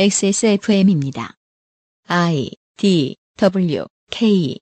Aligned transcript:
XSFM입니다. 0.00 1.34
I 2.06 2.52
D 2.76 3.16
W 3.36 3.84
K 4.12 4.56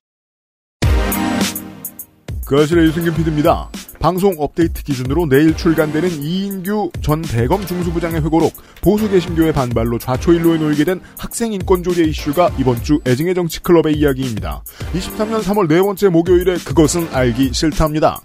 그 2.43 2.59
아실의 2.59 2.85
유승균 2.85 3.13
PD입니다. 3.13 3.69
방송 3.99 4.33
업데이트 4.39 4.83
기준으로 4.83 5.27
내일 5.27 5.55
출간되는 5.55 6.23
이인규 6.23 6.89
전 7.03 7.21
대검 7.21 7.63
중수부장의 7.67 8.23
회고록, 8.23 8.51
보수 8.81 9.07
개신교의 9.11 9.53
반발로 9.53 9.99
좌초일로에 9.99 10.57
놓이게 10.57 10.85
된 10.85 11.01
학생 11.19 11.53
인권 11.53 11.83
조례 11.83 12.05
이슈가 12.05 12.55
이번 12.57 12.81
주 12.81 12.99
애증의 13.05 13.35
정치 13.35 13.61
클럽의 13.61 13.95
이야기입니다. 13.95 14.63
23년 14.93 15.43
3월 15.43 15.67
네 15.67 15.79
번째 15.79 16.09
목요일에 16.09 16.55
그것은 16.65 17.09
알기 17.13 17.53
싫답니다. 17.53 18.21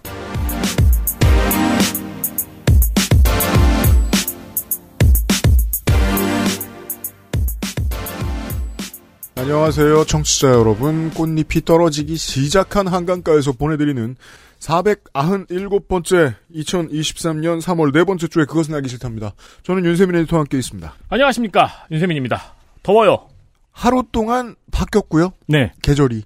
안녕하세요, 9.52 10.06
청취자 10.06 10.48
여러분. 10.48 11.10
꽃잎이 11.10 11.66
떨어지기 11.66 12.16
시작한 12.16 12.88
한강가에서 12.88 13.52
보내드리는 13.52 14.16
497번째 14.58 16.36
2023년 16.54 17.60
3월 17.60 17.92
네 17.92 18.02
번째 18.04 18.28
주에 18.28 18.46
그것은 18.46 18.74
알기 18.74 18.88
싫답니다. 18.88 19.34
저는 19.62 19.84
윤세민 19.84 20.16
에디터와 20.16 20.40
함께 20.40 20.56
있습니다. 20.56 20.94
안녕하십니까 21.10 21.68
윤세민입니다. 21.90 22.54
더워요. 22.82 23.28
하루 23.72 24.02
동안 24.10 24.56
바뀌었고요. 24.70 25.34
네. 25.48 25.74
계절이. 25.82 26.22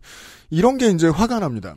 이런 0.51 0.79
게 0.79 0.87
이제 0.91 1.09
화가 1.09 1.41
납니다. 1.41 1.75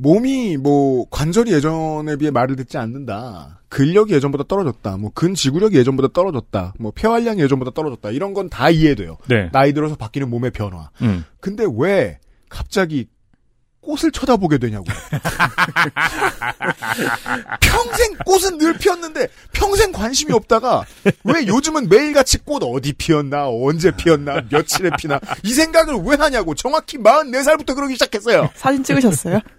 몸이 0.00 0.56
뭐 0.56 1.06
관절이 1.10 1.52
예전에 1.52 2.16
비해 2.16 2.30
말을 2.30 2.56
듣지 2.56 2.78
않는다. 2.78 3.60
근력이 3.68 4.14
예전보다 4.14 4.44
떨어졌다. 4.48 4.96
뭐 4.96 5.10
근지구력이 5.12 5.76
예전보다 5.76 6.08
떨어졌다. 6.12 6.74
뭐 6.78 6.92
폐활량이 6.92 7.40
예전보다 7.42 7.72
떨어졌다. 7.72 8.10
이런 8.10 8.32
건 8.34 8.48
다 8.48 8.70
이해돼요. 8.70 9.18
네. 9.28 9.50
나이 9.52 9.72
들어서 9.72 9.94
바뀌는 9.96 10.30
몸의 10.30 10.52
변화. 10.52 10.90
음. 11.02 11.24
근데 11.40 11.64
왜 11.78 12.18
갑자기 12.48 13.08
꽃을 13.80 14.12
쳐다보게 14.12 14.58
되냐고. 14.58 14.84
평생 17.60 18.14
꽃은 18.24 18.58
늘 18.58 18.74
피었는데 18.78 19.28
평생 19.52 19.92
관심이 19.92 20.32
없다가 20.32 20.84
왜 21.24 21.46
요즘은 21.46 21.88
매일같이 21.88 22.38
꽃 22.38 22.62
어디 22.64 22.92
피었나 22.92 23.48
언제 23.48 23.90
피었나 23.90 24.42
며칠에 24.50 24.90
피나 24.98 25.20
이 25.42 25.52
생각을 25.52 25.96
왜 26.04 26.16
하냐고 26.16 26.54
정확히 26.54 26.98
44살부터 26.98 27.74
그러기 27.74 27.94
시작했어요. 27.94 28.50
사진 28.54 28.82
찍으셨어요? 28.84 29.40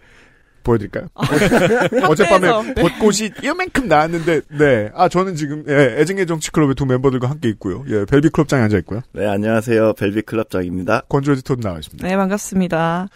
보여드릴까요? 0.64 1.08
어젯밤에 2.08 2.48
학교에서. 2.48 2.74
벚꽃이 2.76 3.32
이만큼 3.44 3.88
나왔는데 3.88 4.42
네. 4.58 4.90
아 4.94 5.10
저는 5.10 5.36
지금 5.36 5.64
예, 5.68 6.00
애증의 6.00 6.28
정치클럽의 6.28 6.76
두 6.76 6.86
멤버들과 6.86 7.30
함께 7.30 7.50
있고요. 7.50 7.84
예, 7.88 8.06
벨비클럽장에 8.06 8.64
앉아 8.64 8.78
있고요. 8.80 9.02
네, 9.14 9.28
안녕하세요. 9.28 9.94
벨비 9.94 10.22
클럽장입니다. 10.24 11.02
건조 11.10 11.34
에디터도 11.34 11.62
나와 11.62 11.80
있습니다. 11.80 12.08
네, 12.08 12.16
반갑습니다. 12.16 13.08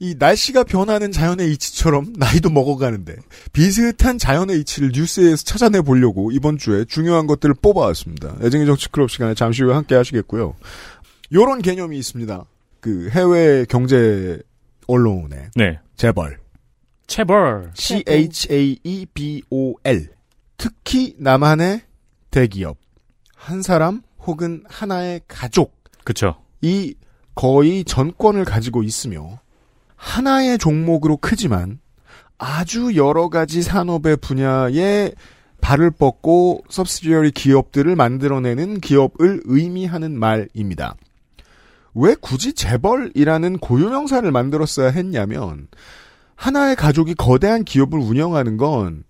이 0.00 0.14
날씨가 0.16 0.64
변하는 0.64 1.10
자연의 1.10 1.50
이치처럼 1.52 2.12
나이도 2.16 2.50
먹어가는데 2.50 3.16
비슷한 3.52 4.16
자연의 4.16 4.60
이치를 4.60 4.92
뉴스에서 4.94 5.42
찾아내 5.44 5.80
보려고 5.80 6.30
이번 6.30 6.56
주에 6.56 6.84
중요한 6.84 7.26
것들을 7.26 7.56
뽑아왔습니다. 7.60 8.36
애증의 8.42 8.66
정치클럽 8.66 9.10
시간에 9.10 9.34
잠시 9.34 9.64
후에 9.64 9.74
함께 9.74 9.96
하시겠고요. 9.96 10.54
요런 11.32 11.62
개념이 11.62 11.98
있습니다. 11.98 12.44
그 12.80 13.08
해외 13.10 13.64
경제 13.68 14.38
언론의 14.86 15.50
네. 15.56 15.80
재벌 15.96 16.38
체벌. 17.08 17.72
C-H-A-E-B-O-L 17.74 19.08
특히 20.56 21.16
남한의 21.18 21.80
대기업 22.30 22.76
한 23.34 23.62
사람 23.62 24.02
혹은 24.20 24.62
하나의 24.68 25.22
가족이 25.26 25.72
그쵸. 26.04 26.36
거의 27.34 27.84
전권을 27.84 28.44
가지고 28.44 28.82
있으며 28.82 29.40
하나의 29.96 30.58
종목으로 30.58 31.16
크지만 31.16 31.80
아주 32.36 32.94
여러 32.94 33.28
가지 33.28 33.62
산업의 33.62 34.18
분야에 34.18 35.12
발을 35.60 35.90
뻗고 35.90 36.62
서브시디어리 36.68 37.32
기업들을 37.32 37.96
만들어내는 37.96 38.80
기업을 38.80 39.42
의미하는 39.44 40.18
말입니다. 40.18 40.94
왜 41.94 42.14
굳이 42.20 42.52
재벌이라는 42.52 43.58
고유명사를 43.58 44.30
만들었어야 44.30 44.90
했냐면 44.90 45.68
하나의 46.38 46.76
가족이 46.76 47.14
거대한 47.14 47.64
기업을 47.64 47.98
운영하는 47.98 48.56
건 48.56 49.02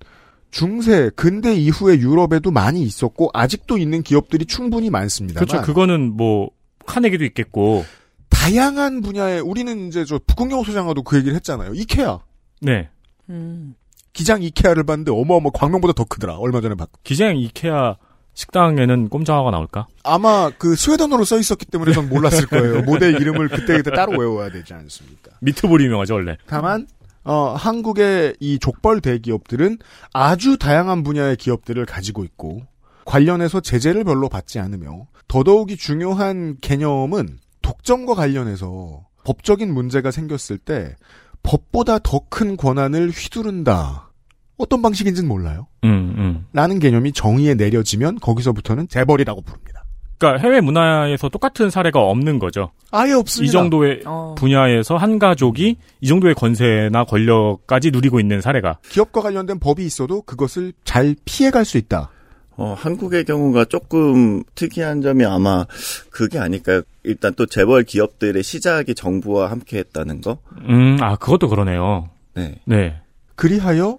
중세 0.51 1.11
근대 1.15 1.55
이후의 1.55 2.01
유럽에도 2.01 2.51
많이 2.51 2.81
있었고 2.83 3.29
아직도 3.35 3.77
있는 3.77 4.03
기업들이 4.03 4.47
충분히 4.47 4.89
많습니다만 4.89 5.47
그렇죠. 5.47 5.65
그거는 5.65 6.17
뭐 6.17 6.51
카네기도 6.87 7.25
있겠고. 7.27 7.85
다양한 8.31 9.03
분야에 9.03 9.41
우리는 9.41 9.89
이제 9.89 10.07
저 10.07 10.19
북극영 10.27 10.63
소장하도 10.63 11.03
그 11.03 11.19
얘기를 11.19 11.35
했잖아요. 11.37 11.75
이케아 11.75 12.21
네. 12.63 12.89
음. 13.29 13.75
기장 14.15 14.43
이케아를 14.43 14.85
봤는데 14.85 15.13
어마어마 15.13 15.51
광명보다 15.53 15.93
더 15.93 16.05
크더라. 16.05 16.37
얼마 16.39 16.63
전에 16.63 16.75
봤. 16.77 16.89
기장 17.05 17.37
이케아 17.37 17.97
식당에는 18.33 19.09
꼼장어가 19.11 19.51
나올까? 19.51 19.87
아마 20.03 20.51
그 20.57 20.77
스웨덴어로 20.77 21.25
써 21.25 21.39
있었기 21.39 21.67
때문에 21.67 21.93
전 21.93 22.09
몰랐을 22.09 22.47
거예요. 22.47 22.83
모델 22.83 23.21
이름을 23.21 23.49
그때 23.49 23.77
그때 23.79 23.91
따로 23.91 24.19
외워야 24.19 24.51
되지 24.51 24.73
않습니까? 24.73 25.33
미트볼이 25.41 25.85
유명하죠 25.85 26.15
원래. 26.15 26.37
다만 26.47 26.87
어, 27.25 27.55
한국의 27.57 28.37
이 28.41 28.59
족벌 28.59 29.01
대기업들은 29.01 29.79
아주 30.13 30.59
다양한 30.59 31.03
분야의 31.03 31.37
기업들을 31.37 31.85
가지고 31.87 32.25
있고 32.25 32.63
관련해서 33.05 33.61
제재를 33.61 34.05
별로 34.05 34.29
받지 34.29 34.59
않으며 34.59 35.07
더더욱이 35.29 35.77
중요한 35.77 36.57
개념은 36.61 37.39
독점과 37.63 38.15
관련해서 38.15 39.07
법적인 39.25 39.73
문제가 39.73 40.11
생겼을 40.11 40.59
때 40.59 40.95
법보다 41.43 41.99
더 41.99 42.21
큰 42.29 42.57
권한을 42.57 43.11
휘두른다. 43.11 44.11
어떤 44.57 44.83
방식인지는 44.83 45.29
몰라요. 45.29 45.67
음, 45.85 46.15
음. 46.19 46.47
라는 46.53 46.79
개념이 46.79 47.13
정의에 47.13 47.55
내려지면 47.55 48.19
거기서부터는 48.21 48.89
재벌이라고 48.89 49.43
부릅니다. 49.43 49.85
그러니까 50.19 50.43
해외 50.43 50.61
문화에서 50.61 51.29
똑같은 51.29 51.71
사례가 51.71 52.01
없는 52.01 52.39
거죠. 52.39 52.73
아예 52.91 53.11
이 53.11 53.15
없습니다. 53.15 53.53
정도의 53.53 54.03
어. 54.05 54.35
분야에서 54.37 54.97
한 54.97 55.19
가족이 55.19 55.77
이 56.01 56.07
정도의 56.07 56.35
권세나 56.35 57.05
권력까지 57.05 57.91
누리고 57.93 58.19
있는 58.19 58.41
사례가 58.41 58.79
기업과 58.89 59.23
관련된 59.23 59.61
법이 59.61 59.85
있어도 59.87 60.23
그것을 60.23 60.73
잘 60.85 61.15
피해갈 61.25 61.65
수 61.65 61.79
있다. 61.79 62.11
어, 62.57 62.75
한국의 62.77 63.25
경우가 63.25 63.67
조금 63.67 64.43
특이한 64.57 65.01
점이 65.01 65.25
아마 65.25 65.65
그게 66.11 66.41
아닐까요? 66.41 66.83
일단 67.05 67.33
또 67.37 67.47
재벌 67.47 67.85
기업들의 67.85 68.43
시작이 68.43 68.97
정부와 68.97 69.49
함께 69.53 69.79
했다는 69.79 70.21
거? 70.23 70.39
음, 70.69 70.99
아 71.01 71.15
그것도 71.15 71.49
그러네요. 71.49 72.09
네. 72.35 72.57
네. 72.65 72.97
그리하여 73.37 73.99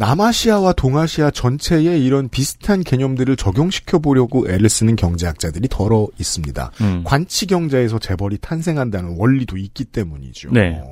남아시아와 0.00 0.72
동아시아 0.72 1.30
전체에 1.30 1.98
이런 1.98 2.30
비슷한 2.30 2.82
개념들을 2.82 3.36
적용시켜 3.36 3.98
보려고 3.98 4.48
애를 4.48 4.70
쓰는 4.70 4.96
경제학자들이 4.96 5.68
덜어 5.68 6.08
있습니다. 6.18 6.72
음. 6.80 7.02
관치 7.04 7.44
경제에서 7.44 7.98
재벌이 7.98 8.38
탄생한다는 8.38 9.16
원리도 9.18 9.58
있기 9.58 9.84
때문이죠. 9.84 10.52
네. 10.52 10.82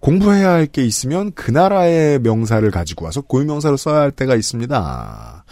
공부해야 0.00 0.52
할 0.52 0.66
게 0.68 0.86
있으면 0.86 1.32
그 1.34 1.50
나라의 1.50 2.18
명사를 2.20 2.68
가지고 2.70 3.04
와서 3.04 3.20
고유명사로 3.20 3.76
써야 3.76 4.00
할 4.00 4.10
때가 4.10 4.34
있습니다. 4.34 5.44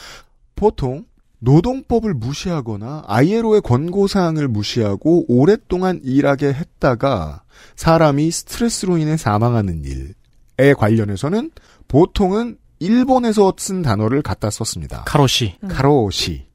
보통 0.56 1.04
노동법을 1.41 2.14
무시하거나 2.14 3.04
ILO의 3.06 3.60
권고사항을 3.60 4.48
무시하고 4.48 5.26
오랫동안 5.28 6.00
일하게 6.03 6.54
했다가 6.54 7.43
사람이 7.76 8.31
스트레스로 8.31 8.97
인해 8.97 9.19
사망하는 9.19 9.84
일에 9.84 10.72
관련해서는 10.72 11.50
보통은 11.87 12.56
일본에서 12.84 13.55
쓴 13.56 13.83
단어를 13.83 14.21
갖다 14.22 14.50
썼습니다. 14.50 15.05
카로시. 15.05 15.56
가로시. 15.69 16.47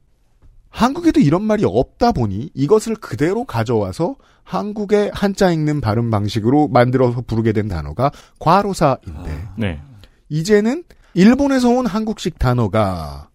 한국에도 0.68 1.18
이런 1.20 1.42
말이 1.42 1.64
없다 1.66 2.12
보니 2.12 2.50
이것을 2.54 2.94
그대로 2.94 3.44
가져와서 3.44 4.14
한국의 4.44 5.10
한자 5.12 5.50
읽는 5.50 5.80
발음 5.80 6.10
방식으로 6.10 6.68
만들어서 6.68 7.22
부르게 7.22 7.52
된 7.52 7.66
단어가 7.66 8.12
과로사인데 8.38 9.48
네. 9.58 9.80
이제는 10.28 10.84
일본에서 11.14 11.68
온 11.70 11.86
한국식 11.86 12.38
단어가 12.38 13.28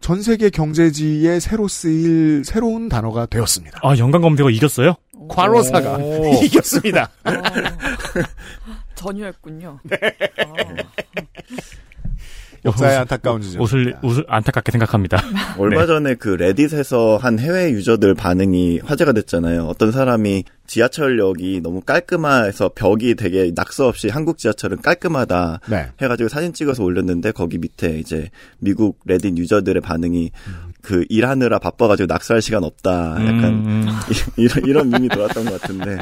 전 0.00 0.22
세계 0.22 0.48
경제지에 0.48 1.40
새로 1.40 1.68
쓰일 1.68 2.44
새로운 2.44 2.88
단어가 2.88 3.26
되었습니다. 3.26 3.80
아 3.82 3.96
연관 3.98 4.22
검색어 4.22 4.48
이겼어요? 4.50 4.94
과로사가 5.28 5.96
오. 5.96 6.32
이겼습니다. 6.44 7.10
어. 7.24 7.30
전혀였군요. 8.94 9.80
어. 10.46 10.54
역사의 12.64 12.96
안타까운 12.98 13.42
지점. 13.42 13.60
옷을 13.60 13.94
옷을 14.02 14.24
안타깝게 14.26 14.72
생각합니다. 14.72 15.18
얼마 15.58 15.82
네. 15.82 15.86
전에 15.86 16.14
그 16.14 16.30
레딧에서 16.30 17.18
한 17.18 17.38
해외 17.38 17.70
유저들 17.70 18.14
반응이 18.14 18.80
화제가 18.84 19.12
됐잖아요. 19.12 19.66
어떤 19.66 19.92
사람이 19.92 20.44
지하철역이 20.66 21.60
너무 21.62 21.82
깔끔해서 21.82 22.70
벽이 22.74 23.16
되게 23.16 23.52
낙서 23.54 23.86
없이 23.88 24.08
한국 24.08 24.38
지하철은 24.38 24.80
깔끔하다 24.80 25.60
네. 25.68 25.90
해가지고 26.00 26.28
사진 26.28 26.52
찍어서 26.54 26.82
올렸는데 26.82 27.32
거기 27.32 27.58
밑에 27.58 27.98
이제 27.98 28.30
미국 28.58 28.98
레딧 29.04 29.36
유저들의 29.36 29.82
반응이 29.82 30.30
그 30.80 31.04
일하느라 31.08 31.58
바빠가지고 31.58 32.06
낙서할 32.06 32.40
시간 32.42 32.64
없다. 32.64 33.12
약간 33.20 33.44
음, 33.44 33.86
이런 34.36 34.64
이런 34.66 34.90
밈이 34.90 35.08
돌았던 35.08 35.44
것 35.44 35.60
같은데. 35.60 35.98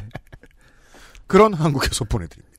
그런 1.27 1.55
한국에서 1.55 2.05
보내드립니다. 2.05 2.52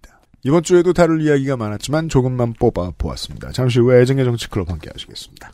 이번 0.44 0.62
주에도 0.64 0.92
다룰 0.92 1.22
이야기가 1.22 1.56
많았지만 1.56 2.10
조금만 2.10 2.54
뽑아 2.54 2.92
보았습니다. 2.98 3.52
잠시 3.54 3.80
후에 3.80 4.02
애정의 4.02 4.26
정치 4.26 4.50
클럽 4.50 4.70
함께 4.70 4.90
하시겠습니다. 4.94 5.52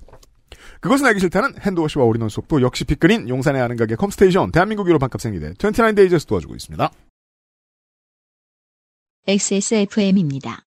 그것은 0.82 1.06
알기 1.06 1.20
싫다는 1.20 1.60
hand 1.60 1.78
wash와 1.78 2.06
all-in-one 2.06 2.30
수업도 2.30 2.62
역시 2.62 2.86
빅그린 2.86 3.30
용산의 3.30 3.62
아는 3.62 3.76
가게 3.76 3.96
컴스테이션 3.96 4.52
대한민국 4.52 4.88
유로 4.88 4.98
반값 4.98 5.22
생리대 5.22 5.54
29데이즈에서 5.54 6.28
도와주고 6.28 6.56
있습니다. 6.56 6.92
XSFM입니다. 9.28 10.64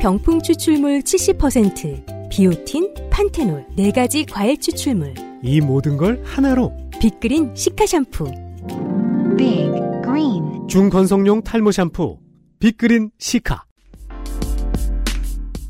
병풍 0.00 0.42
추출물 0.42 1.00
70%, 1.00 2.30
비오틴, 2.30 2.94
판테놀, 3.10 3.66
4가지 3.76 4.30
과일 4.30 4.60
추출물, 4.60 5.14
이 5.42 5.60
모든 5.60 5.96
걸 5.96 6.22
하나로 6.24 6.72
빅그린 7.00 7.56
시카 7.56 7.86
샴푸. 7.86 8.26
Big 9.36 9.72
Green 10.04 10.68
중건성용 10.68 11.42
탈모 11.42 11.72
샴푸 11.72 12.18
빅그린 12.58 13.10
시카 13.18 13.64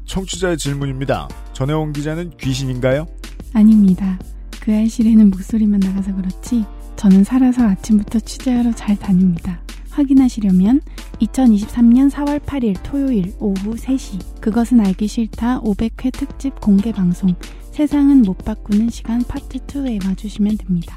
청취자의 0.04 0.56
질문입니다. 0.56 1.28
전혜원 1.52 1.92
기자는 1.92 2.36
귀신인가요? 2.36 3.06
아닙니다. 3.52 4.18
그 4.60 4.72
알실에는 4.72 5.30
목소리만 5.30 5.80
나가서 5.80 6.14
그렇지 6.14 6.64
저는 6.94 7.24
살아서 7.24 7.66
아침부터 7.66 8.20
취재하러 8.20 8.72
잘 8.72 8.96
다닙니다. 8.96 9.60
확인하시려면 9.90 10.80
2023년 11.20 12.10
4월 12.10 12.38
8일 12.40 12.76
토요일 12.82 13.32
오후 13.40 13.74
3시 13.74 14.40
그것은 14.40 14.80
알기 14.80 15.08
싫다 15.08 15.60
500회 15.62 16.12
특집 16.12 16.60
공개 16.60 16.92
방송 16.92 17.34
세상은 17.72 18.22
못 18.22 18.38
바꾸는 18.38 18.90
시간 18.90 19.22
파트 19.24 19.58
2에 19.58 20.06
와주시면 20.06 20.58
됩니다. 20.58 20.96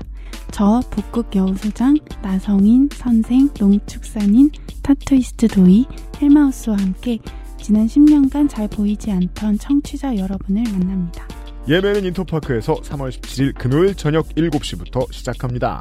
저 0.52 0.82
북극 0.90 1.36
여우소장, 1.36 1.96
나성인, 2.22 2.90
선생, 2.92 3.50
농축산인, 3.60 4.52
타투이스트 4.84 5.48
도이, 5.48 5.86
헬마우스와 6.22 6.78
함께 6.78 7.20
지난 7.62 7.86
10년간 7.86 8.50
잘 8.50 8.68
보이지 8.68 9.12
않던 9.12 9.58
청취자 9.58 10.18
여러분을 10.18 10.64
만납니다. 10.64 11.28
예매는 11.68 12.06
인터파크에서 12.06 12.76
3월 12.76 13.10
17일 13.12 13.58
금요일 13.58 13.96
저녁 13.96 14.28
7시부터 14.30 15.12
시작합니다. 15.12 15.80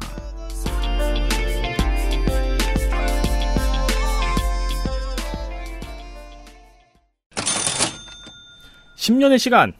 10년의 8.97 9.39
시간. 9.39 9.73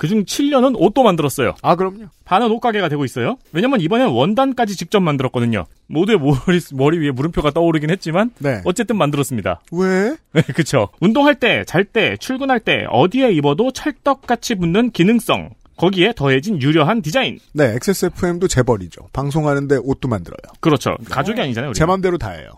그중 0.00 0.24
7년은 0.24 0.76
옷도 0.78 1.02
만들었어요. 1.02 1.54
아 1.60 1.76
그럼요. 1.76 2.06
반은 2.24 2.50
옷가게가 2.52 2.88
되고 2.88 3.04
있어요. 3.04 3.36
왜냐면 3.52 3.82
이번엔 3.82 4.08
원단까지 4.08 4.74
직접 4.74 5.00
만들었거든요. 5.00 5.66
모두의 5.88 6.18
머리, 6.18 6.58
머리 6.72 6.98
위에 6.98 7.10
물음표가 7.10 7.50
떠오르긴 7.50 7.90
했지만 7.90 8.30
네. 8.38 8.62
어쨌든 8.64 8.96
만들었습니다. 8.96 9.60
왜? 9.72 10.16
네, 10.32 10.40
그쵸. 10.54 10.88
운동할 11.00 11.34
때, 11.34 11.64
잘 11.66 11.84
때, 11.84 12.16
출근할 12.18 12.60
때 12.60 12.86
어디에 12.88 13.30
입어도 13.32 13.72
찰떡같이 13.72 14.54
붙는 14.54 14.92
기능성. 14.92 15.50
거기에 15.76 16.14
더해진 16.16 16.62
유려한 16.62 17.02
디자인. 17.02 17.38
네, 17.52 17.74
XSFM도 17.74 18.48
재벌이죠. 18.48 19.08
방송하는데 19.12 19.80
옷도 19.82 20.08
만들어요. 20.08 20.38
그렇죠. 20.60 20.96
가족이 21.10 21.38
아니잖아요. 21.42 21.70
우리. 21.70 21.74
제 21.78 21.84
맘대로 21.84 22.16
다 22.16 22.30
해요. 22.30 22.48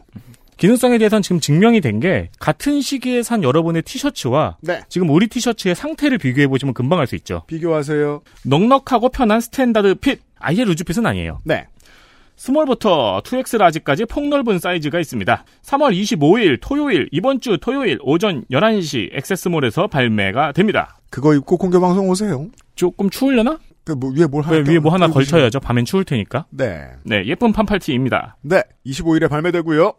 기능성에 0.63 0.99
대해서는 0.99 1.23
지금 1.23 1.41
증명이 1.41 1.81
된 1.81 1.99
게 2.03 2.31
같은 2.41 2.81
시기에 2.81 3.23
산 3.23 3.43
여러분의 3.43 3.83
티셔츠와 3.83 4.57
네. 4.61 4.81
지금 4.89 5.11
우리 5.11 5.27
티셔츠의 5.29 5.75
상태를 5.75 6.19
비교해 6.19 6.47
보시면 6.49 6.73
금방 6.75 6.99
알 7.01 7.07
수 7.07 7.15
있죠. 7.17 7.43
비교하세요. 7.49 8.23
넉넉하고 8.45 9.09
편한 9.11 9.41
standard 9.41 9.95
fit. 9.97 10.21
아예 10.39 10.65
loose 10.65 10.83
fit은 10.83 11.05
아니에요. 11.07 11.41
네. 11.45 11.67
스몰부터 12.37 13.21
2X 13.25 13.59
라지까지 13.59 14.05
폭넓은 14.07 14.59
사이즈가 14.59 14.99
있습니다. 15.01 15.45
3월 15.65 15.95
25일 16.01 16.59
토요일 16.61 17.09
이번 17.13 17.41
주 17.41 17.59
토요일 17.61 17.99
오전 18.03 18.45
11시 18.51 19.11
XS몰에서 19.15 19.87
발매가 19.89 20.53
됩니다. 20.53 20.97
그거 21.11 21.35
입고 21.35 21.57
공개 21.59 21.79
방송 21.79 22.09
오세요. 22.09 22.49
조금 22.75 23.11
추우려나? 23.11 23.59
그 23.85 23.93
뭐 23.97 24.11
위에 24.17 24.27
뭘 24.27 24.45
하나 24.45 24.57
왜 24.57 24.65
위에 24.67 24.79
뭐 24.79 24.93
하나 24.93 25.09
걸쳐야죠. 25.09 25.61
밤엔 25.61 25.85
추울 25.85 26.05
테니까. 26.05 26.47
네. 26.51 26.87
네, 27.05 27.25
예쁜 27.27 27.53
판팔티입니다. 27.53 28.37
네. 28.43 28.63
25일에 28.87 29.29
발매되고요. 29.29 29.93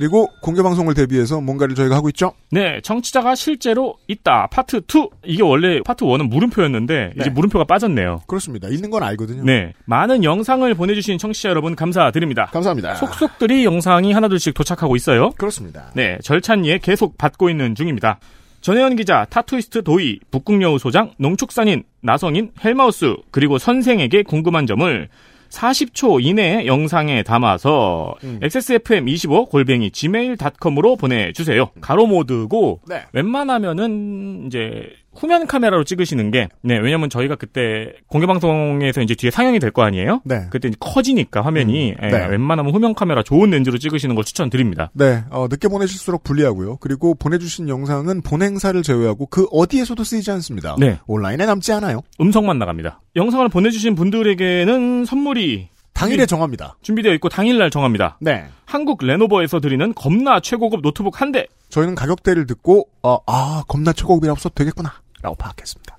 그리고 0.00 0.28
공개 0.40 0.62
방송을 0.62 0.94
대비해서 0.94 1.42
뭔가를 1.42 1.74
저희가 1.74 1.94
하고 1.94 2.08
있죠. 2.08 2.32
네, 2.50 2.80
청취자가 2.82 3.34
실제로 3.34 3.96
있다. 4.08 4.48
파트 4.50 4.78
2. 4.78 5.08
이게 5.26 5.42
원래 5.42 5.80
파트 5.82 6.06
1은 6.06 6.30
물음표였는데 6.30 7.12
이제 7.16 7.24
네. 7.24 7.30
물음표가 7.30 7.64
빠졌네요. 7.64 8.22
그렇습니다. 8.26 8.68
있는 8.68 8.88
건 8.88 9.02
알거든요. 9.02 9.44
네, 9.44 9.74
많은 9.84 10.24
영상을 10.24 10.72
보내 10.72 10.94
주신 10.94 11.18
청취자 11.18 11.50
여러분 11.50 11.76
감사드립니다. 11.76 12.46
감사합니다. 12.46 12.94
속속들이 12.94 13.66
영상이 13.66 14.12
하나둘씩 14.12 14.54
도착하고 14.54 14.96
있어요. 14.96 15.32
그렇습니다. 15.32 15.90
네, 15.94 16.16
절찬리에 16.22 16.78
계속 16.78 17.18
받고 17.18 17.50
있는 17.50 17.74
중입니다. 17.74 18.20
전혜연 18.62 18.96
기자, 18.96 19.26
타투이스트 19.28 19.82
도이, 19.82 20.20
북극여우 20.30 20.78
소장, 20.78 21.12
농축산인, 21.18 21.82
나성인, 22.00 22.52
헬마우스, 22.64 23.16
그리고 23.30 23.58
선생에게 23.58 24.22
궁금한 24.22 24.66
점을 24.66 25.08
40초 25.50 26.24
이내의 26.24 26.66
영상에 26.66 27.22
담아서 27.22 28.14
음. 28.24 28.40
XSFM25 28.42 29.48
골뱅이 29.50 29.90
gmail.com으로 29.90 30.96
보내주세요. 30.96 31.70
가로 31.80 32.06
모드고 32.06 32.80
네. 32.88 33.02
웬만하면은 33.12 34.44
이제 34.46 34.90
후면 35.14 35.46
카메라로 35.46 35.84
찍으시는 35.84 36.30
게, 36.30 36.48
네, 36.62 36.78
왜냐면 36.78 37.10
저희가 37.10 37.34
그때 37.36 37.92
공개방송에서 38.08 39.02
이제 39.02 39.14
뒤에 39.14 39.30
상영이 39.30 39.58
될 39.58 39.70
거 39.72 39.82
아니에요? 39.82 40.20
네. 40.24 40.46
그때 40.50 40.70
커지니까 40.78 41.42
화면이, 41.42 41.92
음, 41.92 41.96
예, 42.02 42.08
네. 42.08 42.26
웬만하면 42.26 42.72
후면 42.74 42.94
카메라 42.94 43.22
좋은 43.22 43.50
렌즈로 43.50 43.78
찍으시는 43.78 44.14
걸 44.14 44.24
추천드립니다. 44.24 44.90
네, 44.94 45.24
어, 45.30 45.46
늦게 45.50 45.68
보내실수록 45.68 46.22
불리하고요. 46.24 46.76
그리고 46.76 47.14
보내주신 47.14 47.68
영상은 47.68 48.22
본행사를 48.22 48.80
제외하고 48.82 49.26
그 49.26 49.46
어디에서도 49.50 50.02
쓰이지 50.02 50.30
않습니다. 50.32 50.76
네. 50.78 50.98
온라인에 51.06 51.46
남지 51.46 51.72
않아요. 51.72 52.00
음성만 52.20 52.58
나갑니다. 52.58 53.00
영상을 53.16 53.48
보내주신 53.48 53.94
분들에게는 53.94 55.04
선물이 55.04 55.68
당일에 56.00 56.26
정합니다. 56.26 56.76
준비되어 56.82 57.12
있고 57.14 57.28
당일날 57.28 57.70
정합니다. 57.70 58.16
네. 58.20 58.46
한국 58.66 59.04
레노버에서 59.04 59.60
드리는 59.60 59.92
겁나 59.94 60.40
최고급 60.40 60.80
노트북 60.82 61.20
한 61.20 61.32
대. 61.32 61.46
저희는 61.68 61.94
가격대를 61.94 62.46
듣고, 62.46 62.88
어, 63.02 63.18
아, 63.26 63.62
겁나 63.68 63.92
최고급이라고 63.92 64.38
써도 64.40 64.54
되겠구나. 64.54 64.92
라고 65.22 65.36
파악했습니다. 65.36 65.98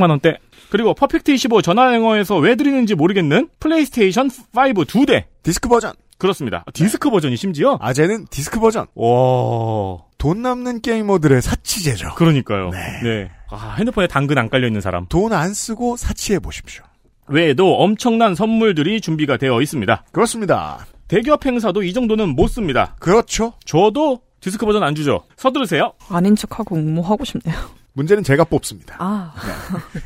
만 0.00 0.10
원대. 0.10 0.38
그리고 0.70 0.94
퍼펙트 0.94 1.32
25 1.32 1.62
전화영어에서 1.62 2.36
왜 2.36 2.54
드리는지 2.54 2.94
모르겠는 2.94 3.48
플레이스테이션 3.58 4.30
5 4.54 4.84
두 4.84 5.06
대. 5.06 5.26
디스크 5.42 5.68
버전. 5.68 5.92
그렇습니다. 6.18 6.64
디스크 6.74 7.10
버전이 7.10 7.36
심지어. 7.36 7.78
아재는 7.80 8.26
디스크 8.30 8.60
버전. 8.60 8.86
와. 8.94 9.98
돈 10.18 10.42
남는 10.42 10.82
게이머들의 10.82 11.40
사치제죠. 11.42 12.14
그러니까요. 12.16 12.70
네. 12.70 13.30
아, 13.50 13.74
핸드폰에 13.78 14.06
당근 14.08 14.36
안 14.38 14.48
깔려 14.50 14.66
있는 14.66 14.80
사람. 14.80 15.06
돈 15.06 15.32
안 15.32 15.54
쓰고 15.54 15.96
사치해 15.96 16.38
보십시오. 16.38 16.84
외에도 17.28 17.76
엄청난 17.76 18.34
선물들이 18.34 19.00
준비가 19.00 19.36
되어 19.36 19.60
있습니다. 19.62 20.04
그렇습니다. 20.12 20.86
대기업 21.08 21.44
행사도 21.46 21.82
이 21.82 21.92
정도는 21.92 22.30
못 22.30 22.48
씁니다. 22.48 22.94
그렇죠. 22.98 23.54
저도 23.64 24.20
디스크 24.40 24.64
버전 24.66 24.82
안 24.82 24.94
주죠. 24.94 25.22
서두르세요. 25.36 25.92
아닌 26.10 26.36
척하고 26.36 26.76
뭐 26.76 27.04
하고 27.08 27.24
싶네요. 27.24 27.56
문제는 27.94 28.22
제가 28.22 28.44
뽑습니다. 28.44 28.96
아, 29.00 29.34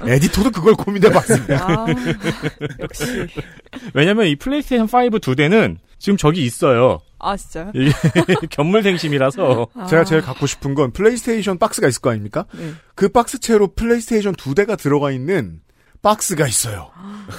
에디터도 0.06 0.50
그걸 0.50 0.74
고민해봤습니다. 0.74 1.56
아 1.68 1.86
역시. 2.80 3.04
왜냐면 3.92 4.26
이 4.28 4.36
플레이스테이션 4.36 4.88
5 5.12 5.18
두 5.18 5.36
대는 5.36 5.78
지금 5.98 6.16
저기 6.16 6.42
있어요. 6.44 7.00
아 7.18 7.36
진짜요? 7.36 7.70
이게 7.74 7.92
견물생심이라서. 8.50 9.66
아, 9.74 9.86
제가 9.86 10.04
제일 10.04 10.22
갖고 10.22 10.46
싶은 10.46 10.74
건 10.74 10.92
플레이스테이션 10.92 11.58
박스가 11.58 11.86
있을 11.88 12.00
거 12.00 12.10
아닙니까? 12.10 12.46
네. 12.54 12.72
그 12.94 13.10
박스채로 13.10 13.74
플레이스테이션 13.74 14.34
두 14.36 14.54
대가 14.54 14.74
들어가 14.76 15.10
있는 15.10 15.60
박스가 16.02 16.46
있어요. 16.48 16.90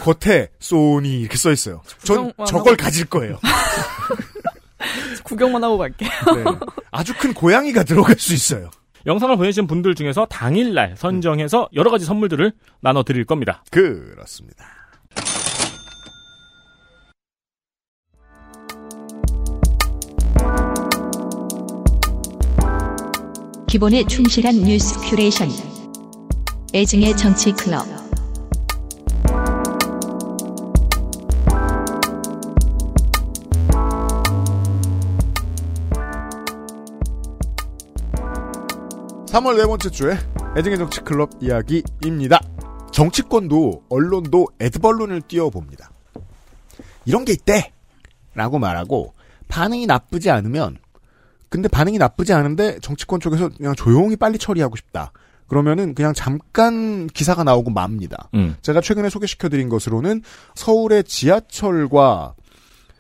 겉에 0.02 0.50
소니 0.60 1.20
이렇게 1.20 1.38
써 1.38 1.52
있어요. 1.52 1.82
전 2.04 2.32
저걸 2.48 2.74
하고. 2.74 2.84
가질 2.84 3.06
거예요. 3.06 3.40
구경만 5.24 5.64
하고 5.64 5.78
갈게요. 5.78 6.10
네. 6.36 6.44
아주 6.92 7.14
큰 7.18 7.34
고양이가 7.34 7.84
들어갈 7.84 8.18
수 8.18 8.34
있어요. 8.34 8.70
영상을 9.06 9.36
보내주신 9.36 9.68
분들 9.68 9.96
중에서 9.96 10.26
당일날 10.26 10.96
선정해서 10.98 11.68
여러 11.76 11.92
가지 11.92 12.06
선물들을 12.06 12.54
나눠드릴 12.80 13.26
겁니다. 13.26 13.64
그렇습니다. 13.70 14.66
기본에 23.68 24.06
충실한 24.06 24.56
뉴스 24.56 24.98
큐레이션. 25.10 25.50
애증의 26.74 27.18
정치 27.18 27.52
클럽. 27.52 28.03
삼월 39.34 39.58
네 39.58 39.66
번째 39.66 39.90
주에 39.90 40.16
애증의 40.56 40.78
정치 40.78 41.02
클럽 41.02 41.32
이야기입니다. 41.42 42.40
정치권도 42.92 43.86
언론도 43.90 44.48
에드벌룬을 44.60 45.22
띄워봅니다. 45.22 45.90
이런 47.06 47.26
게 47.26 47.32
있대! 47.34 47.72
라고 48.36 48.60
말하고 48.60 49.16
반응이 49.48 49.88
나쁘지 49.88 50.30
않으면 50.30 50.78
근데 51.50 51.68
반응이 51.68 51.98
나쁘지 51.98 52.32
않은데 52.32 52.78
정치권 52.84 53.20
쪽에서 53.22 53.50
그냥 53.50 53.74
조용히 53.74 54.16
빨리 54.18 54.38
처리하고 54.38 54.76
싶다. 54.76 55.12
그러면은 55.48 55.96
그냥 55.96 56.14
잠깐 56.14 57.08
기사가 57.08 57.44
나오고 57.44 57.72
맙니다. 57.72 58.30
음. 58.36 58.56
제가 58.62 58.82
최근에 58.82 59.10
소개시켜드린 59.10 59.68
것으로는 59.68 60.22
서울의 60.54 61.06
지하철과 61.06 62.36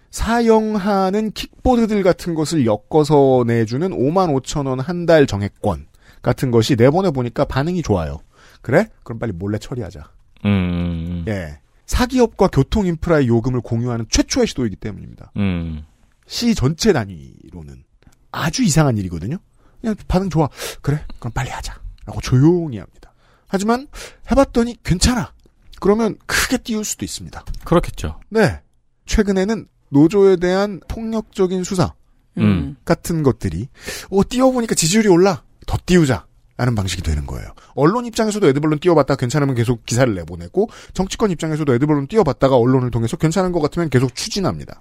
사용하는 0.09 1.31
킥보드들 1.33 2.01
같은 2.01 2.33
것을 2.33 2.65
엮어서 2.65 3.43
내주는 3.45 3.87
5만 3.91 4.41
5천 4.41 4.65
원 4.65 4.79
한 4.79 5.05
달 5.05 5.27
정액권 5.27 5.85
같은 6.23 6.49
것이 6.49 6.75
내보내 6.75 7.11
보니까 7.11 7.45
반응이 7.45 7.83
좋아요. 7.83 8.17
그래? 8.63 8.87
그럼 9.03 9.19
빨리 9.19 9.31
몰래 9.33 9.59
처리하자. 9.59 10.09
음. 10.45 11.25
예. 11.27 11.59
사기업과 11.85 12.47
교통 12.47 12.87
인프라의 12.87 13.27
요금을 13.27 13.61
공유하는 13.61 14.05
최초의 14.09 14.47
시도이기 14.47 14.77
때문입니다. 14.77 15.31
음. 15.37 15.85
시 16.25 16.55
전체 16.55 16.93
단위로는 16.93 17.83
아주 18.31 18.63
이상한 18.63 18.97
일이거든요. 18.97 19.37
그냥 19.81 19.95
반응 20.07 20.29
좋아. 20.29 20.49
그래? 20.81 21.05
그럼 21.19 21.33
빨리 21.33 21.49
하자. 21.49 21.75
라고 22.05 22.21
조용히 22.21 22.79
합니다. 22.79 23.13
하지만 23.47 23.87
해봤더니 24.31 24.77
괜찮아. 24.83 25.33
그러면 25.79 26.17
크게 26.25 26.57
띄울 26.57 26.85
수도 26.85 27.05
있습니다. 27.05 27.43
그렇겠죠. 27.65 28.19
네. 28.29 28.61
최근에는 29.05 29.67
노조에 29.89 30.37
대한 30.37 30.79
폭력적인 30.87 31.63
수사 31.65 31.93
음. 32.37 32.77
같은 32.85 33.21
것들이 33.21 33.67
어 34.09 34.21
띄워보니까 34.27 34.75
지지율이 34.75 35.09
올라. 35.09 35.43
더 35.65 35.77
띄우자. 35.85 36.25
라는 36.55 36.75
방식이 36.75 37.01
되는 37.01 37.25
거예요. 37.25 37.47
언론 37.73 38.05
입장에서도 38.05 38.47
에드벌룬 38.47 38.77
띄워봤다 38.77 39.15
괜찮으면 39.15 39.55
계속 39.55 39.87
기사를 39.87 40.13
내보내고 40.13 40.69
정치권 40.93 41.31
입장에서도 41.31 41.73
에드벌룬 41.73 42.05
띄워봤다가 42.05 42.55
언론을 42.55 42.91
통해서 42.91 43.17
괜찮은 43.17 43.51
것 43.51 43.59
같으면 43.59 43.89
계속 43.89 44.13
추진합니다. 44.13 44.79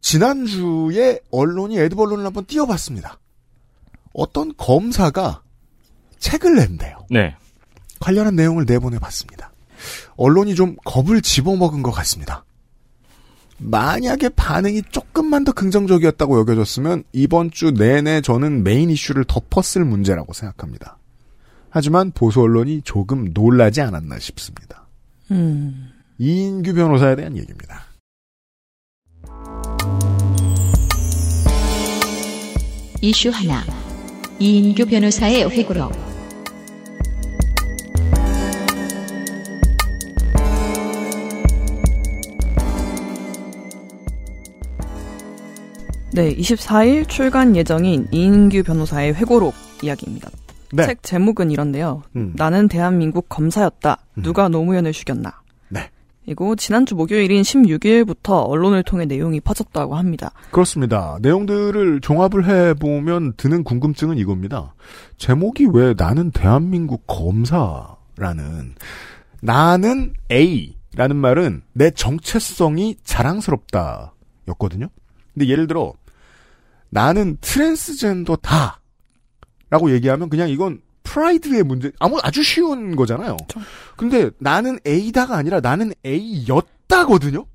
지난주에 0.00 1.20
언론이 1.30 1.78
에드벌룬을 1.78 2.26
한번 2.26 2.46
띄워봤습니다. 2.46 3.20
어떤 4.12 4.52
검사가 4.56 5.42
책을 6.18 6.56
낸대요. 6.56 7.06
네. 7.10 7.36
관련한 8.00 8.34
내용을 8.34 8.64
내보내봤습니다. 8.66 9.52
언론이 10.16 10.56
좀 10.56 10.76
겁을 10.84 11.22
집어먹은 11.22 11.82
것 11.82 11.92
같습니다. 11.92 12.44
만약에 13.58 14.28
반응이 14.30 14.82
조금만 14.90 15.44
더 15.44 15.52
긍정적이었다고 15.52 16.38
여겨졌으면 16.40 17.04
이번 17.12 17.50
주 17.50 17.72
내내 17.72 18.20
저는 18.20 18.62
메인 18.64 18.90
이슈를 18.90 19.24
덮었을 19.24 19.84
문제라고 19.84 20.32
생각합니다. 20.32 20.98
하지만 21.70 22.10
보수 22.10 22.40
언론이 22.40 22.82
조금 22.84 23.30
놀라지 23.32 23.80
않았나 23.80 24.18
싶습니다. 24.18 24.86
음. 25.30 25.90
이인규 26.18 26.74
변호사에 26.74 27.16
대한 27.16 27.36
얘기입니다. 27.36 27.82
이슈 33.02 33.30
하나. 33.30 33.62
이인규 34.38 34.86
변호사의 34.86 35.50
회고록. 35.50 36.15
네, 46.16 46.34
24일 46.34 47.06
출간 47.10 47.54
예정인 47.54 48.08
이인규 48.10 48.62
변호사의 48.62 49.12
회고록 49.16 49.52
이야기입니다. 49.82 50.30
네. 50.72 50.86
책 50.86 51.02
제목은 51.02 51.50
이런데요. 51.50 52.04
음. 52.16 52.32
나는 52.36 52.68
대한민국 52.68 53.28
검사였다. 53.28 53.98
음. 54.14 54.22
누가 54.22 54.48
노무현을 54.48 54.92
죽였나. 54.92 55.42
네. 55.68 55.90
이고 56.24 56.56
지난주 56.56 56.94
목요일인 56.94 57.42
16일부터 57.42 58.48
언론을 58.48 58.82
통해 58.82 59.04
내용이 59.04 59.40
퍼졌다고 59.40 59.94
합니다. 59.94 60.30
그렇습니다. 60.52 61.18
내용들을 61.20 62.00
종합을 62.00 62.48
해보면 62.48 63.34
드는 63.36 63.62
궁금증은 63.62 64.16
이겁니다. 64.16 64.74
제목이 65.18 65.66
왜 65.70 65.92
나는 65.94 66.30
대한민국 66.30 67.06
검사라는 67.06 68.74
나는 69.42 70.14
A라는 70.32 71.16
말은 71.16 71.60
내 71.74 71.90
정체성이 71.90 72.96
자랑스럽다 73.04 74.14
였거든요. 74.48 74.88
근데 75.34 75.48
예를 75.48 75.66
들어 75.66 75.92
나는 76.90 77.36
트랜스젠더 77.40 78.36
다 78.36 78.80
라고 79.70 79.92
얘기하면 79.92 80.28
그냥 80.28 80.48
이건 80.48 80.80
프라이드의 81.02 81.62
문제 81.62 81.92
아무 81.98 82.18
아주 82.22 82.42
쉬운 82.42 82.96
거잖아요. 82.96 83.36
근데 83.96 84.30
나는 84.38 84.78
A다가 84.86 85.36
아니라 85.36 85.60
나는 85.60 85.92
A였다거든요. 86.04 87.46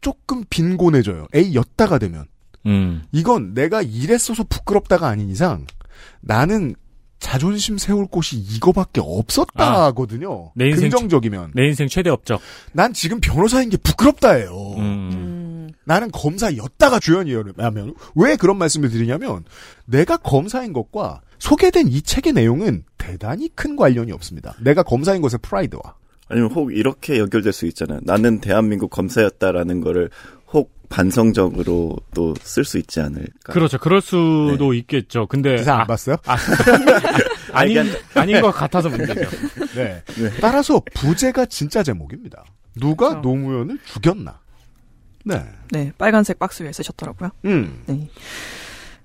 조금 0.00 0.44
빈곤해져요. 0.48 1.26
A였다가 1.34 1.98
되면. 1.98 2.26
음. 2.66 3.02
이건 3.12 3.54
내가 3.54 3.82
이랬어서 3.82 4.44
부끄럽다가 4.44 5.08
아닌 5.08 5.28
이상 5.30 5.66
나는 6.20 6.74
자존심 7.18 7.78
세울 7.78 8.06
곳이 8.06 8.36
이거밖에 8.36 9.00
없었다거든요. 9.02 10.52
내 10.54 10.68
인생 10.68 10.90
긍정적이면. 10.90 11.52
내 11.54 11.66
인생 11.66 11.88
최대 11.88 12.10
업적. 12.10 12.40
난 12.72 12.92
지금 12.92 13.20
변호사인 13.20 13.70
게 13.70 13.76
부끄럽다예요. 13.78 14.74
음. 14.76 15.35
나는 15.86 16.10
검사였다가 16.10 16.98
주연이라면 16.98 17.94
왜 18.16 18.36
그런 18.36 18.58
말씀을 18.58 18.90
드리냐면 18.90 19.44
내가 19.86 20.16
검사인 20.16 20.72
것과 20.72 21.20
소개된 21.38 21.88
이 21.88 22.02
책의 22.02 22.32
내용은 22.32 22.84
대단히 22.98 23.48
큰 23.54 23.76
관련이 23.76 24.10
없습니다. 24.12 24.54
내가 24.60 24.82
검사인 24.82 25.22
것의 25.22 25.38
프라이드와. 25.42 25.94
아니면 26.28 26.50
혹 26.50 26.74
이렇게 26.76 27.18
연결될 27.20 27.52
수 27.52 27.66
있잖아요. 27.66 28.00
나는 28.02 28.40
대한민국 28.40 28.90
검사였다라는 28.90 29.80
거를 29.80 30.10
혹 30.52 30.72
반성적으로 30.88 31.96
또 32.14 32.34
쓸 32.42 32.64
수 32.64 32.78
있지 32.78 33.00
않을까. 33.00 33.52
그렇죠. 33.52 33.78
그럴 33.78 34.00
수도 34.00 34.74
있겠죠. 34.74 35.26
근데 35.28 35.56
기사 35.56 35.74
안 35.74 35.80
아, 35.82 35.84
봤어요? 35.86 36.16
아닌 37.52 37.84
아닌 38.14 38.40
것 38.40 38.50
같아서 38.50 38.88
문제죠. 38.88 39.20
네. 39.76 40.02
따라서 40.40 40.82
부제가 40.94 41.46
진짜 41.46 41.82
제목입니다. 41.82 42.44
누가 42.76 43.10
그렇죠. 43.10 43.28
노무현을 43.28 43.78
죽였나? 43.84 44.40
네. 45.26 45.44
네, 45.72 45.92
빨간색 45.98 46.38
박스 46.38 46.62
위에 46.62 46.72
쓰셨더라고요. 46.72 47.30
음. 47.44 47.82
네. 47.86 48.08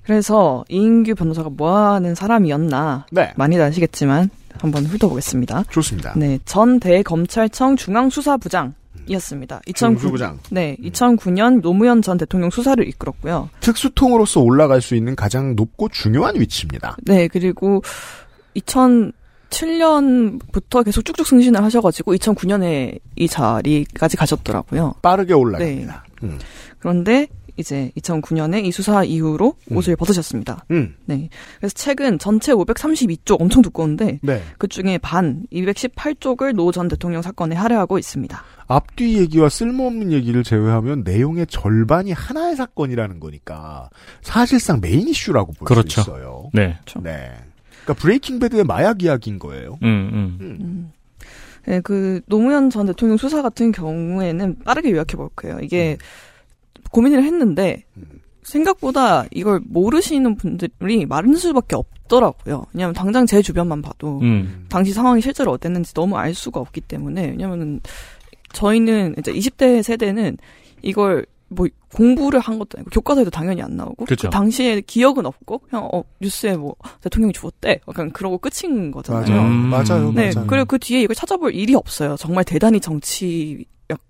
그래서 0.04 0.64
이인규 0.70 1.16
변호사가 1.16 1.50
뭐 1.50 1.94
하는 1.94 2.16
사람이었나 2.16 3.08
네. 3.12 3.34
많이들 3.36 3.64
아시겠지만 3.64 4.30
한번 4.60 4.86
훑어보겠습니다. 4.86 5.66
좋습니다. 5.70 6.14
네, 6.16 6.40
전 6.46 6.80
대검찰청 6.80 7.76
중앙수사부장 7.76 8.74
이었습니다. 9.08 9.62
2009, 9.66 10.00
중수부장. 10.00 10.40
네, 10.52 10.78
2009년 10.82 11.62
노무현 11.62 12.02
전 12.02 12.18
대통령 12.18 12.50
수사를 12.50 12.86
이끌었고요. 12.88 13.50
특수통으로서 13.60 14.42
올라갈 14.42 14.82
수 14.82 14.96
있는 14.96 15.16
가장 15.16 15.56
높고 15.56 15.90
중요한 15.90 16.40
위치입니다. 16.40 16.98
네, 17.04 17.28
그리고 17.28 17.82
2007년부터 18.56 20.84
계속 20.84 21.04
쭉쭉 21.04 21.26
승진을 21.26 21.64
하셔가지고 21.64 22.16
2009년에 22.16 23.00
이 23.16 23.28
자리까지 23.28 24.18
가셨더라고요. 24.18 24.96
빠르게 25.02 25.34
올라갑니다. 25.34 26.04
음. 26.24 26.40
그런데 26.80 27.28
이제 27.58 27.92
2009년에 27.98 28.64
이 28.64 28.72
수사 28.72 29.04
이후로 29.04 29.56
옷을 29.72 29.96
벗으셨습니다. 29.98 30.66
음. 30.72 30.96
네. 31.06 31.30
그래서 31.58 31.74
책은 31.74 32.18
전체 32.20 32.54
532쪽 32.54 33.42
엄청 33.42 33.62
두꺼운데 33.62 34.20
네. 34.22 34.42
그 34.58 34.68
중에 34.68 34.98
반 34.98 35.44
218쪽을 35.52 36.54
노 36.56 36.72
전 36.72 36.88
대통령 36.88 37.22
사건에 37.22 37.56
할애하고 37.56 38.00
있습니다. 38.00 38.44
앞뒤 38.68 39.18
얘기와 39.18 39.50
쓸모없는 39.50 40.14
얘기를 40.14 40.44
제외하면 40.44 41.04
내용의 41.04 41.48
절반이 41.48 42.14
하나의 42.14 42.56
사건이라는 42.56 43.20
거니까 43.20 43.90
사실상 44.22 44.80
메인 44.80 45.10
이슈라고 45.10 45.52
볼수 45.54 45.66
그렇죠. 45.66 46.02
있어요. 46.02 46.50
네. 46.54 46.78
네. 47.04 47.32
그러니까 47.84 47.94
브레이킹 48.02 48.40
배드의 48.40 48.64
마약 48.64 49.04
이야기인 49.04 49.40
거예요. 49.40 49.78
음, 49.84 50.92
음. 51.68 51.72
음. 51.72 51.72
네, 51.72 51.82
그 51.82 52.22
노무현 52.28 52.70
전 52.70 52.86
대통령 52.88 53.18
수사 53.18 53.42
같은 53.42 53.72
경우에는 53.72 54.60
빠르게 54.60 54.92
요약해 54.92 55.16
볼게요. 55.18 55.60
이게 55.62 55.98
고민을 56.92 57.24
했는데 57.24 57.86
생각보다 58.44 59.26
이걸 59.32 59.62
모르시는 59.64 60.36
분들이 60.36 61.06
많은 61.06 61.36
수밖에 61.36 61.76
없더라고요. 61.76 62.66
왜냐하면 62.74 62.94
당장 62.94 63.26
제 63.26 63.42
주변만 63.42 63.82
봐도 63.82 64.20
음. 64.22 64.66
당시 64.70 64.92
상황이 64.92 65.22
실제로 65.22 65.52
어땠는지 65.52 65.94
너무 65.94 66.18
알 66.18 66.34
수가 66.34 66.60
없기 66.60 66.82
때문에 66.82 67.30
왜냐면은 67.30 67.80
저희는 68.54 69.16
이제 69.20 69.32
20대 69.32 69.84
세대는 69.84 70.38
이걸 70.82 71.26
뭐 71.54 71.68
공부를 71.94 72.40
한 72.40 72.58
것도 72.58 72.78
아니고 72.78 72.90
교과서에도 72.92 73.30
당연히 73.30 73.62
안 73.62 73.76
나오고 73.76 74.06
그쵸. 74.06 74.30
그 74.30 74.32
당시에 74.32 74.82
기억은 74.82 75.26
없고 75.26 75.60
그냥 75.70 75.90
어 75.92 76.04
뉴스에 76.22 76.56
뭐 76.56 76.76
대통령이 77.02 77.34
죽었대 77.34 77.82
약간 77.88 78.12
그러고 78.12 78.38
끝인 78.38 78.92
거잖아요. 78.92 79.26
맞아요. 79.28 79.42
음. 79.42 79.54
맞아요. 79.70 80.12
네, 80.14 80.32
맞아요. 80.34 80.48
그리고 80.48 80.66
그 80.66 80.80
뒤에 80.80 81.02
이걸 81.02 81.16
찾아볼 81.16 81.54
일이 81.54 81.76
없어요. 81.76 82.16
정말 82.18 82.46
대단히 82.46 82.80
정치 82.80 83.66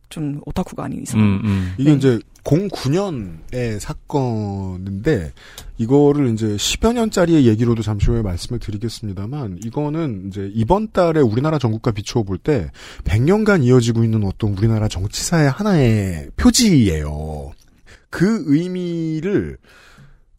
좀 0.10 0.40
오타쿠가 0.46 0.84
아닌 0.84 1.02
이상. 1.02 1.20
음, 1.20 1.42
음. 1.44 1.74
이게 1.78 1.90
네. 1.92 1.96
이제 1.98 2.20
09년의 2.44 3.80
사건인데 3.80 5.32
이거를 5.78 6.34
이제 6.34 6.48
10여 6.48 6.94
년짜리의 6.94 7.46
얘기로도 7.48 7.82
잠시 7.82 8.08
후에 8.08 8.22
말씀을 8.22 8.60
드리겠습니다만 8.60 9.60
이거는 9.64 10.28
이제 10.28 10.50
이번 10.54 10.92
달에 10.92 11.22
우리나라 11.22 11.60
전국과 11.60 11.92
비추어 11.92 12.24
볼 12.24 12.38
때 12.40 12.72
100년간 13.04 13.64
이어지고 13.64 14.04
있는 14.04 14.24
어떤 14.24 14.58
우리나라 14.58 14.88
정치사의 14.88 15.52
하나의 15.52 16.30
표지예요. 16.36 17.52
그 18.10 18.44
의미를 18.48 19.58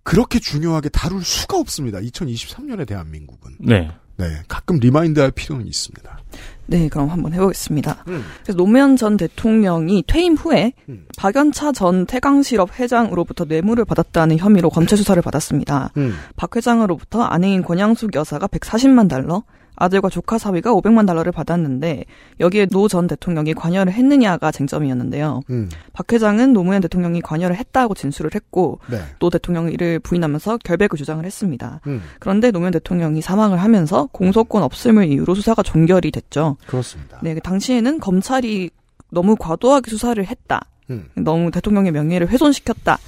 그렇게 0.03 0.41
중요하게 0.41 0.89
다룰 0.89 1.23
수가 1.23 1.59
없습니다. 1.59 2.01
2023년의 2.01 2.87
대한민국은. 2.87 3.53
네. 3.61 3.89
네, 4.17 4.27
가끔 4.47 4.79
remind할 4.79 5.31
필요는 5.31 5.67
있습니다. 5.67 6.19
네, 6.67 6.89
그럼 6.89 7.11
한번 7.11 7.33
해보겠습니다. 7.33 8.05
음. 8.09 8.23
그래서 8.43 8.57
노무현 8.57 8.97
전 8.97 9.17
대통령이 9.17 10.05
퇴임 10.07 10.35
후에 10.35 10.73
음. 10.89 11.07
박연차 11.17 11.73
전 11.73 12.07
태강실업 12.07 12.79
회장으로부터 12.79 13.45
뇌물을 13.45 13.85
받았다는 13.85 14.39
혐의로 14.39 14.71
검찰 14.71 14.97
수사를 14.97 15.21
받았습니다. 15.21 15.91
음. 15.97 16.15
박 16.37 16.57
회장으로부터 16.57 17.23
아내인 17.23 17.63
권양숙 17.63 18.15
여사가 18.15 18.47
140만 18.47 19.09
달러, 19.09 19.43
아들과 19.83 20.09
조카 20.09 20.39
사위가 20.39 20.73
500만 20.73 21.07
달러를 21.07 21.33
받았는데 21.33 22.05
여기에 22.41 22.67
노 22.67 22.89
전 22.93 23.07
대통령이 23.07 23.55
관여를 23.55 23.93
했느냐가 23.93 24.53
쟁점이었는데요. 24.53 25.41
음. 25.49 25.71
박 25.95 26.13
회장은 26.13 26.53
노무현 26.53 26.83
대통령이 26.83 27.23
관여를 27.23 27.57
했다고 27.57 27.95
진술을 27.95 28.33
했고 28.35 28.81
네. 28.91 28.99
노 29.19 29.31
대통령이 29.31 29.73
이를 29.73 29.99
부인하면서 29.99 30.59
결백을 30.59 30.99
주장을 30.99 31.25
했습니다. 31.25 31.81
음. 31.87 32.03
그런데 32.19 32.51
노무현 32.51 32.73
대통령이 32.73 33.23
사망을 33.23 33.63
하면서 33.63 34.09
공소권 34.13 34.63
없음을 34.63 35.07
이유로 35.07 35.35
수사가 35.35 35.63
종결이 35.63 36.11
됐죠. 36.11 36.59
그렇습니다. 36.67 37.19
네, 37.23 37.33
그 37.33 37.41
당시에는 37.41 37.99
검찰이 37.99 38.71
너무 39.11 39.37
과도하게 39.37 39.91
수사를 39.91 40.23
했다. 40.23 40.61
음. 40.91 41.09
너무 41.15 41.51
대통령의 41.51 41.93
명예를 41.93 42.29
훼손시켰다. 42.29 42.99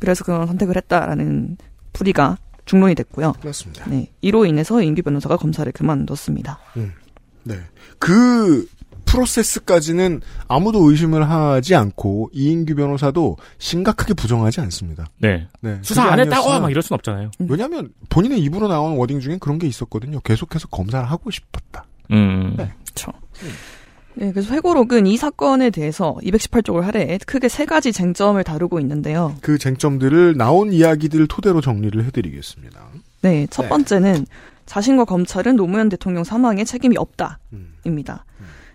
그래서 0.00 0.22
그런 0.22 0.46
선택을 0.46 0.76
했다라는 0.76 1.56
풀이가 1.94 2.36
중론이 2.64 2.94
됐고요. 2.94 3.34
그렇습니다. 3.40 3.88
네, 3.88 4.10
이로 4.20 4.46
인해서 4.46 4.82
임기 4.82 5.02
변호사가 5.02 5.36
검사를 5.36 5.70
그만뒀습니다. 5.70 6.58
네. 7.44 7.58
그 7.98 8.66
프로세스까지는 9.04 10.22
아무도 10.48 10.90
의심을 10.90 11.28
하지 11.28 11.74
않고 11.74 12.30
이인규 12.32 12.74
변호사도 12.74 13.36
심각하게 13.58 14.14
부정하지 14.14 14.60
않습니다. 14.62 15.06
네. 15.18 15.46
네. 15.60 15.78
수사 15.82 16.04
안 16.04 16.18
했다고 16.20 16.60
막 16.60 16.70
이럴 16.70 16.82
순 16.82 16.94
없잖아요. 16.94 17.30
왜냐하면 17.38 17.90
본인의 18.08 18.40
입으로 18.40 18.66
나온 18.66 18.96
워딩 18.96 19.20
중엔 19.20 19.38
그런 19.38 19.58
게 19.58 19.66
있었거든요. 19.66 20.20
계속해서 20.20 20.68
검사를 20.68 21.08
하고 21.08 21.30
싶었다. 21.30 21.86
음. 22.10 22.54
네. 22.56 22.72
그렇죠. 22.84 23.12
네, 24.16 24.32
그래서 24.32 24.54
회고록은 24.54 25.06
이 25.06 25.16
사건에 25.16 25.70
대해서 25.70 26.16
218쪽을 26.22 26.82
할애 26.82 27.18
크게 27.26 27.48
세 27.48 27.64
가지 27.64 27.92
쟁점을 27.92 28.42
다루고 28.42 28.80
있는데요. 28.80 29.36
그 29.40 29.58
쟁점들을 29.58 30.36
나온 30.36 30.72
이야기들을 30.72 31.26
토대로 31.26 31.60
정리를 31.60 32.04
해드리겠습니다. 32.04 32.80
네, 33.22 33.46
첫 33.50 33.64
네. 33.64 33.68
번째는 33.68 34.26
자신과 34.66 35.04
검찰은 35.04 35.56
노무현 35.56 35.88
대통령 35.88 36.24
사망에 36.24 36.64
책임이 36.64 36.96
없다. 36.96 37.38
음. 37.52 37.74
입니다. 37.84 38.24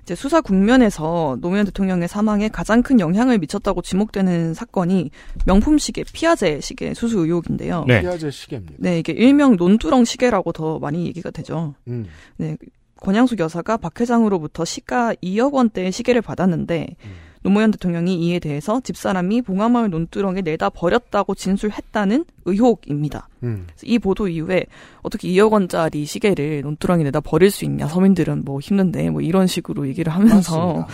이제 0.10 0.16
수사 0.16 0.42
국면에서 0.42 1.38
노무현 1.40 1.66
대통령의 1.66 2.08
사망에 2.08 2.50
가장 2.50 2.82
큰 2.82 3.00
영향을 3.00 3.38
미쳤다고 3.38 3.84
지목되는 3.84 4.56
사건이 4.56 5.12
명품 5.46 5.78
시계 5.78 6.04
피아제 6.04 6.62
시계 6.62 6.96
수수 6.96 7.20
의혹인데요. 7.20 7.86
네. 7.88 8.02
피아제 8.02 8.32
시계입니다. 8.32 8.74
네, 8.80 8.98
이게 8.98 9.14
일명 9.14 9.56
논두렁 9.56 10.06
시계라고 10.06 10.52
더 10.52 10.80
많이 10.80 11.06
얘기가 11.06 11.30
되죠. 11.30 11.76
음. 11.88 12.08
네, 12.38 12.58
권양숙 13.02 13.40
여사가 13.40 13.78
박 13.78 14.00
회장으로부터 14.00 14.66
시가 14.66 15.14
2억 15.16 15.54
원대의 15.54 15.92
시계를 15.92 16.22
받았는데 16.22 16.96
음. 17.06 17.30
노무현 17.42 17.72
대통령이 17.72 18.16
이에 18.16 18.40
대해서 18.40 18.82
집사람이 18.82 19.44
봉화마을 19.44 19.90
논두렁에 19.90 20.42
내다 20.42 20.70
버렸다고 20.70 21.36
진술했다는 21.36 22.26
의혹입니다. 22.46 23.30
음. 23.44 23.68
이 23.84 23.98
보도 23.98 24.28
이후에 24.28 24.66
어떻게 25.02 25.30
2억 25.30 25.52
원짜리 25.54 26.06
시계를 26.06 26.62
논두렁에 26.62 27.04
내다 27.04 27.22
버릴 27.22 27.50
수 27.50 27.64
있냐 27.66 27.88
서민들은 27.88 28.44
뭐 28.44 28.60
힘든데 28.60 29.10
뭐 29.12 29.22
이런 29.22 29.48
식으로 29.48 29.88
얘기를 29.88 30.14
하면서 30.14 30.86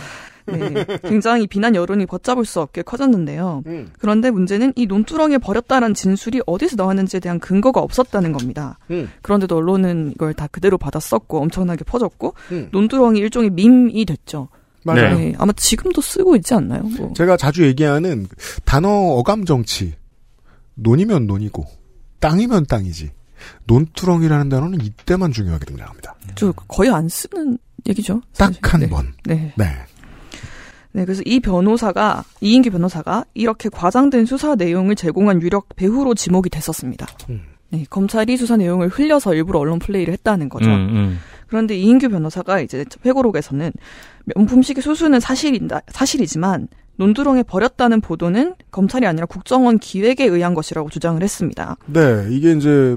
네, 0.46 0.86
굉장히 1.02 1.46
비난 1.46 1.74
여론이 1.74 2.06
걷잡을 2.06 2.44
수 2.44 2.60
없게 2.60 2.82
커졌는데요. 2.82 3.62
음. 3.66 3.90
그런데 3.98 4.30
문제는 4.30 4.72
이 4.76 4.86
논두렁에 4.86 5.38
버렸다는 5.38 5.94
진술이 5.94 6.42
어디서 6.46 6.76
나왔는지에 6.76 7.20
대한 7.20 7.38
근거가 7.38 7.80
없었다는 7.80 8.32
겁니다. 8.32 8.78
음. 8.90 9.10
그런데도 9.22 9.56
언론은 9.56 10.12
이걸 10.14 10.34
다 10.34 10.46
그대로 10.46 10.78
받았었고 10.78 11.40
엄청나게 11.40 11.84
퍼졌고 11.84 12.34
음. 12.52 12.68
논두렁이 12.72 13.18
일종의 13.18 13.50
밈이 13.50 14.04
됐죠. 14.04 14.48
맞아요. 14.84 15.18
네, 15.18 15.34
아마 15.38 15.52
지금도 15.52 16.00
쓰고 16.00 16.36
있지 16.36 16.54
않나요? 16.54 16.82
뭐. 16.82 17.12
제가 17.14 17.36
자주 17.36 17.66
얘기하는 17.66 18.28
단어 18.64 18.88
어감 18.88 19.44
정치. 19.44 19.94
논이면 20.74 21.26
논이고 21.26 21.64
땅이면 22.20 22.66
땅이지. 22.66 23.10
논두렁이라는 23.64 24.48
단어는 24.48 24.80
이때만 24.80 25.32
중요하게 25.32 25.64
등장합니다. 25.66 26.14
저 26.36 26.52
거의 26.52 26.90
안 26.90 27.08
쓰는 27.08 27.58
얘기죠. 27.88 28.20
딱 28.36 28.46
사실. 28.46 28.60
한 28.62 28.80
네. 28.80 28.88
번. 28.88 29.12
네. 29.24 29.34
네. 29.34 29.54
네, 29.56 29.64
그래서 31.04 31.22
이 31.26 31.40
변호사가 31.40 32.24
이인규 32.40 32.70
변호사가 32.70 33.24
이렇게 33.34 33.68
과장된 33.68 34.26
수사 34.26 34.54
내용을 34.54 34.94
제공한 34.94 35.42
유력 35.42 35.68
배후로 35.76 36.14
지목이 36.14 36.50
됐었습니다. 36.50 37.06
음. 37.30 37.42
네, 37.70 37.84
검찰이 37.90 38.36
수사 38.36 38.56
내용을 38.56 38.88
흘려서 38.88 39.34
일부러 39.34 39.58
언론 39.58 39.78
플레이를 39.78 40.12
했다는 40.14 40.48
거죠. 40.48 40.70
음, 40.70 40.88
음. 40.90 41.18
그런데 41.48 41.76
이인규 41.76 42.08
변호사가 42.08 42.60
이제 42.60 42.84
회고록에서는 43.04 43.72
명품시계 44.24 44.80
수수는 44.80 45.20
사실인다, 45.20 45.80
사실이지만 45.88 46.68
논두렁에 46.96 47.42
버렸다는 47.42 48.00
보도는 48.00 48.54
검찰이 48.70 49.06
아니라 49.06 49.26
국정원 49.26 49.78
기획에 49.78 50.24
의한 50.24 50.54
것이라고 50.54 50.88
주장을 50.88 51.22
했습니다. 51.22 51.76
네, 51.86 52.26
이게 52.30 52.52
이제 52.52 52.96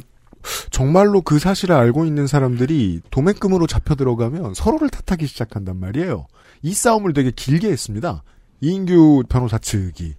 정말로 0.69 1.21
그 1.21 1.37
사실을 1.37 1.75
알고 1.75 2.05
있는 2.05 2.25
사람들이 2.25 3.01
도매금으로 3.11 3.67
잡혀 3.67 3.95
들어가면 3.95 4.53
서로를 4.53 4.89
탓하기 4.89 5.27
시작한단 5.27 5.77
말이에요. 5.79 6.27
이 6.61 6.73
싸움을 6.73 7.13
되게 7.13 7.31
길게 7.31 7.69
했습니다. 7.69 8.23
이인규 8.61 9.23
변호사 9.29 9.57
측이. 9.57 10.15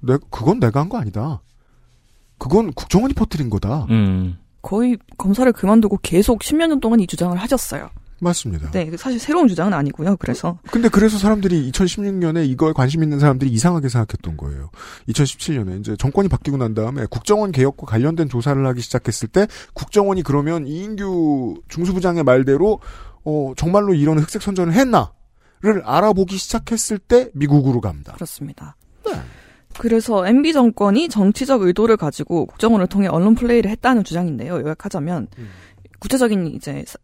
내, 0.00 0.16
그건 0.30 0.60
내가 0.60 0.80
한 0.80 0.88
거 0.88 0.98
아니다. 0.98 1.42
그건 2.38 2.72
국정원이 2.72 3.14
퍼뜨린 3.14 3.50
거다. 3.50 3.86
음. 3.90 4.36
거의 4.62 4.96
검사를 5.18 5.50
그만두고 5.52 5.98
계속 6.02 6.40
10여 6.40 6.66
년 6.68 6.80
동안 6.80 7.00
이 7.00 7.06
주장을 7.06 7.36
하셨어요. 7.36 7.90
맞습니다. 8.20 8.70
네, 8.70 8.88
사실 8.96 9.18
새로운 9.18 9.48
주장은 9.48 9.72
아니고요. 9.74 10.16
그래서 10.18 10.56
근데 10.70 10.88
그래서 10.88 11.18
사람들이 11.18 11.68
2016년에 11.72 12.48
이거에 12.48 12.72
관심 12.72 13.02
있는 13.02 13.18
사람들이 13.18 13.50
이상하게 13.50 13.88
생각했던 13.88 14.36
거예요. 14.36 14.70
2017년에 15.08 15.80
이제 15.80 15.96
정권이 15.96 16.28
바뀌고 16.28 16.56
난 16.56 16.72
다음에 16.74 17.06
국정원 17.10 17.50
개혁과 17.50 17.84
관련된 17.86 18.28
조사를 18.28 18.64
하기 18.64 18.80
시작했을 18.80 19.26
때 19.26 19.48
국정원이 19.74 20.22
그러면 20.22 20.68
이인규 20.68 21.62
중수부장의 21.68 22.22
말대로 22.22 22.78
어 23.24 23.52
정말로 23.56 23.92
이런 23.94 24.20
흑색 24.20 24.40
선전을 24.42 24.72
했나 24.74 25.10
를 25.64 25.80
알아보기 25.84 26.36
시작했을 26.38 26.98
때 26.98 27.30
미국으로 27.34 27.80
갑니다. 27.80 28.12
그렇습니다. 28.14 28.74
그래서 29.78 30.26
MB 30.26 30.52
정권이 30.52 31.08
정치적 31.08 31.62
의도를 31.62 31.96
가지고 31.96 32.46
국정원을 32.46 32.88
통해 32.88 33.06
언론 33.08 33.34
플레이를 33.34 33.70
했다는 33.70 34.02
주장인데요. 34.04 34.54
요약하자면 34.60 35.28
음. 35.38 35.48
구체적인 36.00 36.48
이제 36.48 36.84
사- 36.86 36.98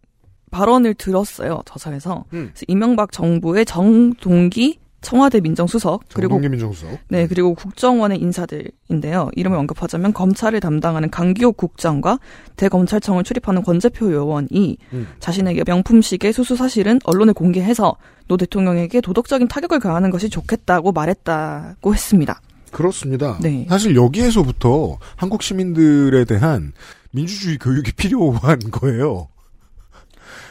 발언을 0.51 0.95
들었어요. 0.95 1.63
저사에서 1.67 2.25
음. 2.33 2.53
이명박 2.67 3.13
정부의 3.13 3.65
정동기 3.65 4.81
청와대 5.01 5.41
민정수석 5.41 6.03
그리고 6.13 6.39
민정수석. 6.39 6.99
네 7.09 7.27
그리고 7.27 7.55
국정원의 7.55 8.21
인사들인데요. 8.21 9.31
이름을 9.35 9.57
언급하자면 9.59 10.13
검찰을 10.13 10.61
담당하는 10.61 11.11
강기호 11.11 11.53
국장과 11.53 12.19
대검찰청을 12.57 13.25
출입하는 13.25 13.63
권재표 13.63 14.13
요원이 14.13 14.79
음. 14.93 15.09
자신에게 15.21 15.65
명품 15.65 16.03
시계 16.03 16.33
수수 16.33 16.57
사실은 16.57 16.99
언론에 17.05 17.33
공개해서 17.33 17.97
노 18.27 18.37
대통령에게 18.37 19.01
도덕적인 19.01 19.49
타격을 19.49 19.81
가하는 19.81 20.11
것이 20.11 20.29
좋겠다고 20.29 20.93
말했다고 20.93 21.95
했습니다. 21.95 22.41
그렇습니다. 22.71 23.39
네. 23.41 23.67
사실 23.69 23.97
여기에서부터 23.97 24.99
한국 25.17 25.43
시민들에 25.43 26.25
대한 26.25 26.73
민주주의 27.13 27.59
교육이 27.59 27.93
필요한 27.97 28.59
거예요. 28.71 29.29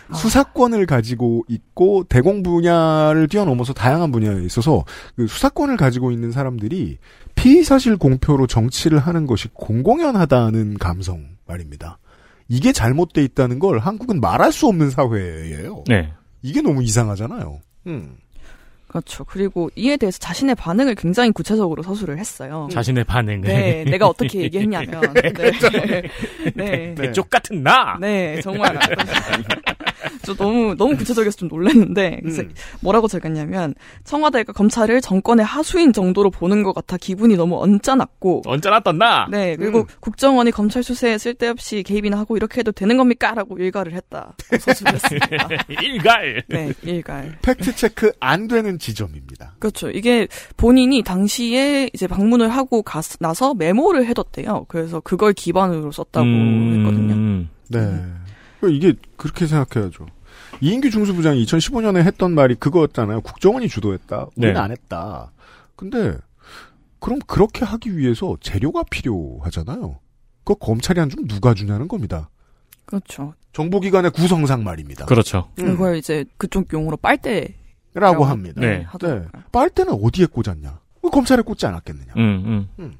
아. 0.09 0.15
수사권을 0.15 0.85
가지고 0.85 1.43
있고 1.47 2.03
대공 2.07 2.43
분야를 2.43 3.27
뛰어넘어서 3.27 3.73
다양한 3.73 4.11
분야에 4.11 4.43
있어서 4.43 4.85
그 5.15 5.27
수사권을 5.27 5.77
가지고 5.77 6.11
있는 6.11 6.31
사람들이 6.31 6.97
피의 7.35 7.63
사실 7.63 7.97
공표로 7.97 8.47
정치를 8.47 8.99
하는 8.99 9.27
것이 9.27 9.47
공공연하다는 9.53 10.77
감성 10.77 11.25
말입니다. 11.45 11.99
이게 12.49 12.71
잘못돼 12.71 13.23
있다는 13.23 13.59
걸 13.59 13.79
한국은 13.79 14.21
말할 14.21 14.51
수 14.51 14.67
없는 14.67 14.89
사회예요. 14.89 15.83
네. 15.87 16.13
이게 16.41 16.61
너무 16.61 16.83
이상하잖아요. 16.83 17.59
음. 17.87 18.17
그렇죠. 18.87 19.25
그리고 19.25 19.69
이에 19.75 19.97
대해서 19.97 20.17
자신의 20.19 20.55
반응을 20.55 20.95
굉장히 20.95 21.31
구체적으로 21.31 21.83
서술을 21.83 22.17
했어요. 22.17 22.69
자신의 22.71 23.03
반응을. 23.03 23.41
네, 23.41 23.83
내가 23.83 24.07
어떻게 24.07 24.41
얘기했냐면, 24.41 25.01
네, 25.13 25.33
네, 25.33 26.01
네, 26.55 26.95
네. 26.97 27.11
쪽 27.11 27.29
같은 27.29 27.61
나. 27.63 27.97
네, 27.99 28.39
정말. 28.41 28.79
저 30.23 30.35
너무 30.35 30.75
너무 30.75 30.95
구체적이어서 30.95 31.37
좀 31.37 31.49
놀랐는데 31.49 32.19
그래서 32.21 32.41
음. 32.41 32.53
뭐라고 32.81 33.07
적었냐면 33.07 33.75
청와대가 34.03 34.53
검찰을 34.53 35.01
정권의 35.01 35.45
하수인 35.45 35.93
정도로 35.93 36.29
보는 36.29 36.63
것 36.63 36.73
같아 36.73 36.97
기분이 36.97 37.35
너무 37.35 37.61
언짢았고 37.61 38.43
떴나? 38.81 39.27
네 39.29 39.55
그리고 39.55 39.79
음. 39.79 39.85
국정원이 39.99 40.51
검찰 40.51 40.83
수사에 40.83 41.17
쓸데없이 41.17 41.83
개입이나 41.83 42.17
하고 42.17 42.37
이렇게 42.37 42.59
해도 42.59 42.71
되는 42.71 42.97
겁니까?라고 42.97 43.57
일갈을 43.57 43.93
했다. 43.93 44.35
일갈. 45.81 46.43
네 46.47 46.73
일갈. 46.83 47.37
팩트 47.41 47.75
체크 47.75 48.11
안 48.19 48.47
되는 48.47 48.79
지점입니다. 48.79 49.55
그렇죠. 49.59 49.89
이게 49.89 50.27
본인이 50.55 51.03
당시에 51.03 51.89
이제 51.93 52.07
방문을 52.07 52.49
하고 52.49 52.81
갔, 52.81 53.05
나서 53.19 53.53
메모를 53.53 54.05
해뒀대요. 54.07 54.65
그래서 54.67 54.99
그걸 54.99 55.33
기반으로 55.33 55.91
썼다고 55.91 56.25
했거든요. 56.25 57.13
음. 57.13 57.49
네. 58.61 58.71
이게 58.71 58.93
그렇게 59.15 59.45
생각해야죠. 59.47 60.05
이인규 60.61 60.89
중수부장이 60.89 61.43
2015년에 61.45 62.03
했던 62.03 62.33
말이 62.33 62.55
그거였잖아요. 62.55 63.21
국정원이 63.21 63.67
주도했다. 63.67 64.27
우리는 64.35 64.53
네. 64.53 64.59
안 64.59 64.71
했다. 64.71 65.31
근데 65.75 66.17
그럼 66.99 67.19
그렇게 67.27 67.65
하기 67.65 67.97
위해서 67.97 68.37
재료가 68.41 68.83
필요하잖아요. 68.89 69.99
그 70.43 70.55
검찰이 70.55 70.99
안 70.99 71.09
주면 71.09 71.27
누가 71.27 71.53
주냐는 71.53 71.87
겁니다. 71.87 72.29
그렇죠. 72.85 73.33
정보기관의 73.53 74.11
구성상 74.11 74.63
말입니다. 74.63 75.05
그렇죠. 75.05 75.49
음. 75.59 75.65
그걸 75.65 75.97
이제 75.97 76.25
그쪽 76.37 76.71
용어로 76.71 76.97
빨대 76.97 77.55
라고 77.93 78.25
합니다. 78.25 78.61
네. 78.61 78.79
네. 78.79 78.83
하더라고요. 78.83 79.29
빨대는 79.51 79.93
어디에 79.93 80.27
꽂았냐? 80.27 80.79
왜 81.03 81.09
검찰에 81.09 81.41
꽂지 81.41 81.65
않았겠느냐? 81.65 82.13
음, 82.17 82.69
음. 82.79 82.97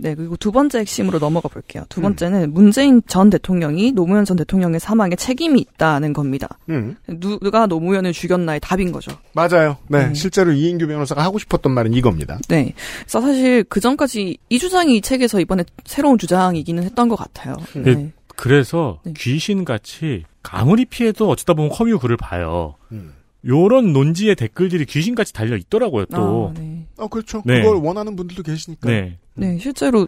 네, 0.00 0.14
그리고 0.14 0.36
두 0.36 0.52
번째 0.52 0.78
핵심으로 0.78 1.18
넘어가 1.18 1.48
볼게요. 1.48 1.82
음. 1.82 1.86
두 1.88 2.00
번째는 2.00 2.54
문재인 2.54 3.02
전 3.06 3.30
대통령이 3.30 3.92
노무현 3.92 4.24
전 4.24 4.36
대통령의 4.36 4.80
사망에 4.80 5.16
책임이 5.16 5.60
있다는 5.60 6.12
겁니다. 6.12 6.58
음. 6.68 6.96
누가 7.08 7.66
노무현을 7.66 8.12
죽였나의 8.12 8.60
답인 8.60 8.92
거죠. 8.92 9.12
맞아요. 9.32 9.76
네. 9.88 10.06
음. 10.06 10.14
실제로 10.14 10.52
이인규 10.52 10.86
변호사가 10.86 11.22
하고 11.22 11.38
싶었던 11.38 11.72
말은 11.72 11.94
이겁니다. 11.94 12.38
네. 12.48 12.74
그래서 13.00 13.20
사실 13.20 13.64
그 13.64 13.80
전까지 13.80 14.38
이 14.48 14.58
주장이 14.58 14.96
이 14.96 15.00
책에서 15.00 15.40
이번에 15.40 15.64
새로운 15.84 16.18
주장이기는 16.18 16.82
했던 16.82 17.08
것 17.08 17.16
같아요. 17.16 17.56
음. 17.76 17.82
네. 17.82 18.12
그래서 18.36 19.00
네. 19.02 19.12
귀신같이 19.16 20.24
아무리 20.42 20.84
피해도 20.84 21.28
어쩌다 21.28 21.54
보면 21.54 21.70
커뮤 21.70 21.98
글을 21.98 22.16
봐요. 22.16 22.76
음. 22.92 23.12
요런 23.46 23.92
논지의 23.92 24.34
댓글들이 24.36 24.84
귀신같이 24.84 25.32
달려 25.32 25.56
있더라고요, 25.56 26.06
또. 26.06 26.52
아, 26.54 26.58
네. 26.58 26.77
어, 26.98 27.08
그렇죠. 27.08 27.42
네. 27.44 27.62
그걸 27.62 27.76
원하는 27.82 28.14
분들도 28.16 28.42
계시니까. 28.42 28.88
네. 28.88 29.18
네, 29.34 29.58
실제로 29.58 30.06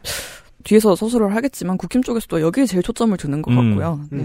뒤에서 0.64 0.94
서술을 0.94 1.34
하겠지만 1.34 1.78
국힘 1.78 2.02
쪽에서도 2.02 2.42
여기에 2.42 2.66
제일 2.66 2.82
초점을 2.82 3.16
두는 3.16 3.40
것 3.40 3.50
음, 3.52 3.70
같고요. 3.70 4.00
음, 4.12 4.18
네. 4.18 4.22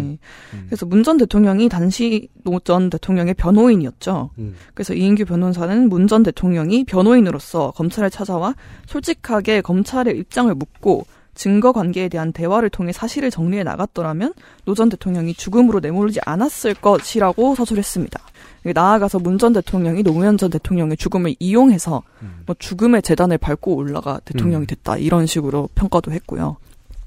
음. 0.57 0.65
그래서 0.67 0.85
문 0.85 1.01
전 1.03 1.15
대통령이 1.17 1.69
당시 1.69 2.27
노 2.43 2.59
전 2.59 2.89
대통령의 2.89 3.35
변호인이었죠. 3.35 4.31
음. 4.37 4.55
그래서 4.73 4.93
이인규 4.93 5.23
변호사는 5.25 5.87
문 5.87 6.07
전 6.07 6.23
대통령이 6.23 6.83
변호인으로서 6.83 7.71
검찰에 7.71 8.09
찾아와 8.09 8.53
솔직하게 8.87 9.61
검찰의 9.61 10.17
입장을 10.17 10.53
묻고 10.55 11.05
증거 11.35 11.71
관계에 11.71 12.09
대한 12.09 12.31
대화를 12.31 12.69
통해 12.69 12.91
사실을 12.91 13.29
정리해 13.29 13.63
나갔더라면 13.63 14.33
노 14.65 14.73
전 14.73 14.89
대통령이 14.89 15.33
죽음으로 15.35 15.79
내몰리지 15.81 16.19
않았을 16.25 16.73
것이라고 16.75 17.55
서술했습니다. 17.55 18.19
나아가서 18.73 19.19
문 19.19 19.37
전 19.37 19.53
대통령이 19.53 20.01
노무현 20.01 20.37
전 20.37 20.49
대통령의 20.49 20.97
죽음을 20.97 21.35
이용해서 21.39 22.01
음. 22.23 22.41
뭐 22.47 22.55
죽음의 22.57 23.03
재단을 23.03 23.37
밟고 23.37 23.75
올라가 23.75 24.19
대통령이 24.25 24.63
음. 24.63 24.67
됐다 24.67 24.97
이런 24.97 25.25
식으로 25.27 25.69
평가도 25.75 26.11
했고요. 26.11 26.57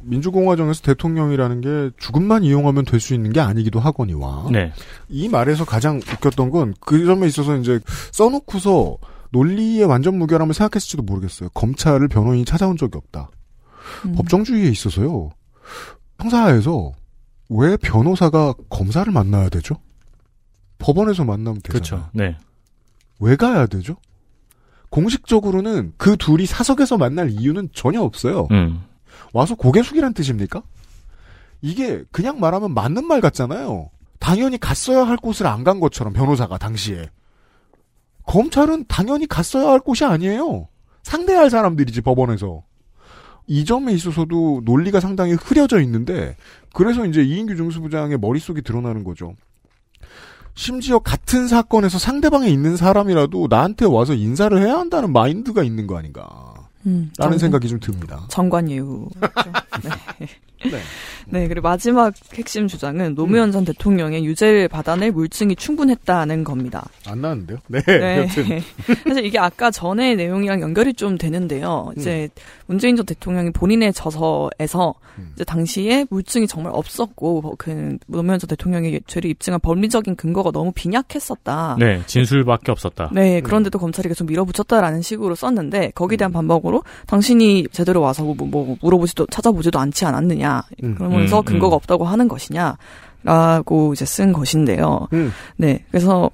민주공화정에서 0.00 0.82
대통령이라는 0.82 1.60
게 1.60 1.90
죽음만 1.98 2.44
이용하면 2.44 2.84
될 2.84 3.00
수 3.00 3.14
있는 3.14 3.32
게 3.32 3.40
아니기도 3.40 3.80
하거니와 3.80 4.46
네. 4.52 4.72
이 5.08 5.28
말에서 5.28 5.64
가장 5.64 5.96
웃겼던 5.98 6.50
건 6.50 6.74
그 6.80 7.04
점에 7.04 7.26
있어서 7.26 7.56
이제 7.56 7.80
써놓고서 8.12 8.96
논리의 9.30 9.84
완전 9.84 10.16
무결함을 10.18 10.54
생각했을지도 10.54 11.02
모르겠어요. 11.02 11.48
검찰을 11.54 12.08
변호인이 12.08 12.44
찾아온 12.44 12.76
적이 12.76 12.98
없다. 12.98 13.28
음. 14.07 14.12
법정주의에 14.14 14.68
있어서요. 14.70 15.31
형사에서 16.20 16.92
왜 17.48 17.77
변호사가 17.77 18.55
검사를 18.68 19.11
만나야 19.12 19.48
되죠? 19.48 19.77
법원에서 20.79 21.24
만나면 21.24 21.61
되잖아요. 21.62 21.70
그렇죠. 21.72 22.11
네. 22.12 22.37
왜 23.20 23.37
가야 23.37 23.66
되죠? 23.66 23.96
공식적으로는 24.90 25.92
그 25.96 26.16
둘이 26.16 26.46
사석에서 26.46 26.96
만날 26.98 27.31
이유는 27.31 27.70
전혀 27.74 28.01
없어요. 28.01 28.48
음. 28.51 28.83
와서 29.33 29.55
고개 29.55 29.83
숙이란 29.83 30.14
뜻입니까? 30.14 30.62
이게 31.61 32.05
그냥 32.12 32.40
말하면 32.40 32.72
맞는 32.72 33.07
말 33.07 33.20
같잖아요. 33.20 33.90
당연히 34.18 34.59
갔어야 34.59 35.07
할 35.07 35.16
곳을 35.16 35.46
안 35.46 35.64
간 35.64 35.81
것처럼 35.81 36.12
변호사가 36.12 36.59
당시에. 36.59 37.09
검찰은 38.27 38.85
당연히 38.88 39.27
갔어야 39.27 39.70
할 39.70 39.81
곳이 39.81 40.05
아니에요. 40.05 40.68
상대할 41.03 41.51
사람들이지 41.51 42.01
법원에서. 42.03 42.62
이 43.48 43.64
점에 43.64 43.92
있어서도 43.94 44.61
논리가 44.64 45.00
상당히 45.00 45.32
흐려져 45.32 45.80
있는데 45.80 46.37
그래서 46.74 47.04
이제 47.06 47.22
이인규 47.22 47.56
중수부장의 47.56 48.18
머릿속이 48.18 48.62
드러나는 48.62 49.02
거죠. 49.04 49.34
심지어 50.54 50.98
같은 50.98 51.48
사건에서 51.48 51.98
상대방에 51.98 52.48
있는 52.48 52.76
사람이라도 52.76 53.46
나한테 53.48 53.84
와서 53.87 54.14
인사를 54.14 54.56
해야 54.61 54.74
한다는 54.78 55.12
마인드가 55.12 55.62
있는 55.62 55.87
거 55.87 55.96
아닌가. 55.96 56.26
음, 56.87 57.11
라는 57.18 57.32
정- 57.32 57.38
생각이 57.38 57.68
좀 57.68 57.80
듭니다. 57.80 58.26
정관예우. 58.28 59.08
네. 59.82 60.28
네. 60.64 60.81
네, 61.31 61.47
그리고 61.47 61.68
마지막 61.68 62.14
핵심 62.35 62.68
주장은 62.68 63.14
노무현 63.14 63.53
전 63.53 63.64
대통령의 63.64 64.25
유죄를 64.25 64.68
받아낼 64.68 65.12
물증이 65.12 65.57
충분했다는 65.57 66.42
겁니다. 66.42 66.88
안 67.07 67.21
나는데요? 67.21 67.59
네. 67.66 67.83
네. 67.83 68.18
여튼. 68.25 68.61
사실 69.07 69.25
이게 69.25 69.38
아까 69.38 69.71
전의 69.71 70.16
내용이랑 70.16 70.62
연결이 70.62 70.94
좀 70.94 71.18
되는데요. 71.18 71.92
이제 71.97 72.29
문재인 72.66 72.97
전 72.97 73.05
대통령이 73.05 73.51
본인의 73.51 73.92
저서에서 73.92 74.94
음. 75.18 75.33
이제 75.35 75.44
당시에 75.44 76.07
물증이 76.09 76.47
정말 76.47 76.73
없었고 76.75 77.57
그 77.59 77.99
노무현 78.07 78.38
전 78.38 78.49
대통령의 78.49 79.01
죄를 79.07 79.31
입증한 79.31 79.61
법리적인 79.61 80.16
근거가 80.16 80.51
너무 80.51 80.73
빈약했었다. 80.73 81.77
네. 81.79 82.03
진술밖에 82.07 82.73
없었다. 82.73 83.11
네, 83.12 83.40
그런데도 83.40 83.79
검찰이 83.79 84.09
계속 84.09 84.25
밀어붙였다라는 84.25 85.03
식으로 85.03 85.35
썼는데 85.35 85.92
거기에 85.94 86.16
대한 86.16 86.33
반박으로 86.33 86.85
당신이 87.07 87.66
제대로 87.73 88.01
와서 88.01 88.23
뭐, 88.23 88.35
뭐 88.35 88.77
물어보지도 88.81 89.27
찾아보지도 89.27 89.79
않지 89.79 90.05
않았느냐 90.07 90.47
음, 90.82 90.94
그러면서 90.94 91.40
음, 91.40 91.44
근거가 91.44 91.74
음. 91.74 91.76
없다고 91.76 92.04
하는 92.04 92.28
것이냐라고 92.28 93.92
이제 93.92 94.04
쓴 94.04 94.32
것인데요. 94.32 95.08
음. 95.12 95.32
네, 95.56 95.84
그래서 95.90 96.30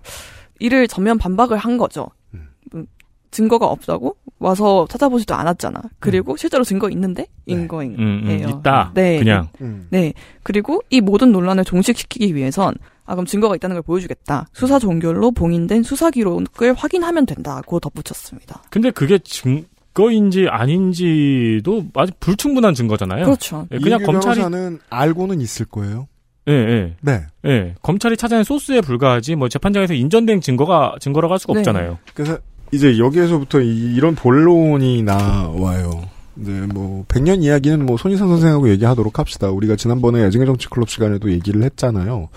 이를 0.60 0.88
전면 0.88 1.18
반박을 1.18 1.56
한 1.56 1.78
거죠. 1.78 2.08
음. 2.34 2.48
음, 2.74 2.86
증거가 3.30 3.66
없다고 3.66 4.16
와서 4.38 4.86
찾아보지도 4.88 5.34
않았잖아. 5.34 5.80
그리고 5.98 6.36
실제로 6.36 6.64
증거 6.64 6.88
있는데 6.90 7.26
네. 7.46 7.54
인거인. 7.54 7.94
음, 7.98 8.22
음, 8.24 8.30
예요. 8.30 8.48
있다. 8.48 8.92
네. 8.94 9.18
그냥. 9.18 9.48
음. 9.60 9.86
네. 9.90 10.12
그리고 10.42 10.82
이 10.90 11.00
모든 11.00 11.32
논란을 11.32 11.64
종식시키기 11.64 12.34
위해선 12.34 12.74
아 13.06 13.14
그럼 13.14 13.26
증거가 13.26 13.54
있다는 13.56 13.74
걸 13.74 13.82
보여주겠다. 13.82 14.48
수사 14.52 14.78
종결로 14.78 15.30
봉인된 15.32 15.82
수사 15.82 16.10
기록을 16.10 16.74
확인하면 16.74 17.26
된다고 17.26 17.80
덧붙였습니다. 17.80 18.62
근데 18.70 18.90
그게 18.90 19.18
증 19.18 19.64
거인지 19.94 20.46
아닌지도 20.48 21.86
아직 21.94 22.18
불충분한 22.20 22.74
증거잖아요. 22.74 23.24
그렇죠. 23.24 23.66
예, 23.70 23.78
그냥 23.78 24.02
검찰이 24.02 24.40
변호사는 24.40 24.80
알고는 24.90 25.40
있을 25.40 25.66
거예요. 25.66 26.08
예, 26.48 26.52
예. 26.52 26.96
네. 27.00 27.24
예. 27.46 27.74
검찰이 27.80 28.16
찾아낸 28.16 28.44
소스에 28.44 28.80
불과하지 28.80 29.36
뭐 29.36 29.48
재판장에서 29.48 29.94
인정된 29.94 30.40
증거가 30.40 30.94
증거라고 31.00 31.32
할 31.32 31.38
수가 31.38 31.54
네. 31.54 31.60
없잖아요. 31.60 31.98
그래서 32.12 32.38
이제 32.72 32.98
여기에서부터 32.98 33.60
이, 33.60 33.98
런 34.00 34.14
본론이 34.14 35.02
나와요. 35.02 36.02
네, 36.34 36.66
뭐 36.66 37.04
100년 37.06 37.44
이야기는 37.44 37.86
뭐 37.86 37.96
손희상 37.96 38.28
선생하고 38.28 38.68
얘기하도록 38.70 39.18
합시다. 39.18 39.50
우리가 39.50 39.76
지난번에 39.76 40.22
야증의 40.24 40.46
정치 40.46 40.68
클럽 40.68 40.90
시간에도 40.90 41.30
얘기를 41.30 41.62
했잖아요. 41.62 42.28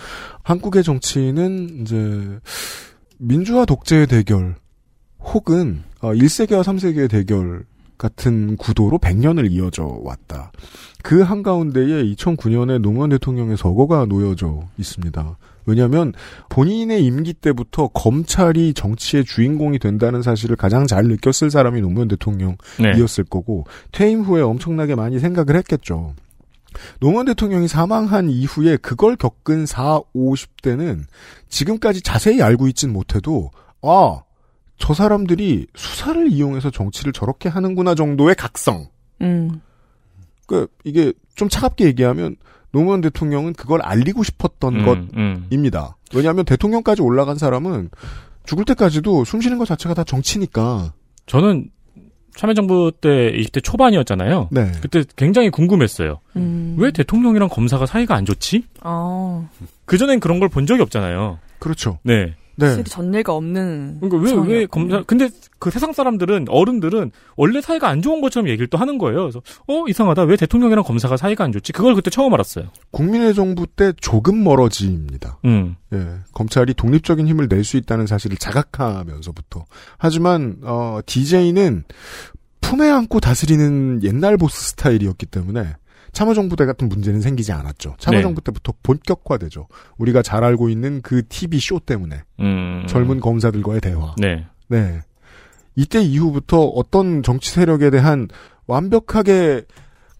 한국의 0.43 0.83
정치는 0.83 1.81
이제 1.81 2.39
민주화 3.17 3.65
독재의 3.65 4.05
대결 4.05 4.55
혹은 5.19 5.83
어, 6.01 6.13
1세계와 6.13 6.63
3세계의 6.63 7.09
대결 7.09 7.65
같은 7.97 8.57
구도로 8.57 8.99
100년을 8.99 9.51
이어져 9.51 9.99
왔다. 10.03 10.51
그 11.03 11.21
한가운데에 11.21 12.03
2009년에 12.13 12.79
노무현 12.79 13.09
대통령의 13.09 13.57
서거가 13.57 14.05
놓여져 14.05 14.61
있습니다. 14.77 15.37
왜냐하면 15.65 16.13
본인의 16.49 17.03
임기 17.03 17.33
때부터 17.33 17.89
검찰이 17.89 18.73
정치의 18.73 19.25
주인공이 19.25 19.79
된다는 19.79 20.21
사실을 20.21 20.55
가장 20.55 20.87
잘 20.87 21.05
느꼈을 21.05 21.51
사람이 21.51 21.81
노무현 21.81 22.07
대통령이었을 22.07 23.23
네. 23.23 23.29
거고 23.29 23.65
퇴임 23.91 24.21
후에 24.21 24.41
엄청나게 24.41 24.95
많이 24.95 25.19
생각을 25.19 25.55
했겠죠. 25.57 26.13
노무현 26.99 27.25
대통령이 27.25 27.67
사망한 27.67 28.29
이후에 28.29 28.77
그걸 28.77 29.15
겪은 29.15 29.65
4, 29.65 30.01
50대는 30.15 31.03
지금까지 31.49 32.01
자세히 32.01 32.41
알고 32.41 32.67
있진 32.67 32.93
못해도 32.93 33.51
아, 33.81 34.21
저 34.77 34.93
사람들이 34.93 35.67
수사를 35.75 36.31
이용해서 36.31 36.69
정치를 36.69 37.13
저렇게 37.13 37.49
하는구나 37.49 37.95
정도의 37.95 38.35
각성. 38.35 38.87
음. 39.21 39.61
그 40.45 40.67
이게 40.83 41.11
좀 41.35 41.49
차갑게 41.49 41.85
얘기하면 41.85 42.35
노무현 42.71 43.01
대통령은 43.01 43.53
그걸 43.53 43.81
알리고 43.81 44.23
싶었던 44.23 44.75
음, 44.75 45.09
음. 45.15 45.45
것입니다. 45.49 45.97
왜냐하면 46.13 46.45
대통령까지 46.45 47.01
올라간 47.01 47.37
사람은 47.37 47.89
죽을 48.45 48.65
때까지도 48.65 49.25
숨 49.25 49.41
쉬는 49.41 49.57
것 49.57 49.67
자체가 49.67 49.93
다 49.93 50.03
정치니까. 50.03 50.93
저는 51.25 51.69
참여정부 52.35 52.91
때 53.01 53.09
20대 53.33 53.63
초반이었잖아요. 53.63 54.49
네. 54.51 54.71
그때 54.81 55.03
굉장히 55.15 55.49
궁금했어요. 55.49 56.19
음. 56.35 56.75
왜 56.77 56.91
대통령이랑 56.91 57.49
검사가 57.49 57.85
사이가 57.87 58.15
안 58.15 58.25
좋지? 58.25 58.63
아, 58.81 59.49
그전엔 59.85 60.19
그런 60.19 60.39
걸 60.39 60.47
본 60.49 60.65
적이 60.67 60.83
없잖아요. 60.83 61.39
그렇죠. 61.59 61.97
네. 62.03 62.35
네. 62.57 62.65
확실히 62.65 62.89
전례가 62.89 63.33
없는. 63.33 63.99
그러니까 64.01 64.41
왜, 64.43 64.55
왜. 64.57 64.65
검사, 64.65 65.01
근데 65.03 65.29
그 65.59 65.69
세상 65.71 65.93
사람들은, 65.93 66.47
어른들은 66.49 67.11
원래 67.35 67.61
사이가 67.61 67.87
안 67.87 68.01
좋은 68.01 68.19
것처럼 68.19 68.49
얘기를 68.49 68.67
또 68.67 68.77
하는 68.77 68.97
거예요. 68.97 69.21
그래서, 69.21 69.41
어, 69.67 69.85
이상하다. 69.87 70.23
왜 70.23 70.35
대통령이랑 70.35 70.83
검사가 70.83 71.17
사이가 71.17 71.43
안 71.43 71.51
좋지? 71.51 71.71
그걸 71.71 71.95
그때 71.95 72.09
처음 72.09 72.33
알았어요. 72.33 72.65
국민의 72.91 73.33
정부 73.35 73.65
때 73.67 73.93
조금 74.01 74.43
멀어집니다. 74.43 75.39
음. 75.45 75.75
예, 75.93 76.07
검찰이 76.33 76.73
독립적인 76.73 77.27
힘을 77.27 77.47
낼 77.47 77.63
수 77.63 77.77
있다는 77.77 78.07
사실을 78.07 78.37
자각하면서부터. 78.37 79.65
하지만 79.97 80.57
어, 80.63 80.99
DJ는 81.05 81.83
품에 82.61 82.89
안고 82.89 83.19
다스리는 83.19 84.03
옛날 84.03 84.35
보스 84.37 84.71
스타일이었기 84.71 85.25
때문에 85.27 85.75
참여정부 86.17 86.55
때 86.55 86.65
같은 86.65 86.89
문제는 86.89 87.21
생기지 87.21 87.51
않았죠. 87.51 87.93
참여정부 87.99 88.41
때부터 88.41 88.73
본격화되죠. 88.81 89.67
우리가 89.99 90.23
잘 90.23 90.43
알고 90.43 90.69
있는 90.69 91.03
그 91.03 91.21
TV 91.27 91.59
쇼 91.59 91.77
때문에 91.77 92.23
음. 92.39 92.87
젊은 92.89 93.19
검사들과의 93.19 93.81
대화. 93.81 94.15
네. 94.17 94.47
네. 94.67 95.01
이때 95.75 96.01
이후부터 96.01 96.59
어떤 96.63 97.21
정치 97.21 97.51
세력에 97.51 97.91
대한 97.91 98.29
완벽하게 98.65 99.65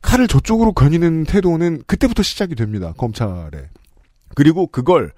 칼을 0.03 0.27
저쪽으로 0.27 0.73
거니는 0.73 1.23
태도는 1.23 1.81
그때부터 1.87 2.21
시작이 2.21 2.53
됩니다. 2.53 2.93
검찰에. 2.95 3.67
그리고 4.35 4.67
그걸 4.67 5.11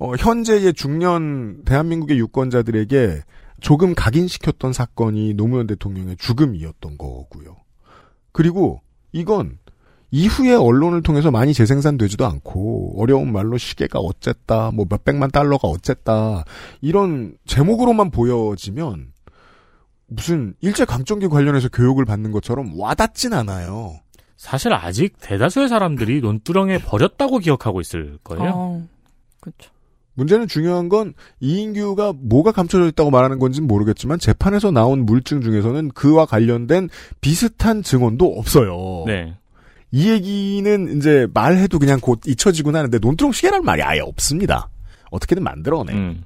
어, 0.00 0.16
현재의 0.16 0.74
중년 0.74 1.62
대한민국의 1.64 2.18
유권자들에게 2.18 3.22
조금 3.60 3.94
각인시켰던 3.94 4.72
사건이 4.72 5.34
노무현 5.34 5.68
대통령의 5.68 6.16
죽음이었던 6.16 6.98
거고요. 6.98 7.58
그리고 8.32 8.80
이건 9.12 9.58
이후에 10.10 10.54
언론을 10.54 11.02
통해서 11.02 11.30
많이 11.30 11.52
재생산되지도 11.52 12.24
않고 12.26 12.94
어려운 13.00 13.32
말로 13.32 13.58
시계가 13.58 13.98
어쨌다, 13.98 14.70
뭐 14.72 14.86
몇백만 14.88 15.30
달러가 15.30 15.68
어쨌다 15.68 16.44
이런 16.80 17.36
제목으로만 17.46 18.10
보여지면 18.10 19.12
무슨 20.08 20.54
일제 20.60 20.84
강점기 20.84 21.28
관련해서 21.28 21.68
교육을 21.68 22.04
받는 22.04 22.30
것처럼 22.32 22.78
와닿진 22.78 23.32
않아요. 23.32 23.98
사실 24.36 24.72
아직 24.72 25.14
대다수의 25.20 25.68
사람들이 25.68 26.20
논두렁에 26.20 26.78
버렸다고 26.78 27.38
기억하고 27.38 27.80
있을 27.80 28.18
거예요. 28.22 28.52
어, 28.54 28.86
그렇죠. 29.40 29.70
문제는 30.14 30.48
중요한 30.48 30.88
건 30.88 31.14
이인규가 31.40 32.14
뭐가 32.16 32.52
감춰져 32.52 32.86
있다고 32.88 33.10
말하는 33.10 33.38
건지는 33.38 33.68
모르겠지만 33.68 34.18
재판에서 34.18 34.70
나온 34.70 35.04
물증 35.04 35.42
중에서는 35.42 35.90
그와 35.90 36.26
관련된 36.26 36.88
비슷한 37.20 37.82
증언도 37.82 38.26
없어요. 38.38 39.04
네. 39.06 39.34
이 39.92 40.10
얘기는 40.10 40.96
이제 40.98 41.26
말해도 41.32 41.78
그냥 41.78 42.00
곧 42.00 42.20
잊혀지곤 42.26 42.74
하는데 42.76 42.98
논두렁 42.98 43.32
시계란 43.32 43.64
말이 43.64 43.82
아예 43.82 44.00
없습니다. 44.00 44.68
어떻게든 45.10 45.42
만들어내. 45.42 45.92
음. 45.94 46.24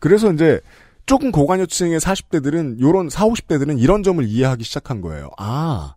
그래서 0.00 0.32
이제 0.32 0.60
조금 1.06 1.30
고관여층의 1.32 2.00
40대들은 2.00 2.80
요런 2.80 3.08
4, 3.08 3.24
50대들은 3.26 3.80
이런 3.80 4.02
점을 4.02 4.22
이해하기 4.24 4.62
시작한 4.64 5.00
거예요. 5.00 5.30
아. 5.38 5.94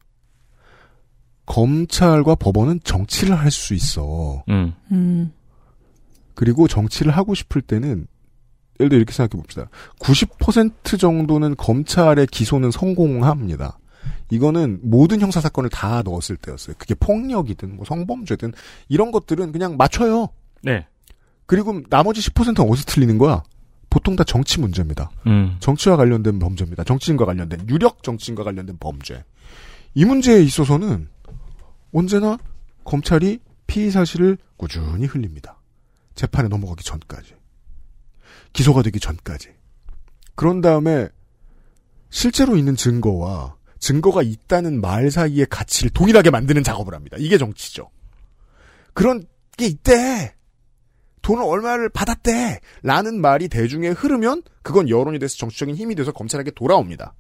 검찰과 1.46 2.36
법원은 2.36 2.82
정치를 2.84 3.36
할 3.36 3.50
수 3.52 3.74
있어. 3.74 4.44
음. 4.50 4.74
음, 4.92 5.34
그리고 6.36 6.68
정치를 6.68 7.12
하고 7.12 7.34
싶을 7.34 7.62
때는 7.62 8.06
예를 8.80 8.90
들어 8.90 8.98
이렇게 8.98 9.12
생각해 9.14 9.42
봅시다. 9.42 9.68
90% 10.00 11.00
정도는 11.00 11.56
검찰의 11.58 12.28
기소는 12.28 12.72
성공합니다. 12.72 13.78
이거는 14.30 14.80
모든 14.84 15.22
형사 15.22 15.42
사건을 15.42 15.70
다 15.70 16.02
넣었을 16.04 16.38
때였어요. 16.38 16.76
그게 16.78 16.94
폭력이든 16.96 17.76
뭐 17.76 17.86
성범죄든 17.86 18.54
이런 18.88 19.12
것들은 19.12 19.52
그냥 19.52 19.78
맞춰요. 19.78 20.30
네. 20.62 20.86
그리고 21.46 21.82
나머지 21.90 22.22
10%는 22.22 22.70
어디서 22.70 22.86
틀리는 22.86 23.18
거야? 23.18 23.44
보통 23.90 24.16
다 24.16 24.24
정치 24.24 24.60
문제입니다. 24.60 25.10
음. 25.26 25.58
정치와 25.60 25.98
관련된 25.98 26.38
범죄입니다. 26.38 26.84
정치인과 26.84 27.26
관련된 27.26 27.68
유력 27.70 28.04
정치인과 28.04 28.44
관련된 28.44 28.78
범죄. 28.80 29.24
이 29.96 30.06
문제에 30.06 30.44
있어서는 30.44 31.08
언제나 31.92 32.38
검찰이 32.84 33.40
피의 33.66 33.90
사실을 33.90 34.38
꾸준히 34.58 35.06
흘립니다. 35.06 35.60
재판에 36.14 36.50
넘어가기 36.50 36.84
전까지. 36.84 37.34
기소가 38.54 38.84
되기 38.84 39.00
전까지. 39.00 39.50
그런 40.36 40.62
다음에 40.62 41.08
실제로 42.10 42.56
있는 42.58 42.76
증거와 42.76 43.56
증거가 43.80 44.22
있다는 44.22 44.82
말 44.82 45.10
사이의 45.10 45.48
가치를 45.50 45.92
동일하게 45.92 46.30
만드는 46.30 46.64
작업을 46.64 46.94
합니다. 46.94 47.18
이게 47.20 47.38
정치죠. 47.38 47.90
그런 48.94 49.24
게 49.58 49.66
있대. 49.66 50.36
돈을 51.22 51.44
얼마를 51.44 51.90
받았대. 51.90 52.60
라는 52.84 53.22
말이 53.22 53.48
대중에 53.48 53.90
흐르면 53.90 54.44
그건 54.62 54.90
여론이 54.90 55.20
돼서 55.20 55.38
정치적인 55.38 55.76
힘이 55.76 55.96
돼서 55.96 56.12
검찰에게 56.12 56.52
돌아옵니다. 56.52 57.14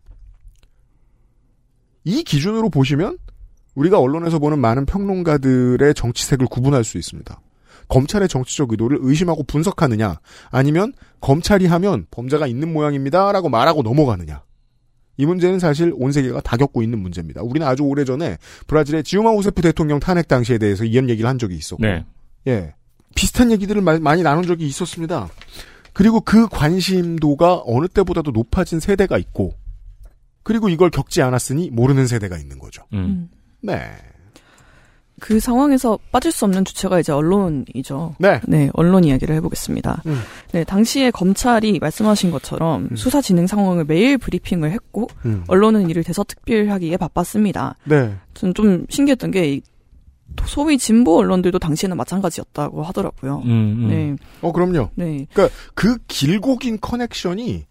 이 2.03 2.23
기준으로 2.23 2.69
보시면 2.69 3.17
우리가 3.75 3.99
언론에서 3.99 4.39
보는 4.39 4.59
많은 4.59 4.85
평론가들의 4.85 5.93
정치색을 5.93 6.47
구분할 6.47 6.83
수 6.83 6.97
있습니다. 6.97 7.39
검찰의 7.87 8.27
정치적 8.27 8.71
의도를 8.71 8.99
의심하고 9.01 9.43
분석하느냐, 9.43 10.19
아니면 10.51 10.93
검찰이 11.21 11.65
하면 11.65 12.05
범죄가 12.11 12.45
있는 12.47 12.71
모양입니다라고 12.71 13.49
말하고 13.49 13.81
넘어가느냐. 13.81 14.43
이 15.19 15.25
문제는 15.25 15.59
사실 15.59 15.91
온 15.97 16.13
세계가 16.13 16.39
다 16.39 16.55
겪고 16.55 16.81
있는 16.81 16.97
문제입니다. 16.99 17.41
우리는 17.41 17.67
아주 17.67 17.83
오래전에 17.83 18.37
브라질의 18.67 19.03
지우마 19.03 19.31
우세프 19.31 19.61
대통령 19.61 19.99
탄핵 19.99 20.29
당시에 20.29 20.57
대해서 20.57 20.85
이런 20.85 21.09
얘기를 21.09 21.29
한 21.29 21.37
적이 21.37 21.57
있었고, 21.57 21.83
네. 21.83 22.05
예. 22.47 22.73
비슷한 23.15 23.51
얘기들을 23.51 23.81
마- 23.81 23.99
많이 23.99 24.23
나눈 24.23 24.45
적이 24.47 24.65
있었습니다. 24.67 25.27
그리고 25.91 26.21
그 26.21 26.47
관심도가 26.47 27.63
어느 27.65 27.89
때보다도 27.89 28.31
높아진 28.31 28.79
세대가 28.79 29.17
있고, 29.17 29.55
그리고 30.43 30.69
이걸 30.69 30.89
겪지 30.89 31.21
않았으니 31.21 31.69
모르는 31.69 32.07
세대가 32.07 32.37
있는 32.37 32.57
거죠. 32.57 32.83
음. 32.93 33.29
네. 33.61 33.91
그 35.19 35.39
상황에서 35.39 35.99
빠질 36.11 36.31
수 36.31 36.45
없는 36.45 36.65
주체가 36.65 36.99
이제 36.99 37.11
언론이죠. 37.11 38.15
네. 38.19 38.41
네, 38.47 38.69
언론 38.73 39.03
이야기를 39.03 39.35
해보겠습니다. 39.35 40.03
음. 40.05 40.19
네, 40.51 40.63
당시에 40.63 41.11
검찰이 41.11 41.79
말씀하신 41.79 42.31
것처럼 42.31 42.87
음. 42.91 42.95
수사 42.95 43.21
진행 43.21 43.47
상황을 43.47 43.85
매일 43.85 44.17
브리핑을 44.17 44.71
했고, 44.71 45.07
음. 45.25 45.43
언론은 45.47 45.89
이를 45.89 46.03
대서특필하기에 46.03 46.97
바빴습니다. 46.97 47.75
네. 47.85 48.15
저는 48.33 48.53
좀 48.53 48.85
신기했던 48.89 49.31
게, 49.31 49.53
이 49.53 49.61
소위 50.45 50.77
진보 50.77 51.17
언론들도 51.17 51.59
당시에는 51.59 51.97
마찬가지였다고 51.97 52.83
하더라고요. 52.83 53.41
음, 53.45 53.49
음. 53.49 53.87
네, 53.89 54.15
어, 54.41 54.51
그럼요. 54.51 54.89
네. 54.95 55.27
그 55.73 55.97
길고 56.07 56.57
긴 56.57 56.79
커넥션이 56.79 57.65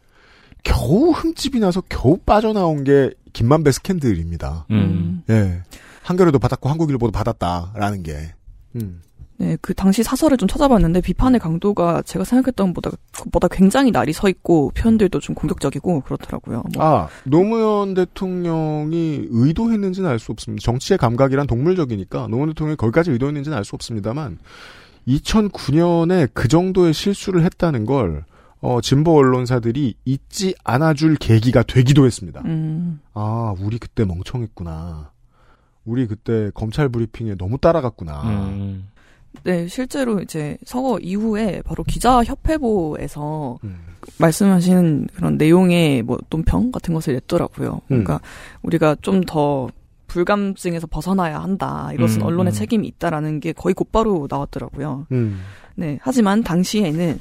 겨우 0.65 1.13
흠집이 1.13 1.61
나서 1.61 1.83
겨우 1.89 2.19
빠져나온 2.19 2.85
게 2.85 3.11
김만배 3.33 3.73
스캔들입니다. 3.73 4.67
음. 4.71 5.23
예. 5.31 5.63
한겨레도 6.09 6.39
받았고 6.39 6.69
한국일보도 6.69 7.13
받았다라는 7.13 8.03
게. 8.03 8.35
음. 8.77 9.03
네, 9.41 9.57
그 9.61 9.73
당시 9.73 10.03
사설을 10.03 10.37
좀 10.37 10.49
찾아봤는데 10.49 11.01
비판의 11.01 11.39
강도가 11.39 12.03
제가 12.03 12.25
생각했던 12.25 12.75
것보다, 12.75 12.97
보다 13.31 13.47
굉장히 13.47 13.93
날이 13.93 14.13
서 14.13 14.29
있고 14.29 14.73
표현들도 14.75 15.21
좀 15.21 15.37
공격적이고 15.37 16.01
그렇더라고요. 16.01 16.65
뭐. 16.75 16.85
아, 16.85 17.09
노무현 17.25 17.95
대통령이 17.95 19.29
의도했는지는 19.31 20.11
알 20.11 20.19
수 20.19 20.33
없습니다. 20.33 20.65
정치의 20.65 20.99
감각이란 20.99 21.47
동물적이니까 21.47 22.27
노무현 22.29 22.49
대통령이 22.49 22.77
거기까지 22.77 23.13
의도했는지는 23.13 23.57
알 23.57 23.65
수 23.65 23.77
없습니다만 23.77 24.39
2009년에 25.07 26.31
그 26.35 26.49
정도의 26.49 26.93
실수를 26.93 27.45
했다는 27.45 27.87
걸 27.87 28.25
어, 28.61 28.81
진보 28.81 29.17
언론사들이 29.17 29.95
잊지 30.05 30.55
않아줄 30.65 31.15
계기가 31.17 31.63
되기도 31.63 32.07
했습니다. 32.07 32.43
음, 32.45 33.01
아, 33.15 33.55
우리 33.61 33.79
그때 33.79 34.05
멍청했구나. 34.05 35.13
우리 35.89 36.07
그때 36.07 36.51
검찰 36.55 36.89
브리핑에 36.89 37.37
너무 37.37 37.59
따라갔구나. 37.59 38.23
음. 38.25 38.89
네, 39.43 39.67
실제로 39.69 40.21
이제 40.21 40.59
서거 40.65 40.99
이후에 41.01 41.63
바로 41.65 41.85
기자협회보에서 41.85 43.59
음. 43.65 43.79
말씀하신 44.19 45.09
그런 45.15 45.37
내용의 45.37 46.03
뭐 46.03 46.19
논평 46.31 46.73
같은 46.73 46.95
것을 46.95 47.15
냈더라고요. 47.15 47.75
음. 47.75 48.05
그러니까 48.05 48.21
우리가 48.63 48.97
좀 49.01 49.23
더 49.27 49.69
불감증에서 50.09 50.87
벗어나야 50.89 51.39
한다. 51.39 51.91
이것은 51.95 52.23
음, 52.23 52.27
언론의 52.27 52.53
음. 52.53 52.55
책임이 52.55 52.89
있다라는 52.89 53.41
게 53.41 53.53
거의 53.53 53.75
곧바로 53.75 54.27
나왔더라고요. 54.29 55.07
음. 55.13 55.41
네. 55.77 55.99
하지만 56.03 56.43
당시에는 56.43 57.19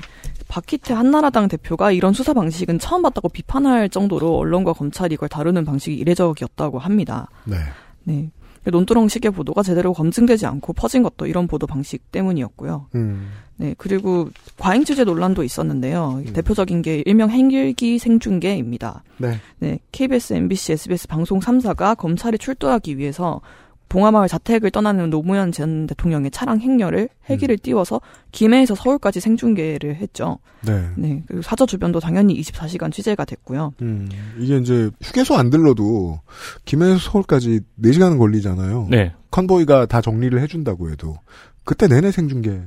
박희태 0.47 0.93
한나라당 0.93 1.49
대표가 1.49 1.91
이런 1.91 2.13
수사 2.13 2.33
방식은 2.33 2.79
처음 2.79 3.03
봤다고 3.03 3.29
비판할 3.29 3.89
정도로 3.89 4.37
언론과 4.37 4.73
검찰이 4.73 5.13
이걸 5.13 5.29
다루는 5.29 5.65
방식이 5.65 5.95
이례적이었다고 5.95 6.79
합니다. 6.79 7.29
네. 7.43 7.57
네. 8.05 8.31
논두렁식의 8.71 9.31
보도가 9.31 9.63
제대로 9.63 9.93
검증되지 9.93 10.45
않고 10.45 10.73
퍼진 10.73 11.03
것도 11.03 11.27
이런 11.27 11.47
보도 11.47 11.67
방식 11.67 12.11
때문이었고요. 12.11 12.87
음. 12.95 13.29
네, 13.57 13.73
그리고 13.77 14.29
과잉 14.59 14.83
취재 14.83 15.03
논란도 15.03 15.43
있었는데요. 15.43 16.23
음. 16.25 16.33
대표적인 16.33 16.81
게 16.81 17.03
일명 17.05 17.29
행길기 17.29 17.97
생중계입니다. 17.99 19.03
네. 19.17 19.39
네, 19.59 19.79
KBS, 19.91 20.33
MBC, 20.33 20.73
SBS 20.73 21.07
방송 21.07 21.39
3사가 21.39 21.97
검찰이 21.97 22.37
출두하기 22.37 22.97
위해서 22.97 23.41
봉화마을 23.89 24.27
자택을 24.27 24.71
떠나는 24.71 25.09
노무현 25.09 25.51
전 25.51 25.87
대통령의 25.87 26.31
차량 26.31 26.59
행렬을 26.59 27.09
헬기를 27.29 27.55
음. 27.55 27.63
띄워서 27.63 28.01
김해에서 28.31 28.75
서울까지 28.75 29.19
생중계를 29.19 29.95
했죠. 29.95 30.39
네. 30.61 30.89
네, 30.95 31.23
그리고 31.27 31.41
사저 31.41 31.65
주변도 31.65 31.99
당연히 31.99 32.39
24시간 32.41 32.91
취재가 32.91 33.25
됐고요. 33.25 33.73
음, 33.81 34.09
이게 34.39 34.57
이제 34.57 34.89
휴게소 35.01 35.35
안 35.35 35.49
들러도 35.49 36.19
김해에서 36.65 36.97
서울까지 36.97 37.61
4시간 37.81 38.17
걸리잖아요. 38.17 38.87
네. 38.89 39.13
convoy가 39.31 39.85
다 39.85 40.01
정리를 40.01 40.39
해준다고 40.41 40.89
해도 40.89 41.17
그때 41.63 41.87
내내 41.87 42.11
생중계 42.11 42.61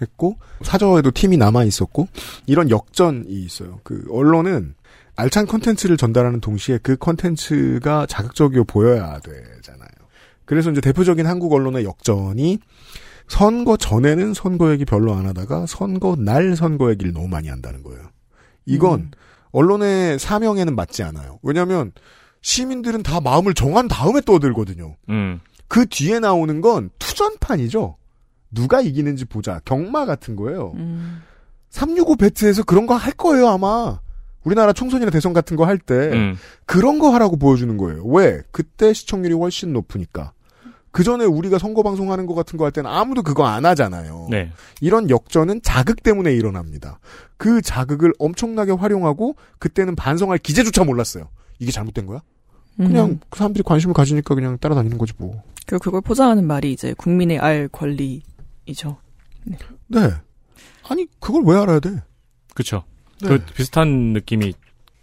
했고 0.00 0.36
사저에도 0.62 1.10
팀이 1.10 1.36
남아 1.36 1.64
있었고 1.64 2.08
이런 2.46 2.70
역전이 2.70 3.24
있어요. 3.28 3.80
그 3.82 4.06
언론은 4.10 4.74
알찬 5.16 5.46
컨텐츠를 5.46 5.96
전달하는 5.96 6.40
동시에 6.40 6.78
그 6.82 6.96
컨텐츠가 6.96 8.06
자극적이어 8.06 8.64
보여야 8.64 9.18
되잖아요. 9.20 9.85
그래서 10.46 10.70
이제 10.70 10.80
대표적인 10.80 11.26
한국 11.26 11.52
언론의 11.52 11.84
역전이 11.84 12.58
선거 13.28 13.76
전에는 13.76 14.34
선거 14.34 14.70
얘기 14.70 14.84
별로 14.84 15.12
안 15.14 15.26
하다가 15.26 15.66
선거 15.66 16.16
날 16.16 16.56
선거 16.56 16.90
얘기를 16.90 17.12
너무 17.12 17.28
많이 17.28 17.48
한다는 17.48 17.82
거예요. 17.82 18.00
이건 18.64 19.00
음. 19.00 19.10
언론의 19.50 20.18
사명에는 20.18 20.74
맞지 20.74 21.02
않아요. 21.02 21.38
왜냐하면 21.42 21.92
시민들은 22.42 23.02
다 23.02 23.20
마음을 23.20 23.54
정한 23.54 23.88
다음에 23.88 24.20
떠들거든요. 24.20 24.96
음. 25.08 25.40
그 25.68 25.86
뒤에 25.86 26.20
나오는 26.20 26.60
건 26.60 26.90
투전판이죠. 27.00 27.96
누가 28.52 28.80
이기는지 28.80 29.24
보자. 29.24 29.60
경마 29.64 30.06
같은 30.06 30.36
거예요. 30.36 30.72
음, 30.76 31.22
365 31.70 32.16
배트에서 32.16 32.62
그런 32.62 32.86
거 32.86 32.94
할 32.94 33.12
거예요, 33.12 33.48
아마. 33.48 33.98
우리나라 34.44 34.72
총선이나 34.72 35.10
대선 35.10 35.32
같은 35.32 35.56
거 35.56 35.66
할때 35.66 35.94
음. 36.12 36.36
그런 36.66 37.00
거 37.00 37.10
하라고 37.14 37.36
보여주는 37.36 37.76
거예요. 37.76 38.04
왜? 38.04 38.40
그때 38.52 38.92
시청률이 38.92 39.34
훨씬 39.34 39.72
높으니까. 39.72 40.32
그 40.96 41.04
전에 41.04 41.26
우리가 41.26 41.58
선거 41.58 41.82
방송하는 41.82 42.24
거 42.24 42.32
같은 42.32 42.56
거 42.56 42.64
할 42.64 42.72
때는 42.72 42.90
아무도 42.90 43.22
그거 43.22 43.44
안 43.44 43.66
하잖아요. 43.66 44.28
네. 44.30 44.50
이런 44.80 45.10
역전은 45.10 45.60
자극 45.60 46.02
때문에 46.02 46.32
일어납니다. 46.32 47.00
그 47.36 47.60
자극을 47.60 48.14
엄청나게 48.18 48.72
활용하고 48.72 49.36
그때는 49.58 49.94
반성할 49.94 50.38
기재조차 50.38 50.84
몰랐어요. 50.84 51.28
이게 51.58 51.70
잘못된 51.70 52.06
거야? 52.06 52.22
그냥 52.78 53.10
음. 53.10 53.20
그 53.28 53.36
사람들이 53.36 53.62
관심을 53.62 53.92
가지니까 53.92 54.34
그냥 54.34 54.56
따라다니는 54.56 54.96
거지 54.96 55.12
뭐. 55.18 55.42
그리고 55.66 55.82
그걸 55.84 56.00
포장하는 56.00 56.46
말이 56.46 56.72
이제 56.72 56.94
국민의 56.94 57.40
알 57.40 57.68
권리이죠. 57.68 58.96
네. 59.88 60.00
아니 60.88 61.06
그걸 61.20 61.42
왜 61.44 61.60
알아야 61.60 61.78
돼? 61.78 62.02
그쵸. 62.54 62.84
네. 63.20 63.28
그 63.28 63.44
비슷한 63.52 64.14
느낌이 64.14 64.54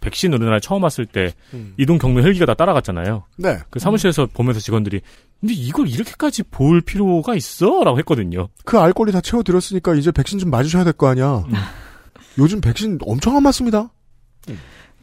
백신 0.04 0.32
우리나라에 0.34 0.60
처음 0.60 0.82
왔을 0.82 1.06
때 1.06 1.32
음. 1.54 1.74
이동 1.78 1.98
경로 1.98 2.22
헬기가 2.22 2.46
다 2.46 2.54
따라갔잖아요. 2.54 3.24
네. 3.38 3.58
그 3.70 3.78
사무실에서 3.78 4.26
보면서 4.32 4.60
직원들이 4.60 5.00
근데 5.40 5.54
이걸 5.54 5.88
이렇게까지 5.88 6.42
볼 6.44 6.80
필요가 6.80 7.34
있어?라고 7.34 7.98
했거든요. 7.98 8.48
그 8.64 8.76
알 8.78 8.92
권리 8.92 9.12
다 9.12 9.20
채워 9.20 9.42
드렸으니까 9.42 9.94
이제 9.94 10.10
백신 10.12 10.38
좀 10.38 10.50
맞으셔야 10.50 10.84
될 10.84 10.92
거 10.92 11.08
아니야. 11.08 11.44
음. 11.48 11.52
요즘 12.38 12.60
백신 12.60 12.98
엄청 13.02 13.36
안 13.36 13.42
맞습니다. 13.42 13.90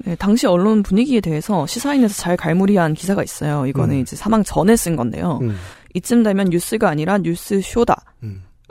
네, 0.04 0.16
당시 0.16 0.48
언론 0.48 0.82
분위기에 0.84 1.22
대해서 1.22 1.68
시사인에서 1.68 2.14
잘 2.16 2.36
갈무리한 2.36 2.94
기사가 2.96 3.24
있어요. 3.24 3.68
이거는 3.68 3.96
음. 3.98 4.02
이제 4.02 4.16
사망 4.16 4.44
전에 4.44 4.76
쓴 4.76 4.96
건데요. 4.96 5.40
음. 5.44 5.56
이쯤 5.94 6.24
되면 6.24 6.48
뉴스가 6.50 6.90
아니라 6.90 7.18
뉴스 7.20 7.62
쇼다. 7.62 8.04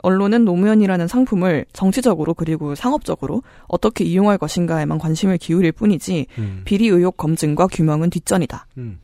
음. 0.03 0.07
언론은 0.07 0.45
노무현이라는 0.45 1.07
상품을 1.07 1.65
정치적으로 1.73 2.33
그리고 2.33 2.75
상업적으로 2.75 3.43
어떻게 3.67 4.03
이용할 4.03 4.37
것인가에만 4.37 4.97
관심을 4.97 5.37
기울일 5.37 5.71
뿐이지 5.71 6.27
음. 6.37 6.61
비리 6.65 6.87
의혹 6.87 7.17
검증과 7.17 7.67
규명은 7.67 8.09
뒷전이다. 8.09 8.67
음. 8.77 8.99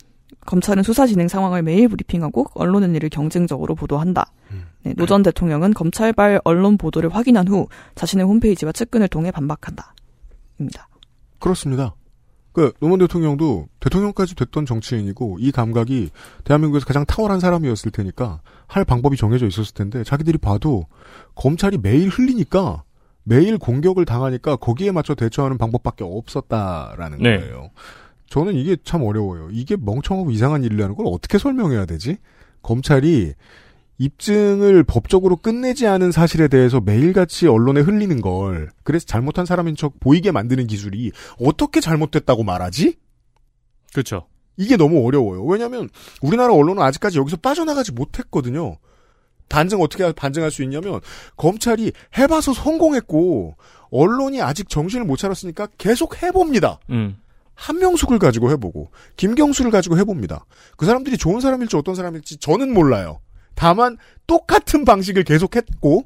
검찰은 0.46 0.84
수사 0.84 1.06
진행 1.06 1.28
상황을 1.28 1.62
매일 1.62 1.90
브리핑하고 1.90 2.48
언론은 2.54 2.96
이를 2.96 3.10
경쟁적으로 3.10 3.76
보도한다. 3.76 4.32
음. 4.52 4.66
네, 4.84 4.94
노전 4.96 5.24
대통령은 5.24 5.74
검찰발 5.74 6.42
언론 6.44 6.78
보도를 6.78 7.14
확인한 7.14 7.48
후 7.48 7.68
자신의 7.96 8.26
홈페이지와 8.26 8.72
측근을 8.72 9.10
통해 9.10 9.32
반박한다. 9.32 9.94
입니다. 10.60 10.88
그렇습니다. 11.40 11.96
그 12.54 12.74
노무현 12.80 13.00
대통령도 13.00 13.68
대통령까지 13.80 14.34
됐던 14.34 14.66
정치인이고 14.66 15.38
이 15.40 15.52
감각이 15.52 16.10
대한민국에서 16.44 16.88
가장 16.88 17.06
탁월한 17.06 17.40
사람이었을 17.40 17.92
테니까 17.92 18.42
할 18.68 18.86
방법이 18.86 19.18
정해져 19.18 19.48
있었을 19.48 19.74
텐데 19.74 20.04
자기들이 20.04 20.38
봐도 20.38 20.86
검찰이 21.36 21.78
매일 21.78 22.10
흘리니까 22.10 22.84
매일 23.24 23.58
공격을 23.58 24.06
당하니까 24.06 24.58
거기에 24.58 24.92
맞춰 24.92 25.16
대처하는 25.16 25.58
방법밖에 25.58 26.04
없었다라는 26.04 27.20
네. 27.20 27.40
거예요. 27.40 27.72
저는 28.30 28.56
이게 28.56 28.78
참 28.84 29.04
어려워요. 29.04 29.50
이게 29.52 29.76
멍청하고 29.78 30.32
이상한 30.32 30.64
일이라는 30.64 30.96
걸 30.96 31.06
어떻게 31.08 31.38
설명해야 31.38 31.86
되지? 31.86 32.18
검찰이 32.62 33.34
입증을 34.00 34.84
법적으로 34.84 35.38
끝내지 35.38 35.88
않은 35.88 36.12
사실에 36.12 36.48
대해서 36.48 36.80
매일같이 36.80 37.48
언론에 37.48 37.82
흘리는 37.82 38.22
걸 38.22 38.70
그래서 38.84 39.06
잘못한 39.06 39.46
사람인 39.46 39.76
척 39.76 40.00
보이게 40.00 40.32
만드는 40.32 40.68
기술이 40.68 41.12
어떻게 41.40 41.82
잘못됐다고 41.82 42.44
말하지? 42.44 42.96
그렇죠. 43.94 44.28
이게 44.58 44.76
너무 44.76 45.06
어려워요. 45.06 45.44
왜냐하면 45.46 45.90
우리나라 46.22 46.54
언론은 46.54 46.82
아직까지 46.84 47.18
여기서 47.20 47.38
빠져나가지 47.38 47.92
못했거든요. 47.92 48.78
단정 49.48 49.82
어떻게 49.82 50.12
반증할 50.12 50.52
수 50.52 50.64
있냐면 50.64 51.00
검찰이 51.38 51.94
해봐서 52.18 52.54
성공했고 52.54 53.56
언론이 53.92 54.42
아직 54.42 54.70
정신을 54.70 55.06
못 55.06 55.18
차렸으니까 55.18 55.68
계속 55.78 56.22
해봅니다. 56.22 56.80
음. 56.90 57.18
한명숙을 57.56 58.20
가지고 58.20 58.52
해보고 58.52 58.92
김경수를 59.16 59.72
가지고 59.72 59.98
해봅니다. 59.98 60.46
그 60.76 60.86
사람들이 60.86 61.18
좋은 61.18 61.40
사람일지 61.40 61.76
어떤 61.76 61.96
사람일지 61.96 62.38
저는 62.38 62.74
몰라요. 62.74 63.20
다만 63.56 63.98
똑같은 64.28 64.86
방식을 64.86 65.24
계속했고 65.24 66.06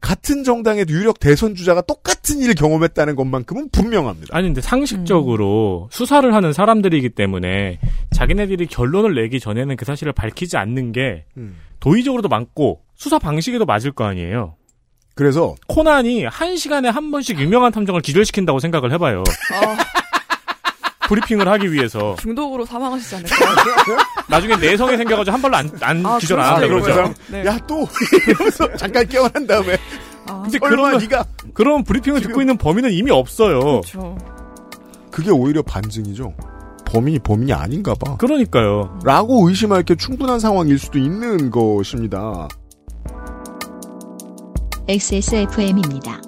같은 0.00 0.44
정당의 0.44 0.86
유력 0.88 1.20
대선 1.20 1.54
주자가 1.54 1.82
똑같은 1.82 2.38
일을 2.40 2.54
경험했다는 2.54 3.16
것만큼은 3.16 3.70
분명합니다. 3.70 4.28
아니 4.36 4.48
근데 4.48 4.60
상식적으로 4.60 5.88
수사를 5.92 6.32
하는 6.34 6.52
사람들이기 6.52 7.10
때문에 7.10 7.78
자기네들이 8.12 8.66
결론을 8.66 9.14
내기 9.14 9.40
전에는 9.40 9.76
그 9.76 9.84
사실을 9.84 10.12
밝히지 10.12 10.56
않는 10.56 10.92
게 10.92 11.24
음. 11.36 11.56
도의적으로도 11.80 12.28
맞고 12.28 12.82
수사 12.94 13.18
방식에도 13.18 13.64
맞을 13.64 13.92
거 13.92 14.04
아니에요. 14.04 14.54
그래서 15.14 15.54
코난이 15.66 16.24
한 16.24 16.56
시간에 16.56 16.88
한 16.88 17.10
번씩 17.10 17.38
유명한 17.40 17.72
탐정을 17.72 18.00
기절시킨다고 18.00 18.58
생각을 18.58 18.92
해봐요. 18.92 19.22
브리핑을 21.10 21.48
하기 21.48 21.72
위해서 21.72 22.14
중독으로 22.22 22.64
사망하시지 22.64 23.16
않을까? 23.16 23.36
나중에 24.30 24.56
내성이 24.56 24.96
생겨가지고 24.96 25.34
한 25.34 25.42
발로 25.42 25.56
안, 25.56 25.70
안 25.80 26.06
아, 26.06 26.18
기절 26.18 26.38
안 26.38 26.54
한다. 26.54 26.68
그러죠. 26.68 27.14
네. 27.28 27.44
야또 27.44 27.88
이러면서 28.28 28.76
잠깐 28.76 29.06
깨어난 29.08 29.46
다음에 29.46 29.76
아, 30.26 30.42
근데 30.42 30.58
얼마 30.62 30.76
그러면 30.76 30.98
네가 31.00 31.24
그런 31.52 31.82
브리핑을 31.82 32.20
듣고 32.20 32.40
있는 32.40 32.56
범인은 32.56 32.92
이미 32.92 33.10
없어요. 33.10 33.58
그렇죠. 33.58 34.16
그게 35.10 35.30
오히려 35.30 35.62
반증이죠. 35.62 36.32
범인이 36.86 37.18
범인이 37.20 37.52
아닌가 37.52 37.94
봐. 37.94 38.16
그러니까요. 38.16 39.00
라고 39.04 39.48
의심할 39.48 39.82
게 39.82 39.96
충분한 39.96 40.38
상황일 40.38 40.78
수도 40.78 40.98
있는 40.98 41.50
것입니다. 41.50 42.46
XSFM입니다. 44.88 46.20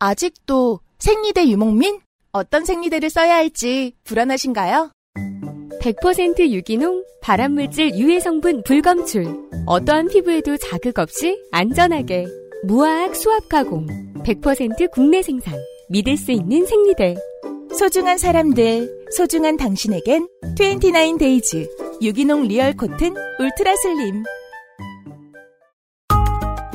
아직도 0.00 0.80
생리대 0.98 1.48
유목민? 1.48 2.00
어떤 2.32 2.64
생리대를 2.64 3.10
써야 3.10 3.36
할지 3.36 3.94
불안하신가요? 4.04 4.90
100% 5.80 6.50
유기농, 6.50 7.04
발암물질 7.20 7.96
유해 7.96 8.20
성분 8.20 8.62
불검출. 8.64 9.26
어떠한 9.66 10.08
피부에도 10.08 10.56
자극 10.56 10.98
없이 10.98 11.40
안전하게. 11.50 12.26
무화학 12.64 13.14
수압 13.14 13.48
가공. 13.48 13.86
100% 14.24 14.90
국내 14.90 15.22
생산. 15.22 15.54
믿을 15.88 16.16
수 16.16 16.32
있는 16.32 16.66
생리대. 16.66 17.16
소중한 17.76 18.18
사람들, 18.18 19.06
소중한 19.16 19.56
당신에겐 19.56 20.26
29 20.58 21.18
Days 21.18 21.68
유기농 22.02 22.48
real 22.48 22.74
cotton 22.76 23.14
ultra 23.38 23.76
slim. 23.76 24.22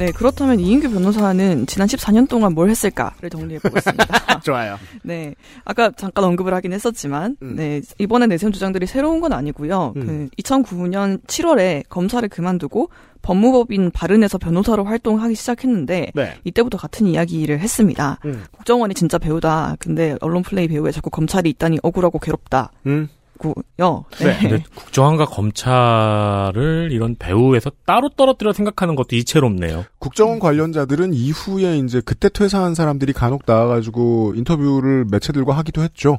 네, 0.00 0.12
그렇다면 0.12 0.60
이인규 0.60 0.88
변호사는 0.92 1.66
지난 1.66 1.86
14년 1.86 2.26
동안 2.26 2.54
뭘 2.54 2.70
했을까를 2.70 3.28
정리해보겠습니다. 3.28 4.40
좋아요. 4.40 4.78
네. 5.02 5.34
아까 5.66 5.90
잠깐 5.90 6.24
언급을 6.24 6.54
하긴 6.54 6.72
했었지만, 6.72 7.36
네. 7.38 7.82
이번에 7.98 8.26
내세운 8.26 8.50
주장들이 8.50 8.86
새로운 8.86 9.20
건 9.20 9.34
아니고요. 9.34 9.92
음. 9.96 10.06
그 10.06 10.42
2009년 10.42 11.22
7월에 11.26 11.82
검사를 11.90 12.26
그만두고 12.26 12.88
법무법인 13.20 13.90
바른에서 13.90 14.38
변호사로 14.38 14.84
활동하기 14.84 15.34
시작했는데, 15.34 16.12
네. 16.14 16.34
이때부터 16.44 16.78
같은 16.78 17.06
이야기를 17.06 17.60
했습니다. 17.60 18.20
음. 18.24 18.44
국정원이 18.52 18.94
진짜 18.94 19.18
배우다. 19.18 19.76
근데 19.80 20.16
언론 20.22 20.42
플레이 20.42 20.66
배우에 20.66 20.92
자꾸 20.92 21.10
검찰이 21.10 21.50
있다니 21.50 21.80
억울하고 21.82 22.18
괴롭다. 22.20 22.72
음. 22.86 23.10
고요. 23.40 24.04
네. 24.20 24.36
근데 24.38 24.62
국정원과 24.74 25.24
검찰을 25.26 26.90
이런 26.92 27.16
배후에서 27.18 27.70
따로 27.86 28.08
떨어뜨려 28.10 28.52
생각하는 28.52 28.94
것도 28.94 29.16
이채롭네요. 29.16 29.84
국정원 29.98 30.38
관련자들은 30.38 31.14
이후에 31.14 31.78
이제 31.78 32.00
그때 32.04 32.28
퇴사한 32.28 32.74
사람들이 32.74 33.12
간혹 33.12 33.42
나와가지고 33.46 34.34
인터뷰를 34.36 35.06
매체들과 35.10 35.56
하기도 35.56 35.82
했죠. 35.82 36.18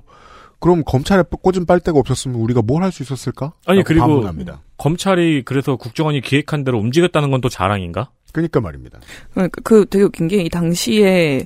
그럼 0.59 0.83
검찰에 0.85 1.23
꽂은 1.31 1.65
빨대가 1.65 1.97
없었으면 1.99 2.39
우리가 2.39 2.61
뭘 2.61 2.83
할 2.83 2.91
수 2.91 3.01
있었을까? 3.03 3.53
아니 3.65 3.83
그리고 3.83 4.05
반문합니다. 4.05 4.61
검찰이 4.77 5.43
그래서 5.43 5.75
국정원이 5.75 6.21
기획한 6.21 6.63
대로 6.63 6.79
움직였다는 6.79 7.31
건 7.31 7.41
또 7.41 7.49
자랑인가? 7.49 8.09
그러니까 8.33 8.61
말입니다. 8.61 8.99
그, 9.33 9.47
그 9.63 9.85
되게 9.89 10.03
웃긴 10.05 10.27
게 10.27 10.37
이 10.37 10.49
당시에 10.49 11.45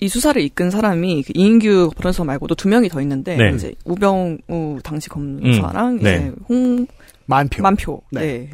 이 0.00 0.08
수사를 0.08 0.40
이끈 0.40 0.70
사람이 0.70 1.22
그 1.24 1.32
이인규 1.34 1.90
변호사 1.98 2.24
말고도 2.24 2.54
두 2.54 2.68
명이 2.68 2.88
더 2.88 3.00
있는데 3.02 3.36
네. 3.36 3.50
이제 3.54 3.74
우병우 3.84 4.80
당시 4.84 5.08
검사랑 5.08 5.88
음, 5.94 6.00
이제 6.00 6.18
네. 6.18 6.32
홍 6.48 6.86
만표. 7.26 7.62
만표 7.62 8.02
네. 8.12 8.48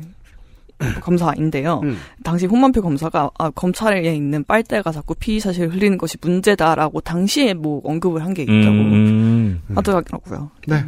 네. 0.78 0.88
검사인데요. 1.01 1.80
음. 1.84 1.97
당시 2.24 2.47
홍만표 2.47 2.82
검사가 2.82 3.30
아, 3.38 3.51
검찰에 3.51 4.14
있는 4.14 4.42
빨대가 4.45 4.90
자꾸 4.90 5.14
피의 5.14 5.40
사실을 5.40 5.72
흘리는 5.72 5.97
것이 5.99 6.16
문제다라고 6.20 7.01
당시에 7.01 7.55
뭐 7.55 7.80
언급을 7.84 8.22
한 8.24 8.34
게 8.34 8.42
있다고 8.42 8.59
음. 8.70 9.61
하더라고요. 9.74 10.51
네. 10.66 10.84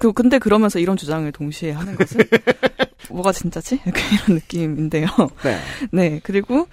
그, 0.00 0.12
근데 0.12 0.38
그러면서 0.38 0.78
이런 0.78 0.96
주장을 0.96 1.30
동시에 1.30 1.72
하는 1.72 1.94
것은 1.94 2.20
뭐가 3.10 3.30
진짜지? 3.32 3.78
이런 3.86 4.38
느낌인데요. 4.38 5.06
네. 5.44 5.58
네, 5.92 6.20
그리고 6.24 6.66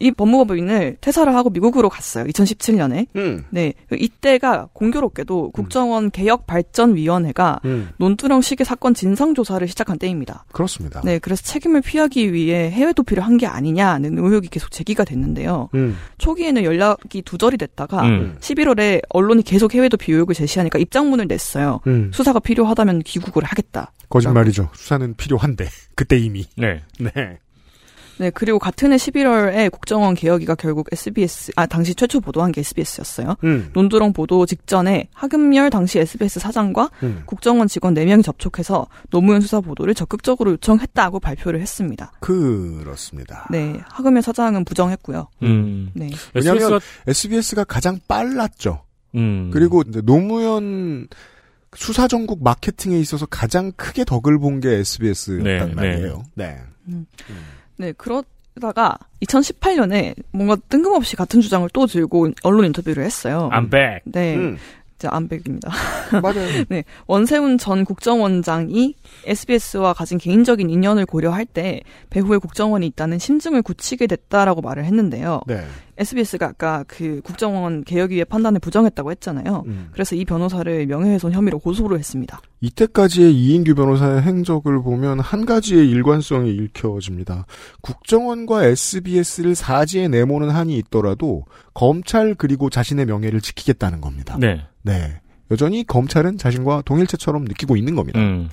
이 0.00 0.10
법무법인을 0.10 0.96
퇴사를 1.00 1.32
하고 1.34 1.50
미국으로 1.50 1.88
갔어요. 1.88 2.24
2017년에. 2.24 3.06
음. 3.16 3.44
네, 3.50 3.74
이때가 3.92 4.68
공교롭게도 4.72 5.50
국정원 5.52 6.10
개혁발전위원회가 6.10 7.60
음. 7.64 7.90
논두렁 7.98 8.40
시계 8.40 8.64
사건 8.64 8.94
진상조사를 8.94 9.66
시작한 9.68 9.98
때입니다. 9.98 10.44
그렇습니다. 10.52 11.00
네, 11.04 11.18
그래서 11.18 11.42
책임을 11.42 11.80
피하기 11.82 12.32
위해 12.32 12.70
해외 12.70 12.92
도피를 12.92 13.22
한 13.22 13.34
게 13.34 13.46
아니냐는 13.46 14.16
의혹이 14.16 14.46
계속 14.48 14.70
제기가 14.70 15.02
됐는데요. 15.04 15.68
음. 15.74 15.96
초기에는 16.18 16.62
연락이 16.62 17.20
두절이 17.22 17.56
됐다가 17.58 18.02
음. 18.06 18.36
11월에 18.38 19.02
언론이 19.08 19.42
계속 19.42 19.74
해외 19.74 19.88
도피 19.88 20.12
의혹을 20.12 20.36
제시하니까 20.36 20.78
입장문을 20.78 21.26
냈어요. 21.26 21.80
음. 21.88 22.12
수사가 22.14 22.38
필요하다면 22.38 23.00
귀국을 23.00 23.42
하겠다. 23.42 23.90
거짓말이죠. 24.08 24.68
수사는 24.74 25.14
필요한데 25.16 25.66
그때 25.96 26.16
이미. 26.16 26.44
네. 26.56 26.82
네. 27.00 27.38
네, 28.18 28.30
그리고 28.30 28.58
같은 28.58 28.92
해 28.92 28.96
11월에 28.96 29.70
국정원 29.70 30.14
개혁위가 30.14 30.54
결국 30.54 30.88
SBS, 30.92 31.52
아, 31.56 31.66
당시 31.66 31.94
최초 31.94 32.20
보도한 32.20 32.52
게 32.52 32.60
SBS였어요. 32.60 33.36
음. 33.44 33.70
논두렁 33.72 34.12
보도 34.12 34.46
직전에 34.46 35.08
하금열 35.12 35.70
당시 35.70 35.98
SBS 35.98 36.40
사장과 36.40 36.90
음. 37.02 37.22
국정원 37.26 37.66
직원 37.68 37.94
4명이 37.94 38.22
접촉해서 38.24 38.86
노무현 39.10 39.40
수사 39.40 39.60
보도를 39.60 39.94
적극적으로 39.94 40.52
요청했다고 40.52 41.20
발표를 41.20 41.60
했습니다. 41.60 42.12
그렇습니다. 42.20 43.46
네, 43.50 43.80
하금열 43.90 44.22
사장은 44.22 44.64
부정했고요. 44.64 45.28
음. 45.42 45.90
네. 45.94 46.10
왜냐하면 46.34 46.62
SBS가 46.62 46.80
SBS가 47.08 47.64
가장 47.64 47.98
빨랐죠. 48.08 48.82
음. 49.14 49.50
그리고 49.52 49.82
이제 49.88 50.00
노무현 50.00 51.08
수사 51.76 52.06
전국 52.06 52.42
마케팅에 52.44 52.98
있어서 53.00 53.26
가장 53.26 53.72
크게 53.72 54.04
덕을 54.04 54.38
본 54.38 54.60
게 54.60 54.70
SBS였단 54.76 55.68
네, 55.68 55.74
말이에요. 55.74 56.22
네. 56.34 56.56
네, 56.86 57.04
그러다가 57.96 58.98
2018년에 59.22 60.14
뭔가 60.30 60.56
뜬금없이 60.68 61.16
같은 61.16 61.40
주장을 61.40 61.68
또 61.72 61.86
들고 61.86 62.30
언론 62.42 62.66
인터뷰를 62.66 63.04
했어요. 63.04 63.50
I'm 63.52 63.70
back. 63.70 64.00
네. 64.04 64.36
음. 64.36 64.58
이제 64.96 65.08
안백입니다. 65.08 65.70
맞아요. 66.22 66.64
네. 66.68 66.84
원세훈 67.06 67.58
전 67.58 67.84
국정원장이 67.84 68.94
SBS와 69.26 69.92
가진 69.92 70.18
개인적인 70.18 70.70
인연을 70.70 71.06
고려할 71.06 71.46
때 71.46 71.80
배후에 72.10 72.38
국정원이 72.38 72.86
있다는 72.88 73.18
심증을 73.18 73.62
굳히게 73.62 74.06
됐다라고 74.06 74.60
말을 74.60 74.84
했는데요. 74.84 75.42
네. 75.46 75.64
SBS가 75.96 76.46
아까 76.46 76.84
그 76.88 77.20
국정원 77.22 77.84
개혁위의 77.84 78.24
판단을 78.24 78.58
부정했다고 78.58 79.12
했잖아요. 79.12 79.62
음. 79.66 79.88
그래서 79.92 80.16
이 80.16 80.24
변호사를 80.24 80.86
명예훼손 80.86 81.32
혐의로 81.32 81.60
고소를 81.60 81.98
했습니다. 81.98 82.40
이때까지의 82.60 83.32
이인규 83.32 83.74
변호사의 83.76 84.22
행적을 84.22 84.82
보면 84.82 85.20
한 85.20 85.46
가지의 85.46 85.88
일관성이 85.88 86.50
읽혀집니다. 86.50 87.46
국정원과 87.82 88.64
SBS를 88.64 89.54
사지에 89.54 90.08
내모는 90.08 90.50
한이 90.50 90.76
있더라도 90.78 91.44
검찰 91.74 92.34
그리고 92.34 92.70
자신의 92.70 93.06
명예를 93.06 93.40
지키겠다는 93.40 94.00
겁니다. 94.00 94.36
네. 94.40 94.62
네. 94.84 95.20
여전히 95.50 95.84
검찰은 95.84 96.38
자신과 96.38 96.82
동일체처럼 96.84 97.44
느끼고 97.44 97.76
있는 97.76 97.94
겁니다. 97.94 98.20
음. 98.20 98.48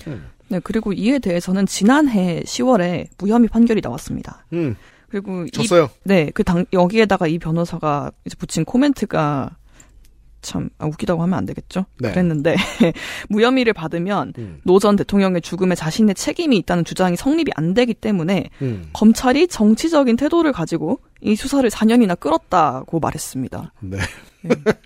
네, 0.50 0.60
그리고 0.64 0.92
이에 0.92 1.20
대해서는 1.20 1.66
지난해 1.66 2.42
10월에 2.46 3.08
무혐의 3.18 3.48
판결이 3.48 3.82
나왔습니다. 3.82 4.46
음. 4.52 4.76
그리고 5.10 5.46
이 5.46 5.52
졌어요. 5.52 5.90
네, 6.04 6.32
그 6.34 6.44
당, 6.44 6.66
여기에다가 6.74 7.28
이 7.28 7.38
변호사가 7.38 8.12
이제 8.26 8.36
붙인 8.38 8.66
코멘트가 8.66 9.58
참 10.42 10.70
아, 10.80 10.86
웃기다고 10.88 11.22
하면 11.24 11.38
안 11.38 11.46
되겠죠. 11.46 11.86
네. 12.00 12.10
그랬는데 12.12 12.56
무혐의를 13.30 13.74
받으면 13.74 14.34
음. 14.38 14.60
노전 14.64 14.96
대통령의 14.96 15.42
죽음에 15.42 15.76
자신의 15.76 16.16
책임이 16.16 16.58
있다는 16.58 16.84
주장이 16.86 17.16
성립이 17.16 17.52
안 17.56 17.74
되기 17.74 17.94
때문에 17.94 18.50
음. 18.62 18.90
검찰이 18.94 19.48
정치적인 19.48 20.16
태도를 20.18 20.52
가지고 20.52 21.00
이 21.22 21.36
수사를 21.36 21.70
4년이나 21.70 22.20
끌었다고 22.20 23.00
말했습니다. 23.00 23.74
네. 23.82 23.98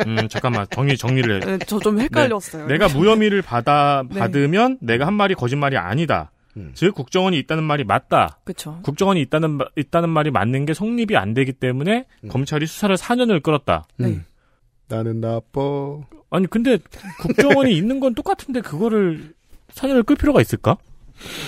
음, 0.06 0.28
잠깐만 0.30 0.66
정리 0.70 0.98
정리를 0.98 1.42
해. 1.42 1.58
네, 1.58 1.58
저좀 1.66 2.00
헷갈렸어요. 2.02 2.68
내가 2.68 2.88
무혐의를 2.90 3.42
받아 3.42 4.04
네. 4.10 4.20
받으면 4.20 4.78
내가 4.82 5.08
한 5.08 5.14
말이 5.14 5.34
거짓말이 5.36 5.78
아니다. 5.78 6.32
음. 6.58 6.72
즉 6.74 6.94
국정원이 6.94 7.38
있다는 7.40 7.64
말이 7.64 7.84
맞다. 7.84 8.40
그렇죠. 8.44 8.80
국정원이 8.84 9.22
있다는 9.22 9.52
마- 9.52 9.66
있다는 9.76 10.10
말이 10.10 10.32
맞는 10.32 10.66
게 10.66 10.74
성립이 10.74 11.16
안 11.18 11.34
되기 11.34 11.52
때문에 11.54 12.06
음. 12.24 12.30
검찰이 12.30 12.66
수사를 12.66 12.96
4년을 12.96 13.44
끌었다. 13.44 13.86
네. 13.98 14.08
음. 14.08 14.26
나는 14.88 15.22
나빠. 15.22 15.62
아니 16.30 16.48
근데 16.48 16.78
국정원이 17.22 17.74
있는 17.78 18.00
건 18.00 18.14
똑같은데 18.16 18.62
그거를 18.62 19.34
4년을 19.74 20.06
끌 20.06 20.16
필요가 20.16 20.42
있을까? 20.42 20.78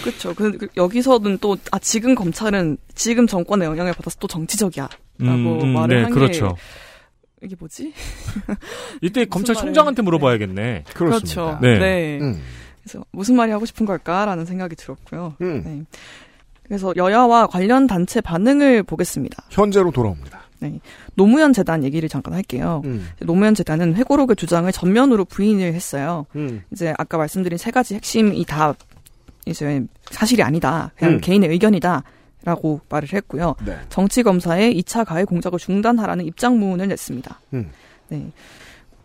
그렇죠. 0.04 0.34
그, 0.34 0.52
그 0.58 0.68
여기서는 0.78 1.38
또 1.40 1.58
아 1.72 1.80
지금 1.80 2.16
검찰은 2.16 2.78
지금 2.96 3.28
정권의 3.28 3.68
영향을 3.68 3.94
받아서 3.94 4.18
또 4.20 4.28
정치적이야라고 4.28 4.94
음, 5.22 5.74
말을 5.74 5.96
네, 5.98 6.04
한 6.04 6.12
그렇죠. 6.12 6.56
게 6.56 7.46
이게 7.46 7.56
뭐지? 7.60 7.94
이때 9.02 9.26
검찰총장한테 9.26 10.02
말을- 10.02 10.06
물어봐야겠네. 10.06 10.84
그렇습니다. 10.94 11.58
그렇죠. 11.58 11.60
네. 11.62 11.80
네. 11.80 12.20
음. 12.22 12.42
그래서 12.82 13.04
무슨 13.12 13.36
말이 13.36 13.52
하고 13.52 13.66
싶은 13.66 13.86
걸까라는 13.86 14.46
생각이 14.46 14.76
들었고요. 14.76 15.36
음. 15.42 15.62
네. 15.64 15.84
그래서 16.64 16.94
여야와 16.96 17.48
관련 17.48 17.88
단체 17.88 18.22
반응을 18.22 18.84
보겠습니다. 18.84 19.44
현재로 19.52 19.92
돌아옵니다. 19.92 20.42
노무현 21.16 21.54
재단 21.54 21.84
얘기를 21.84 22.10
잠깐 22.10 22.34
할게요. 22.34 22.82
음. 22.86 23.08
노무현 23.20 23.56
재단은 23.56 23.96
회고록의 23.96 24.36
주장을 24.36 24.72
전면으로 24.72 25.26
부인을 25.26 25.74
했어요. 25.74 26.26
음. 26.36 26.64
이제 26.72 26.94
아까 26.98 27.18
말씀드린 27.18 27.58
세 27.58 27.72
가지 27.72 27.96
핵심이 27.96 28.44
다 28.46 28.76
이제 29.46 29.84
사실이 30.12 30.44
아니다. 30.44 30.92
그냥 30.98 31.16
음. 31.16 31.20
개인의 31.22 31.50
의견이다. 31.50 32.04
라고 32.44 32.80
말을 32.88 33.12
했고요. 33.12 33.56
네. 33.66 33.76
정치 33.90 34.24
검사의 34.24 34.80
2차 34.80 35.04
가해 35.04 35.26
공작을 35.26 35.60
중단하라는 35.60 36.26
입장문을 36.26 36.88
냈습니다. 36.88 37.42
음. 37.54 37.70
네. 38.08 38.32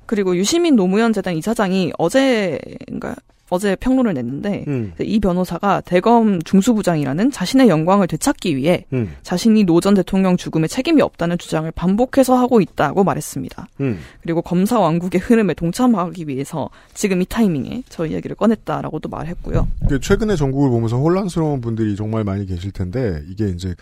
그리고 0.06 0.36
유시민 0.36 0.76
노무현 0.76 1.12
재단 1.12 1.34
이사장이 1.34 1.92
어제 1.98 2.60
그러니까 2.86 3.16
어제 3.52 3.76
평론을 3.76 4.14
냈는데 4.14 4.64
음. 4.66 4.94
이 4.98 5.20
변호사가 5.20 5.82
대검 5.82 6.40
중수부장이라는 6.42 7.30
자신의 7.30 7.68
영광을 7.68 8.06
되찾기 8.06 8.56
위해 8.56 8.86
음. 8.94 9.14
자신이 9.22 9.64
노 9.64 9.82
전 9.82 9.94
대통령 9.94 10.36
죽음에 10.36 10.68
책임이 10.68 11.02
없다는 11.02 11.38
주장을 11.38 11.70
반복해서 11.72 12.36
하고 12.36 12.60
있다고 12.60 13.02
말했습니다. 13.04 13.66
음. 13.80 13.98
그리고 14.22 14.40
검사 14.40 14.78
왕국의 14.78 15.20
흐름에 15.20 15.54
동참하기 15.54 16.28
위해서 16.28 16.70
지금 16.94 17.20
이 17.20 17.26
타이밍에 17.26 17.82
저 17.88 18.06
이야기를 18.06 18.36
꺼냈다라고도 18.36 19.08
말했고요. 19.08 19.68
그 19.88 20.00
최근에 20.00 20.36
전국을 20.36 20.70
보면서 20.70 20.96
혼란스러운 20.98 21.60
분들이 21.60 21.96
정말 21.96 22.22
많이 22.22 22.46
계실 22.46 22.70
텐데 22.70 23.20
이게 23.28 23.48
이제 23.48 23.74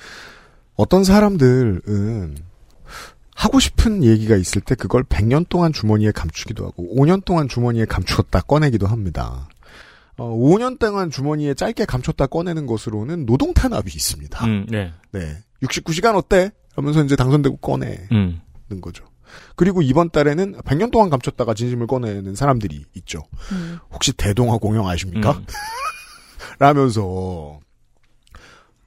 어떤 0.75 1.05
사람들은 1.05 2.37
하고 3.35 3.59
싶은 3.61 4.03
얘기가 4.05 4.37
있을 4.37 4.61
때 4.61 4.75
그걸 4.75 5.03
100년 5.05 5.47
동안 5.49 5.73
주머니에 5.73 6.12
감추기도 6.12 6.66
하고 6.66 6.89
5년 6.97 7.25
동안 7.25 7.49
주머니에 7.49 7.85
감추었다 7.85 8.41
꺼내기도 8.41 8.87
합니다. 8.87 9.49
어, 10.21 10.37
5년 10.37 10.79
동안 10.79 11.11
주머니에 11.11 11.55
짧게 11.55 11.87
감췄다 11.87 12.27
꺼내는 12.27 12.66
것으로는 12.66 13.25
노동 13.25 13.55
탄압이 13.55 13.91
있습니다. 13.91 14.45
음, 14.45 14.66
네. 14.68 14.93
네. 15.12 15.39
69시간 15.62 16.14
어때? 16.14 16.53
하면서 16.75 17.03
이제 17.03 17.16
당선되고 17.16 17.57
꺼내는 17.57 18.07
음. 18.12 18.81
거죠. 18.83 19.07
그리고 19.57 19.81
이번 19.81 20.11
달에는 20.11 20.57
100년 20.59 20.91
동안 20.91 21.09
감췄다가 21.09 21.55
진심을 21.55 21.87
꺼내는 21.87 22.35
사람들이 22.35 22.85
있죠. 22.97 23.23
혹시 23.91 24.12
대동아 24.12 24.59
공영 24.59 24.87
아십니까? 24.89 25.33
음. 25.33 25.47
라면서. 26.61 27.59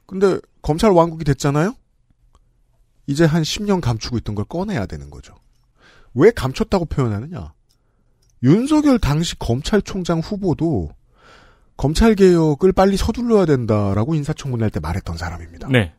근데 0.06 0.38
검찰 0.62 0.92
왕국이 0.92 1.24
됐잖아요? 1.24 1.74
이제 3.08 3.24
한 3.24 3.42
10년 3.42 3.80
감추고 3.80 4.18
있던 4.18 4.36
걸 4.36 4.44
꺼내야 4.44 4.86
되는 4.86 5.10
거죠. 5.10 5.34
왜 6.14 6.30
감췄다고 6.30 6.84
표현하느냐? 6.84 7.52
윤석열 8.44 9.00
당시 9.00 9.36
검찰총장 9.36 10.20
후보도 10.20 10.90
검찰 11.76 12.14
개혁을 12.14 12.72
빨리 12.72 12.96
서둘러야 12.96 13.46
된다라고 13.46 14.14
인사청문회 14.14 14.62
할 14.64 14.70
때 14.70 14.80
말했던 14.80 15.16
사람입니다. 15.16 15.68
네. 15.68 15.92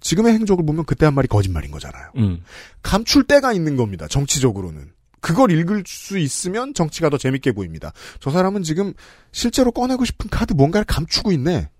지금의 0.00 0.34
행적을 0.34 0.64
보면 0.66 0.84
그때 0.84 1.06
한 1.06 1.14
말이 1.14 1.26
거짓말인 1.28 1.70
거잖아요. 1.70 2.10
음. 2.18 2.42
감출 2.82 3.24
때가 3.24 3.52
있는 3.54 3.76
겁니다. 3.76 4.06
정치적으로는. 4.08 4.92
그걸 5.20 5.50
읽을 5.52 5.84
수 5.86 6.18
있으면 6.18 6.74
정치가 6.74 7.08
더 7.08 7.16
재밌게 7.16 7.52
보입니다. 7.52 7.92
저 8.20 8.30
사람은 8.30 8.62
지금 8.62 8.92
실제로 9.32 9.72
꺼내고 9.72 10.04
싶은 10.04 10.28
카드 10.30 10.52
뭔가를 10.52 10.84
감추고 10.84 11.32
있네. 11.32 11.70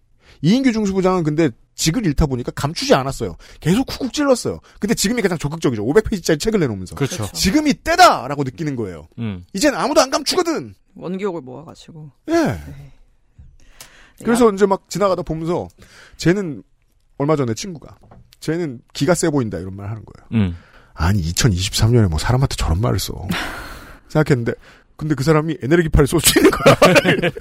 이인규 0.41 0.73
중수부장은 0.73 1.23
근데 1.25 1.51
직을 1.75 2.07
잃다 2.07 2.25
보니까 2.25 2.53
감추지 2.53 2.95
않았어요. 2.95 3.37
계속 3.61 3.87
쿡쿡 3.87 4.15
찔렀어요. 4.15 4.61
근데 4.81 4.95
지금이 4.95 5.21
가장 5.21 5.37
적극적이죠. 5.37 5.85
500페이지짜리 5.85 6.41
책을 6.41 6.61
내놓으면서. 6.61 6.95
그렇죠. 6.95 7.29
지금이 7.33 7.75
때다! 7.75 8.27
라고 8.29 8.45
느끼는 8.45 8.77
거예요. 8.77 9.09
음. 9.19 9.45
이젠 9.53 9.75
아무도 9.75 10.01
안 10.01 10.09
감추거든! 10.11 10.75
원기옥을 10.97 11.41
모아가지고. 11.43 12.11
예. 12.31 12.61
그래서 14.25 14.51
이제 14.53 14.67
막 14.67 14.89
지나가다 14.89 15.23
보면서 15.23 15.69
쟤는 16.17 16.63
얼마 17.19 17.37
전에 17.37 17.55
친구가 17.55 17.97
쟤는 18.41 18.81
기가 18.93 19.15
세 19.15 19.29
보인다 19.31 19.59
이런 19.59 19.75
말 19.75 19.89
하는 19.91 20.05
거예요. 20.05 20.29
음. 20.45 20.57
아니 20.95 21.21
2023년에 21.23 22.09
뭐 22.09 22.19
사람한테 22.19 22.55
저런 22.57 22.81
말을 22.81 22.99
써 22.99 23.27
생각했는데 24.09 24.55
근데 24.97 25.17
그 25.17 25.25
사람이 25.25 25.59
에너지파를 25.61 26.07
쏠 26.07 26.21
수 26.21 26.39
있는 26.39 26.51
거야. 26.53 26.77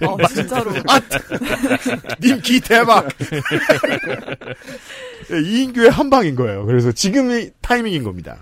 어, 0.10 0.28
진짜로. 0.28 0.72
아, 0.90 1.00
님기 2.20 2.60
대박. 2.62 3.08
예, 5.32 5.40
이인규의 5.40 5.92
한 5.92 6.10
방인 6.10 6.36
거예요. 6.36 6.66
그래서 6.66 6.92
지금이 6.92 7.52
타이밍인 7.62 8.04
겁니다. 8.04 8.40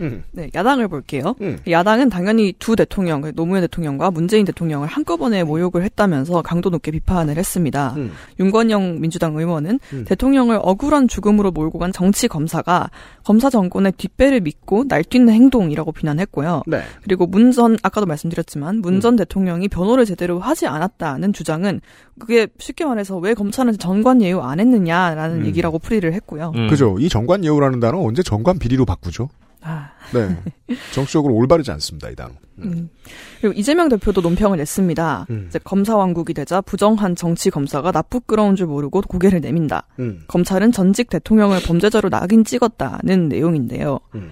음. 0.00 0.24
네, 0.32 0.50
야당을 0.54 0.88
볼게요. 0.88 1.34
음. 1.40 1.58
야당은 1.68 2.08
당연히 2.08 2.52
두 2.58 2.76
대통령, 2.76 3.20
그 3.20 3.32
노무현 3.34 3.60
대통령과 3.62 4.10
문재인 4.10 4.44
대통령을 4.44 4.88
한꺼번에 4.88 5.44
모욕을 5.44 5.82
했다면서 5.84 6.42
강도 6.42 6.70
높게 6.70 6.90
비판을 6.90 7.36
했습니다. 7.36 7.94
음. 7.96 8.12
윤건영 8.40 9.00
민주당 9.00 9.36
의원은 9.36 9.80
음. 9.92 10.04
대통령을 10.06 10.58
억울한 10.62 11.08
죽음으로 11.08 11.50
몰고 11.50 11.78
간 11.78 11.92
정치 11.92 12.28
검사가 12.28 12.90
검사 13.24 13.50
정권의 13.50 13.92
뒷배를 13.96 14.40
믿고 14.40 14.84
날뛰는 14.88 15.32
행동이라고 15.32 15.92
비난했고요. 15.92 16.62
네. 16.66 16.82
그리고 17.02 17.26
문 17.26 17.52
전 17.52 17.76
아까도 17.84 18.06
말씀드렸지만 18.06 18.80
문 18.80 19.00
전 19.00 19.16
대통령이 19.16 19.68
변호를 19.68 20.04
제대로 20.06 20.38
하지 20.40 20.66
않았다는 20.66 21.32
주장은 21.32 21.80
그게 22.18 22.46
쉽게 22.58 22.84
말해서 22.84 23.16
왜 23.18 23.34
검찰은 23.34 23.78
전관 23.78 24.22
예우 24.22 24.40
안 24.40 24.60
했느냐라는 24.60 25.42
음. 25.42 25.46
얘기라고 25.46 25.78
풀이를 25.78 26.12
했고요. 26.14 26.52
음. 26.54 26.68
그죠. 26.68 26.96
이 26.98 27.08
정관 27.08 27.44
예우라는 27.44 27.80
단어 27.80 27.98
언제 28.00 28.22
정관 28.22 28.58
비리로 28.58 28.84
바꾸죠? 28.86 29.28
아. 29.64 29.90
네. 30.12 30.36
정치적으로 30.92 31.34
올바르지 31.34 31.70
않습니다, 31.72 32.10
이 32.10 32.14
당. 32.14 32.36
음. 32.58 32.88
그리고 33.40 33.58
이재명 33.58 33.88
대표도 33.88 34.20
논평을 34.20 34.58
냈습니다. 34.58 35.26
음. 35.30 35.46
이제 35.48 35.58
검사 35.64 35.96
왕국이 35.96 36.34
되자 36.34 36.60
부정한 36.60 37.16
정치 37.16 37.50
검사가 37.50 37.90
나쁘끄러운 37.90 38.54
줄 38.54 38.66
모르고 38.66 39.00
고개를 39.02 39.40
내민다. 39.40 39.86
음. 39.98 40.22
검찰은 40.28 40.70
전직 40.70 41.10
대통령을 41.10 41.60
범죄자로 41.66 42.10
낙인 42.10 42.44
찍었다는 42.44 43.28
내용인데요. 43.28 43.98
음. 44.14 44.30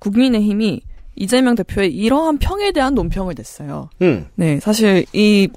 국민의힘이 0.00 0.82
이재명 1.16 1.54
대표의 1.54 1.94
이러한 1.94 2.38
평에 2.38 2.72
대한 2.72 2.94
논평을 2.94 3.34
냈어요. 3.36 3.90
음. 4.02 4.26
네, 4.34 4.58
사실 4.60 5.04
이 5.12 5.48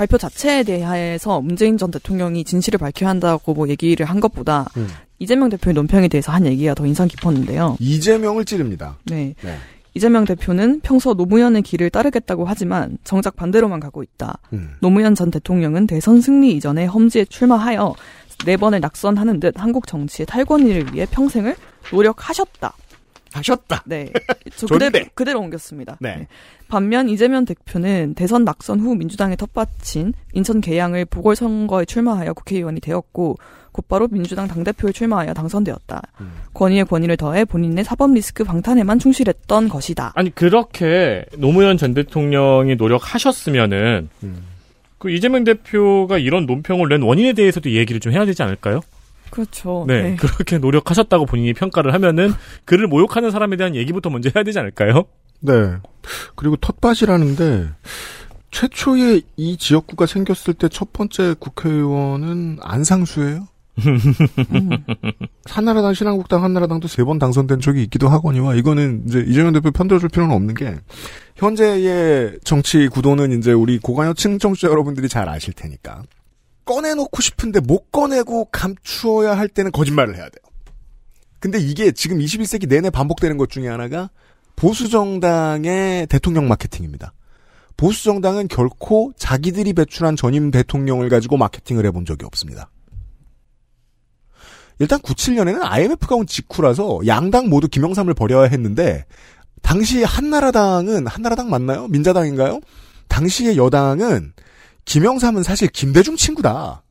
발표 0.00 0.16
자체에 0.16 0.62
대해서 0.62 1.42
문재인 1.42 1.76
전 1.76 1.90
대통령이 1.90 2.42
진실을 2.44 2.78
밝혀야 2.78 3.10
한다고 3.10 3.52
뭐 3.52 3.68
얘기를 3.68 4.06
한 4.06 4.18
것보다 4.18 4.64
음. 4.78 4.88
이재명 5.18 5.50
대표의 5.50 5.74
논평에 5.74 6.08
대해서 6.08 6.32
한 6.32 6.46
얘기가 6.46 6.72
더 6.72 6.86
인상 6.86 7.06
깊었는데요. 7.06 7.76
이재명을 7.78 8.46
찌릅니다. 8.46 8.96
네. 9.04 9.34
네. 9.42 9.56
이재명 9.92 10.24
대표는 10.24 10.80
평소 10.80 11.12
노무현의 11.12 11.60
길을 11.60 11.90
따르겠다고 11.90 12.46
하지만 12.46 12.96
정작 13.04 13.36
반대로만 13.36 13.78
가고 13.78 14.02
있다. 14.02 14.38
음. 14.54 14.70
노무현 14.80 15.14
전 15.14 15.30
대통령은 15.30 15.86
대선 15.86 16.22
승리 16.22 16.52
이전에 16.52 16.86
험지에 16.86 17.26
출마하여 17.26 17.94
네 18.46 18.56
번을 18.56 18.80
낙선하는 18.80 19.38
듯 19.38 19.60
한국 19.60 19.86
정치의 19.86 20.24
탈권위를 20.24 20.94
위해 20.94 21.06
평생을 21.10 21.56
노력하셨다. 21.92 22.72
하셨다. 23.32 23.84
네. 23.86 24.10
저. 24.56 24.66
그대로, 24.66 25.04
그대로 25.14 25.40
옮겼습니다. 25.40 25.96
네. 26.00 26.26
반면 26.68 27.08
이재명 27.08 27.44
대표는 27.44 28.14
대선 28.14 28.44
낙선 28.44 28.80
후 28.80 28.94
민주당의 28.94 29.36
텃밭인 29.36 30.12
인천 30.34 30.60
계양을 30.60 31.04
보궐선거에 31.06 31.84
출마하여 31.84 32.32
국회의원이 32.32 32.80
되었고 32.80 33.36
곧바로 33.72 34.08
민주당 34.08 34.48
당대표에 34.48 34.92
출마하여 34.92 35.32
당선되었다. 35.34 36.02
음. 36.20 36.32
권위에 36.54 36.84
권위를 36.84 37.16
더해 37.16 37.44
본인의 37.44 37.84
사법 37.84 38.12
리스크 38.12 38.44
방탄에만 38.44 38.98
충실했던 38.98 39.68
것이다. 39.68 40.12
아니 40.14 40.34
그렇게 40.34 41.24
노무현 41.36 41.76
전 41.76 41.94
대통령이 41.94 42.76
노력하셨으면은 42.76 44.08
음. 44.22 44.42
그 44.98 45.10
이재명 45.10 45.44
대표가 45.44 46.18
이런 46.18 46.46
논평을 46.46 46.88
낸 46.88 47.02
원인에 47.02 47.32
대해서도 47.32 47.70
얘기를 47.70 48.00
좀 48.00 48.12
해야 48.12 48.26
되지 48.26 48.42
않을까요? 48.42 48.80
그렇죠. 49.30 49.84
네, 49.86 50.16
그렇게 50.16 50.58
노력하셨다고 50.58 51.26
본인이 51.26 51.52
평가를 51.54 51.94
하면은 51.94 52.32
그를 52.64 52.86
모욕하는 52.86 53.30
사람에 53.30 53.56
대한 53.56 53.74
얘기부터 53.76 54.10
먼저 54.10 54.30
해야 54.34 54.42
되지 54.44 54.58
않을까요? 54.58 55.04
네. 55.40 55.76
그리고 56.34 56.56
텃밭이라는데 56.56 57.68
최초에 58.50 59.20
이 59.36 59.56
지역구가 59.56 60.06
생겼을 60.06 60.54
때 60.54 60.68
첫 60.68 60.92
번째 60.92 61.34
국회의원은 61.38 62.58
안상수예요. 62.60 63.46
한나라당, 65.48 65.94
신한국당, 65.94 66.44
한나라당도 66.44 66.86
세 66.88 67.04
번 67.04 67.18
당선된 67.18 67.60
적이 67.60 67.82
있기도 67.84 68.08
하거니와 68.08 68.54
이거는 68.56 69.04
이제 69.06 69.24
이재명 69.26 69.52
대표 69.52 69.70
편들어줄 69.70 70.08
필요는 70.10 70.34
없는 70.34 70.54
게 70.54 70.76
현재의 71.36 72.38
정치 72.44 72.88
구도는 72.88 73.38
이제 73.38 73.52
우리 73.52 73.78
고관여층 73.78 74.38
정치 74.38 74.66
여러분들이 74.66 75.08
잘 75.08 75.28
아실 75.28 75.54
테니까 75.54 76.02
꺼내놓고 76.70 77.20
싶은데 77.20 77.58
못 77.58 77.90
꺼내고 77.90 78.44
감추어야 78.52 79.36
할 79.36 79.48
때는 79.48 79.72
거짓말을 79.72 80.14
해야 80.14 80.28
돼요. 80.28 80.42
근데 81.40 81.58
이게 81.58 81.90
지금 81.90 82.18
21세기 82.18 82.68
내내 82.68 82.90
반복되는 82.90 83.36
것 83.38 83.50
중에 83.50 83.66
하나가 83.66 84.08
보수정당의 84.54 86.06
대통령 86.06 86.46
마케팅입니다. 86.46 87.12
보수정당은 87.76 88.46
결코 88.46 89.12
자기들이 89.16 89.72
배출한 89.72 90.14
전임 90.14 90.52
대통령을 90.52 91.08
가지고 91.08 91.38
마케팅을 91.38 91.86
해본 91.86 92.04
적이 92.04 92.26
없습니다. 92.26 92.70
일단 94.78 95.00
97년에는 95.00 95.58
IMF가 95.62 96.14
온 96.14 96.26
직후라서 96.26 97.00
양당 97.06 97.48
모두 97.48 97.66
김영삼을 97.68 98.14
버려야 98.14 98.48
했는데 98.48 99.06
당시 99.60 100.04
한나라당은 100.04 101.08
한나라당 101.08 101.50
맞나요? 101.50 101.88
민자당인가요? 101.88 102.60
당시의 103.08 103.56
여당은 103.56 104.34
김영삼은 104.90 105.44
사실 105.44 105.68
김대중 105.68 106.16
친구다. 106.16 106.82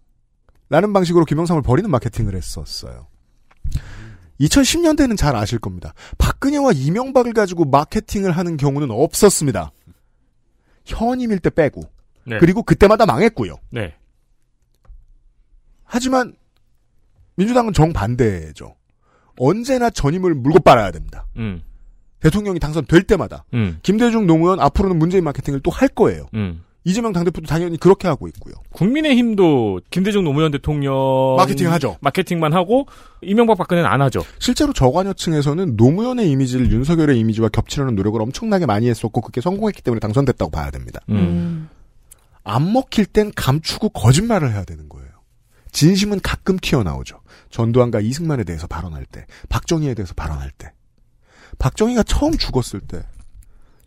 라는 0.69 0.93
방식으로 0.93 1.25
김영삼을 1.25 1.61
버리는 1.61 1.89
마케팅을 1.91 2.33
했었어요. 2.33 3.07
2010년대는 4.39 5.17
잘 5.17 5.35
아실 5.35 5.59
겁니다. 5.59 5.93
박근혜와 6.17 6.71
이명박을 6.71 7.33
가지고 7.33 7.65
마케팅을 7.65 8.31
하는 8.31 8.55
경우는 8.55 8.89
없었습니다. 8.89 9.73
현임일 10.85 11.39
때 11.39 11.49
빼고. 11.49 11.81
네. 12.25 12.37
그리고 12.39 12.63
그때마다 12.63 13.05
망했고요. 13.05 13.57
네. 13.71 13.93
하지만 15.83 16.37
민주당은 17.35 17.73
정반대죠. 17.73 18.77
언제나 19.37 19.89
전임을 19.89 20.35
물고 20.35 20.59
빨아야 20.59 20.91
됩니다. 20.91 21.25
음. 21.35 21.61
대통령이 22.21 22.59
당선될 22.59 23.03
때마다 23.03 23.43
음. 23.53 23.79
김대중 23.83 24.25
노무현 24.25 24.61
앞으로는 24.61 24.97
문재인 24.97 25.25
마케팅을 25.25 25.59
또 25.59 25.71
할 25.71 25.89
거예요. 25.89 26.27
음. 26.33 26.63
이재명 26.85 27.11
당대표도 27.11 27.47
당연히 27.47 27.77
그렇게 27.77 28.07
하고 28.07 28.27
있고요. 28.29 28.53
국민의힘도 28.71 29.81
김대중 29.91 30.23
노무현 30.23 30.51
대통령 30.51 31.35
마케팅 31.37 31.71
하죠. 31.73 31.97
마케팅만 32.01 32.53
하고 32.53 32.87
이명박 33.21 33.57
박근혜는 33.57 33.89
안 33.89 34.01
하죠. 34.03 34.23
실제로 34.39 34.71
저관여층에서는 34.73 35.75
노무현의 35.75 36.29
이미지를 36.31 36.71
윤석열의 36.71 37.19
이미지와 37.19 37.49
겹치려는 37.49 37.95
노력을 37.95 38.19
엄청나게 38.21 38.65
많이 38.65 38.87
했었고 38.89 39.21
그게 39.21 39.41
성공했기 39.41 39.81
때문에 39.81 39.99
당선됐다고 39.99 40.51
봐야 40.51 40.71
됩니다. 40.71 41.01
음. 41.09 41.69
안 42.43 42.71
먹힐 42.71 43.05
땐 43.05 43.31
감추고 43.35 43.89
거짓말을 43.89 44.51
해야 44.51 44.63
되는 44.63 44.87
거예요. 44.89 45.09
진심은 45.71 46.19
가끔 46.21 46.57
튀어나오죠. 46.57 47.19
전두환과 47.51 47.99
이승만에 47.99 48.43
대해서 48.43 48.67
발언할 48.67 49.05
때, 49.05 49.25
박정희에 49.49 49.93
대해서 49.93 50.13
발언할 50.15 50.49
때. 50.57 50.71
박정희가 51.59 52.03
처음 52.03 52.37
죽었을 52.37 52.79
때, 52.79 53.03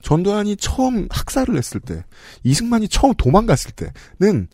전두환이 0.02 0.56
처음 0.56 1.06
학살을 1.10 1.56
했을 1.56 1.80
때, 1.80 2.04
이승만이 2.44 2.88
처음 2.88 3.14
도망갔을 3.14 3.72
때는 3.72 4.48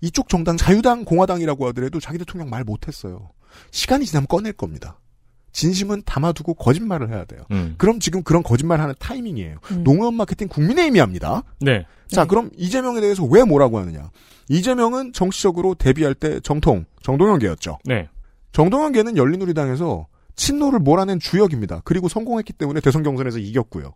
이쪽 0.00 0.28
정당 0.28 0.56
자유당 0.56 1.04
공화당이라고 1.04 1.68
하더라도 1.68 2.00
자기 2.00 2.18
대통령 2.18 2.50
말 2.50 2.64
못했어요. 2.64 3.30
시간이 3.70 4.04
지나면 4.06 4.26
꺼낼 4.26 4.52
겁니다. 4.52 4.98
진심은 5.52 6.02
담아두고 6.04 6.54
거짓말을 6.54 7.08
해야 7.08 7.24
돼요. 7.24 7.40
음. 7.50 7.76
그럼 7.78 7.98
지금 7.98 8.22
그런 8.22 8.42
거짓말 8.42 8.80
하는 8.80 8.94
타이밍이에요. 8.98 9.56
음. 9.70 9.84
노무현 9.84 10.12
마케팅 10.12 10.48
국민의힘이 10.48 10.98
합니다. 10.98 11.44
네. 11.60 11.86
자, 12.08 12.22
네. 12.22 12.28
그럼 12.28 12.50
이재명에 12.58 13.00
대해서 13.00 13.24
왜 13.24 13.42
뭐라고 13.42 13.78
하느냐? 13.78 14.10
이재명은 14.50 15.14
정치적으로 15.14 15.74
데뷔할 15.74 16.14
때 16.14 16.40
정통, 16.40 16.84
정동영계였죠. 17.02 17.78
네. 17.84 18.08
정동영계는 18.52 19.16
열린우리당에서 19.16 20.06
친노를 20.34 20.78
몰아낸 20.78 21.18
주역입니다. 21.18 21.80
그리고 21.84 22.08
성공했기 22.08 22.52
때문에 22.52 22.80
대선 22.80 23.02
경선에서 23.02 23.38
이겼고요. 23.38 23.94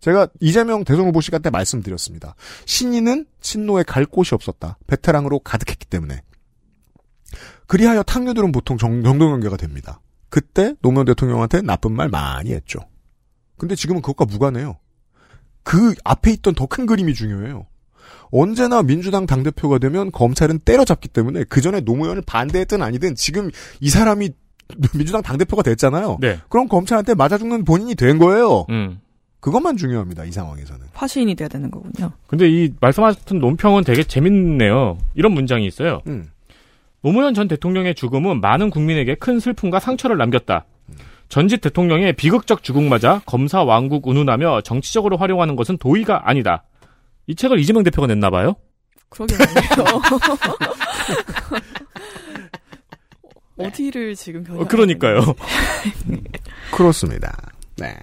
제가 0.00 0.28
이재명 0.40 0.84
대선 0.84 1.06
후보 1.06 1.20
시간 1.20 1.42
때 1.42 1.50
말씀드렸습니다. 1.50 2.34
신인은 2.66 3.26
친노에 3.40 3.82
갈 3.82 4.06
곳이 4.06 4.34
없었다. 4.34 4.78
베테랑으로 4.86 5.40
가득했기 5.40 5.86
때문에. 5.86 6.22
그리하여 7.66 8.02
탕류들은 8.02 8.50
보통 8.52 8.78
정, 8.78 9.02
정동영계가 9.02 9.56
됩니다. 9.56 10.00
그때 10.28 10.74
노무현 10.82 11.06
대통령한테 11.06 11.60
나쁜 11.62 11.92
말 11.92 12.08
많이 12.08 12.52
했죠. 12.52 12.80
근데 13.56 13.74
지금은 13.74 14.00
그것과 14.00 14.24
무관해요. 14.24 14.78
그 15.62 15.94
앞에 16.04 16.32
있던 16.32 16.54
더 16.54 16.66
큰 16.66 16.86
그림이 16.86 17.14
중요해요. 17.14 17.66
언제나 18.32 18.82
민주당 18.82 19.26
당대표가 19.26 19.78
되면 19.78 20.10
검찰은 20.10 20.60
때려잡기 20.60 21.08
때문에 21.08 21.44
그 21.44 21.60
전에 21.60 21.80
노무현을 21.80 22.22
반대했든 22.22 22.80
아니든 22.80 23.14
지금 23.16 23.50
이 23.80 23.90
사람이 23.90 24.30
민주당 24.94 25.20
당대표가 25.22 25.62
됐잖아요. 25.62 26.18
네. 26.20 26.38
그럼 26.48 26.68
검찰한테 26.68 27.14
맞아 27.14 27.38
죽는 27.38 27.64
본인이 27.64 27.94
된 27.94 28.18
거예요. 28.18 28.66
음. 28.70 29.00
그것만 29.40 29.76
중요합니다. 29.76 30.24
이 30.24 30.32
상황에서는. 30.32 30.86
화시인이 30.92 31.34
돼야 31.34 31.48
되는 31.48 31.70
거군요. 31.70 32.12
근데 32.26 32.48
이 32.48 32.72
말씀하셨던 32.80 33.38
논평은 33.38 33.84
되게 33.84 34.02
재밌네요. 34.02 34.98
이런 35.14 35.32
문장이 35.32 35.66
있어요. 35.66 36.02
음. 36.06 36.30
노무현 37.02 37.32
전 37.32 37.48
대통령의 37.48 37.94
죽음은 37.94 38.40
많은 38.40 38.68
국민에게 38.70 39.14
큰 39.14 39.40
슬픔과 39.40 39.80
상처를 39.80 40.18
남겼다. 40.18 40.66
전직 41.30 41.60
대통령의 41.60 42.12
비극적 42.14 42.62
죽음마저 42.62 43.22
검사 43.24 43.62
왕국 43.62 44.06
운운하며 44.08 44.62
정치적으로 44.62 45.16
활용하는 45.16 45.56
것은 45.56 45.78
도의가 45.78 46.28
아니다. 46.28 46.64
이 47.26 47.34
책을 47.36 47.58
이재명 47.60 47.84
대표가 47.84 48.08
냈나 48.08 48.30
봐요. 48.30 48.56
그러게 49.08 49.36
말이에요. 49.38 50.00
어디를 53.56 54.14
지금 54.16 54.42
변형? 54.42 54.62
어, 54.62 54.66
그러니까요. 54.66 55.20
그렇습니다. 56.72 57.36
네. 57.76 57.94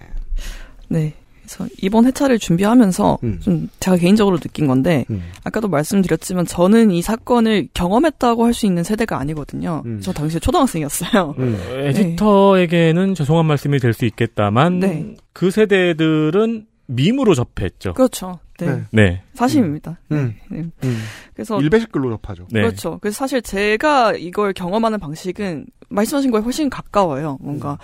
네. 0.88 1.14
그래서 1.48 1.66
이번 1.80 2.04
회차를 2.04 2.38
준비하면서 2.38 3.18
음. 3.24 3.40
좀 3.42 3.68
제가 3.80 3.96
개인적으로 3.96 4.36
느낀 4.38 4.66
건데 4.66 5.06
음. 5.10 5.22
아까도 5.44 5.66
말씀드렸지만 5.68 6.44
저는 6.46 6.90
이 6.90 7.00
사건을 7.00 7.68
경험했다고 7.74 8.44
할 8.44 8.52
수 8.58 8.66
있는 8.66 8.82
세대가 8.82 9.18
아니거든요. 9.20 9.82
음. 9.86 10.00
저 10.02 10.12
당시에 10.12 10.40
초등학생이었어요. 10.40 11.34
음. 11.38 11.56
에디터에게는 11.86 13.14
죄송한 13.14 13.46
말씀이 13.46 13.78
될 13.78 13.92
수 13.94 14.04
있겠다만 14.04 14.80
네. 14.80 15.14
그 15.32 15.50
세대들은 15.50 16.66
밈으로 16.88 17.34
접했죠. 17.34 17.92
그렇죠. 17.92 18.40
네. 18.58 18.66
네. 18.66 18.82
네. 18.90 19.22
사실입니다. 19.34 19.98
음. 20.10 20.34
네. 20.50 20.64
음. 20.82 20.98
그래서 21.34 21.60
일배식 21.60 21.92
글로 21.92 22.10
접하죠. 22.10 22.46
네. 22.50 22.62
그렇죠. 22.62 22.98
그래서 23.00 23.16
사실 23.16 23.40
제가 23.40 24.14
이걸 24.14 24.52
경험하는 24.52 24.98
방식은 24.98 25.66
말씀하신 25.90 26.30
거에 26.30 26.40
훨씬 26.40 26.68
가까워요. 26.68 27.38
뭔가 27.40 27.78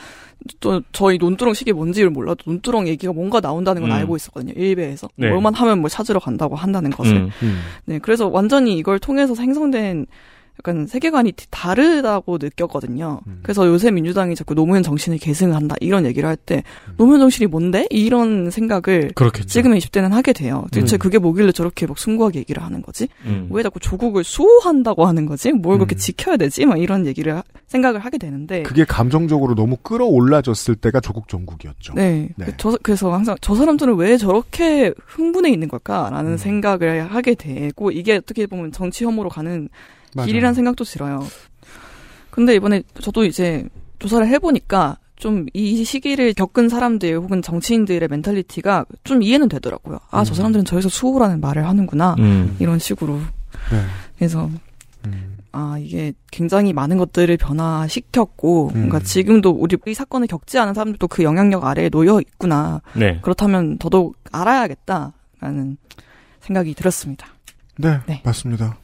또 0.60 0.82
저희 0.92 1.16
논두렁 1.18 1.54
식이 1.54 1.72
뭔지를 1.72 2.10
몰라도 2.10 2.50
논두렁 2.50 2.88
얘기가 2.88 3.12
뭔가 3.12 3.40
나온다는 3.40 3.82
건 3.82 3.90
음. 3.92 3.96
알고 3.96 4.16
있었거든요. 4.16 4.52
일베에서 4.56 5.08
네. 5.16 5.30
뭐만 5.30 5.54
하면 5.54 5.80
뭐 5.80 5.88
찾으러 5.88 6.18
간다고 6.18 6.56
한다는 6.56 6.90
것을. 6.90 7.16
음. 7.16 7.30
음. 7.42 7.60
네, 7.84 7.98
그래서 7.98 8.28
완전히 8.28 8.76
이걸 8.76 8.98
통해서 8.98 9.34
생성된 9.34 10.06
약간 10.60 10.86
세계관이 10.86 11.32
다르다고 11.50 12.38
느꼈거든요. 12.40 13.20
음. 13.26 13.40
그래서 13.42 13.66
요새 13.66 13.90
민주당이 13.90 14.34
자꾸 14.36 14.54
노무현 14.54 14.82
정신을 14.82 15.18
계승한다 15.18 15.74
이런 15.80 16.06
얘기를 16.06 16.28
할때 16.28 16.62
음. 16.88 16.94
노무현 16.96 17.20
정신이 17.20 17.48
뭔데 17.48 17.86
이런 17.90 18.50
생각을 18.50 19.10
그렇겠죠. 19.14 19.48
지금의 19.48 19.80
20대는 19.80 20.10
하게 20.10 20.32
돼요. 20.32 20.64
대체 20.70 20.96
음. 20.96 20.98
그게 20.98 21.18
뭐길래 21.18 21.52
저렇게 21.52 21.86
막 21.86 21.98
숭고하게 21.98 22.38
얘기를 22.40 22.62
하는 22.62 22.82
거지? 22.82 23.08
음. 23.24 23.48
왜 23.50 23.62
자꾸 23.62 23.80
조국을 23.80 24.22
수호한다고 24.24 25.06
하는 25.06 25.26
거지? 25.26 25.52
뭘 25.52 25.78
그렇게 25.78 25.96
음. 25.96 25.98
지켜야 25.98 26.36
되지? 26.36 26.66
막 26.66 26.80
이런 26.80 27.04
얘기를 27.06 27.36
하- 27.36 27.42
생각을 27.66 27.98
하게 28.00 28.18
되는데. 28.18 28.62
그게 28.62 28.84
감정적으로 28.84 29.54
너무 29.56 29.76
끌어올라졌을 29.82 30.76
때가 30.76 31.00
조국 31.00 31.28
정국이었죠. 31.28 31.94
네. 31.94 32.28
네. 32.36 32.44
그 32.46 32.52
저, 32.56 32.78
그래서 32.82 33.12
항상 33.12 33.34
저 33.40 33.54
사람들은 33.56 33.96
왜 33.96 34.16
저렇게 34.16 34.92
흥분해 35.06 35.50
있는 35.50 35.66
걸까라는 35.68 36.32
음. 36.32 36.36
생각을 36.36 37.12
하게 37.12 37.34
되고 37.34 37.90
이게 37.90 38.14
어떻게 38.16 38.46
보면 38.46 38.70
정치 38.70 39.04
혐오로 39.04 39.28
가는 39.28 39.68
맞아요. 40.14 40.26
길이란 40.26 40.54
생각도 40.54 40.84
들어요. 40.84 41.26
근데 42.30 42.54
이번에 42.54 42.82
저도 43.00 43.24
이제 43.24 43.64
조사를 43.98 44.26
해보니까 44.26 44.98
좀 45.16 45.46
이 45.54 45.84
시기를 45.84 46.34
겪은 46.34 46.68
사람들 46.68 47.16
혹은 47.16 47.40
정치인들의 47.40 48.08
멘탈리티가 48.08 48.84
좀 49.04 49.22
이해는 49.22 49.48
되더라고요. 49.48 49.98
아, 50.10 50.24
저 50.24 50.32
음. 50.32 50.34
사람들은 50.34 50.64
저기서 50.64 50.88
수호라는 50.88 51.40
말을 51.40 51.66
하는구나. 51.66 52.16
음. 52.18 52.56
이런 52.58 52.78
식으로. 52.78 53.14
네. 53.70 53.84
그래서 54.18 54.50
음. 55.06 55.36
아, 55.52 55.76
이게 55.78 56.12
굉장히 56.32 56.72
많은 56.72 56.98
것들을 56.98 57.36
변화시켰고, 57.36 58.72
음. 58.74 58.78
뭔가 58.78 58.98
지금도 58.98 59.50
우리 59.50 59.76
이 59.86 59.94
사건을 59.94 60.26
겪지 60.26 60.58
않은 60.58 60.74
사람들도 60.74 61.06
그 61.06 61.22
영향력 61.22 61.64
아래에 61.64 61.88
놓여 61.90 62.20
있구나. 62.20 62.82
네. 62.94 63.20
그렇다면 63.22 63.78
더더욱 63.78 64.16
알아야겠다라는 64.32 65.76
생각이 66.40 66.74
들었습니다. 66.74 67.28
네, 67.78 68.00
네. 68.06 68.20
맞습니다. 68.24 68.76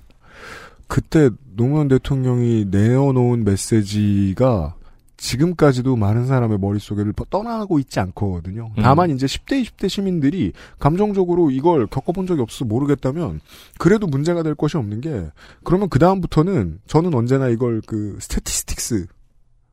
그때 0.90 1.30
노무현 1.54 1.86
대통령이 1.86 2.66
내어놓은 2.68 3.44
메시지가 3.44 4.74
지금까지도 5.16 5.94
많은 5.94 6.26
사람의 6.26 6.58
머릿속에를 6.58 7.12
떠나고 7.30 7.78
있지 7.78 8.00
않거든요. 8.00 8.72
음. 8.76 8.82
다만 8.82 9.10
이제 9.10 9.26
10대, 9.26 9.62
20대 9.62 9.88
시민들이 9.88 10.52
감정적으로 10.80 11.52
이걸 11.52 11.86
겪어본 11.86 12.26
적이 12.26 12.42
없어서 12.42 12.64
모르겠다면 12.64 13.40
그래도 13.78 14.08
문제가 14.08 14.42
될 14.42 14.56
것이 14.56 14.78
없는 14.78 15.00
게 15.00 15.30
그러면 15.62 15.88
그다음부터는 15.90 16.80
저는 16.88 17.14
언제나 17.14 17.48
이걸 17.48 17.80
그 17.86 18.18
statistics 18.20 19.06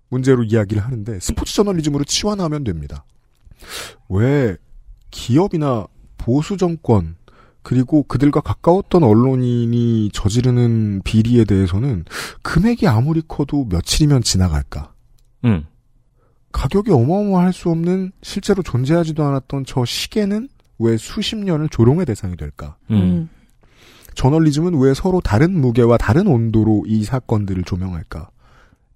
문제로 0.10 0.44
이야기를 0.44 0.84
하는데 0.84 1.20
스포츠 1.20 1.56
저널리즘으로 1.56 2.04
치환하면 2.04 2.64
됩니다. 2.64 3.06
왜 4.08 4.56
기업이나 5.10 5.88
보수 6.18 6.58
정권 6.58 7.16
그리고 7.68 8.04
그들과 8.04 8.40
가까웠던 8.40 9.04
언론인이 9.04 10.12
저지르는 10.14 11.02
비리에 11.04 11.44
대해서는 11.44 12.06
금액이 12.42 12.88
아무리 12.88 13.22
커도 13.28 13.66
며칠이면 13.66 14.22
지나갈까? 14.22 14.94
음. 15.44 15.66
가격이 16.54 16.92
어마어마할 16.94 17.52
수 17.52 17.70
없는 17.70 18.14
실제로 18.22 18.64
존재하지도 18.64 19.22
않았던 19.22 19.66
저 19.68 19.84
시계는 19.84 20.48
왜 20.80 20.96
수십 20.96 21.36
년을 21.36 21.68
조롱의 21.68 22.06
대상이 22.06 22.38
될까? 22.38 22.78
음. 22.90 23.28
저널리즘은 24.16 24.80
왜 24.80 24.94
서로 24.94 25.20
다른 25.20 25.52
무게와 25.60 25.98
다른 25.98 26.28
온도로 26.28 26.86
이 26.88 27.04
사건들을 27.04 27.64
조명할까? 27.64 28.30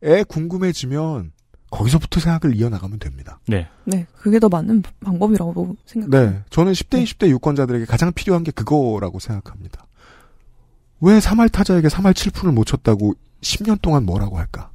에 0.04 0.24
궁금해지면 0.24 1.34
거기서부터 1.72 2.20
생각을 2.20 2.56
이어나가면 2.56 3.00
됩니다. 3.00 3.40
네. 3.48 3.68
네, 3.86 4.06
그게 4.18 4.40
더 4.40 4.50
맞는 4.50 4.84
방법이라고 5.04 5.76
생각해요. 5.86 6.32
네. 6.32 6.44
저는 6.50 6.74
10대, 6.74 6.98
네. 6.98 7.04
20대 7.06 7.30
유권자들에게 7.30 7.86
가장 7.86 8.12
필요한 8.14 8.44
게 8.44 8.52
그거라고 8.52 9.20
생각합니다. 9.20 9.88
왜 11.00 11.18
3할 11.18 11.52
타자에게 11.52 11.88
3할 11.88 12.14
7푼을 12.14 12.54
못 12.54 12.66
쳤다고 12.66 13.14
10년 13.42 13.82
동안 13.82 14.06
뭐라고 14.06 14.38
할까? 14.38 14.70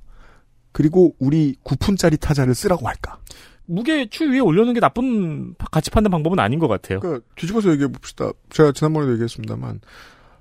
그리고 0.72 1.14
우리 1.18 1.54
9푼짜리 1.64 2.18
타자를 2.18 2.54
쓰라고 2.54 2.88
할까? 2.88 3.18
무게 3.66 4.08
추 4.08 4.24
위에 4.24 4.40
올려놓는 4.40 4.74
게 4.74 4.80
나쁜 4.80 5.54
가치 5.70 5.90
판단 5.90 6.10
방법은 6.10 6.38
아닌 6.38 6.58
것 6.58 6.68
같아요. 6.68 7.00
그러니까 7.00 7.24
뒤집어서 7.36 7.70
얘기해 7.72 7.88
봅시다. 7.88 8.30
제가 8.50 8.72
지난번에도 8.72 9.12
얘기했습니다만 9.12 9.80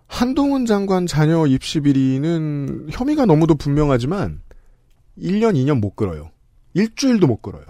한동훈 0.07 0.65
장관 0.65 1.07
자녀 1.07 1.45
입시 1.47 1.81
비리는 1.81 2.87
혐의가 2.91 3.25
너무도 3.25 3.55
분명하지만 3.55 4.41
1년, 5.17 5.55
2년 5.55 5.79
못 5.79 5.95
끌어요. 5.95 6.31
일주일도 6.75 7.25
못 7.25 7.41
끌어요. 7.41 7.63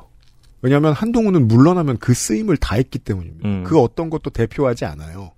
왜냐하면 0.62 0.94
한동훈은 0.94 1.48
물러나면 1.48 1.98
그 2.00 2.14
쓰임을 2.14 2.58
다 2.58 2.76
했기 2.76 3.00
때문입니다. 3.00 3.48
음. 3.48 3.64
그 3.64 3.80
어떤 3.80 4.10
것도 4.10 4.32
대표하지 4.32 4.84
않아요. 4.86 5.32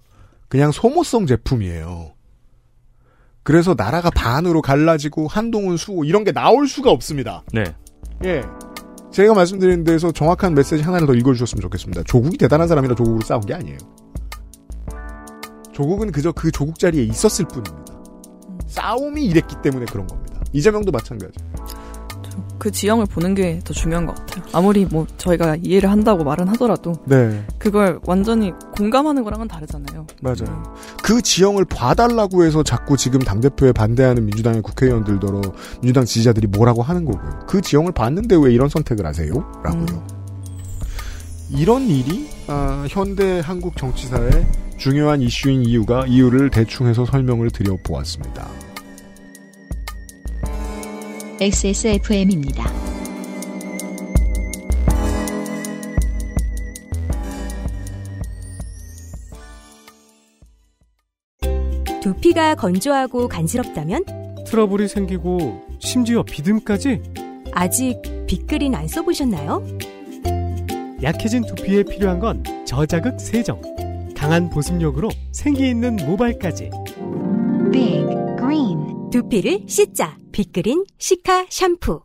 그냥 0.47 0.71
소모성 0.71 1.27
제품이에요. 1.27 2.13
그래서 3.43 3.75
나라가 3.77 4.09
반으로 4.09 4.61
갈라지고 4.61 5.27
한동훈 5.27 5.77
수호 5.77 6.05
이런 6.05 6.23
게 6.23 6.31
나올 6.31 6.67
수가 6.67 6.91
없습니다. 6.91 7.43
네. 7.53 7.63
예. 8.25 8.41
제가 9.11 9.33
말씀드린 9.33 9.83
데서 9.83 10.11
정확한 10.11 10.53
메시지 10.53 10.83
하나를 10.83 11.07
더 11.07 11.13
읽어주셨으면 11.13 11.61
좋겠습니다. 11.61 12.03
조국이 12.03 12.37
대단한 12.37 12.67
사람이라 12.67 12.95
조국으로 12.95 13.21
싸운 13.21 13.41
게 13.41 13.53
아니에요. 13.53 13.77
조국은 15.73 16.11
그저 16.11 16.31
그 16.31 16.51
조국 16.51 16.79
자리에 16.79 17.03
있었을 17.03 17.45
뿐입니다. 17.47 17.85
싸움이 18.67 19.25
이랬기 19.25 19.55
때문에 19.61 19.85
그런 19.85 20.07
겁니다. 20.07 20.41
이재명도 20.53 20.91
마찬가지. 20.91 21.33
그 22.57 22.71
지형을 22.71 23.05
보는 23.05 23.35
게 23.35 23.59
더 23.63 23.73
중요한 23.73 24.05
것 24.05 24.15
같아요. 24.15 24.43
아무리 24.53 24.85
뭐 24.85 25.05
저희가 25.17 25.57
이해를 25.61 25.91
한다고 25.91 26.23
말은 26.23 26.47
하더라도 26.49 26.93
네. 27.05 27.43
그걸 27.57 27.99
완전히 28.05 28.51
공감하는 28.75 29.23
거랑은 29.23 29.47
다르잖아요. 29.47 30.05
맞아요. 30.21 30.75
그 31.03 31.21
지형을 31.21 31.65
봐달라고 31.65 32.43
해서 32.45 32.63
자꾸 32.63 32.97
지금 32.97 33.19
당대표에 33.19 33.71
반대하는 33.71 34.25
민주당의 34.25 34.61
국회의원들더러 34.61 35.41
민주당 35.81 36.05
지지자들이 36.05 36.47
뭐라고 36.47 36.81
하는 36.81 37.05
거고요. 37.05 37.45
그 37.47 37.61
지형을 37.61 37.91
봤는데 37.91 38.35
왜 38.41 38.53
이런 38.53 38.69
선택을 38.69 39.05
하세요? 39.05 39.33
라고요. 39.63 40.17
이런 41.49 41.83
일이 41.89 42.29
아, 42.47 42.85
현대 42.89 43.39
한국 43.43 43.77
정치사의 43.77 44.47
중요한 44.77 45.21
이슈인 45.21 45.63
이유가 45.63 46.05
이유를 46.05 46.49
대충 46.51 46.87
해서 46.87 47.05
설명을 47.05 47.49
드려보았습니다. 47.51 48.47
XSFM입니다. 51.39 52.65
두피가 62.01 62.55
건조하고 62.55 63.27
간지럽다면 63.27 64.03
트러블이 64.47 64.87
생기고 64.87 65.61
심지어 65.79 66.23
비듬까지 66.23 67.03
아직 67.51 68.01
빅그린 68.25 68.73
안 68.73 68.87
써보셨나요? 68.87 69.63
약해진 71.03 71.45
두피에 71.45 71.83
필요한 71.83 72.19
건 72.19 72.43
저자극 72.65 73.19
세정, 73.19 73.61
강한 74.15 74.49
보습력으로 74.49 75.09
생기 75.31 75.69
있는 75.69 75.97
모발까지. 75.97 76.71
빅 77.71 78.07
그린 78.39 79.09
두피를 79.11 79.61
씻자 79.67 80.17
빅그린 80.37 80.85
시카 80.99 81.47
샴푸 81.49 82.03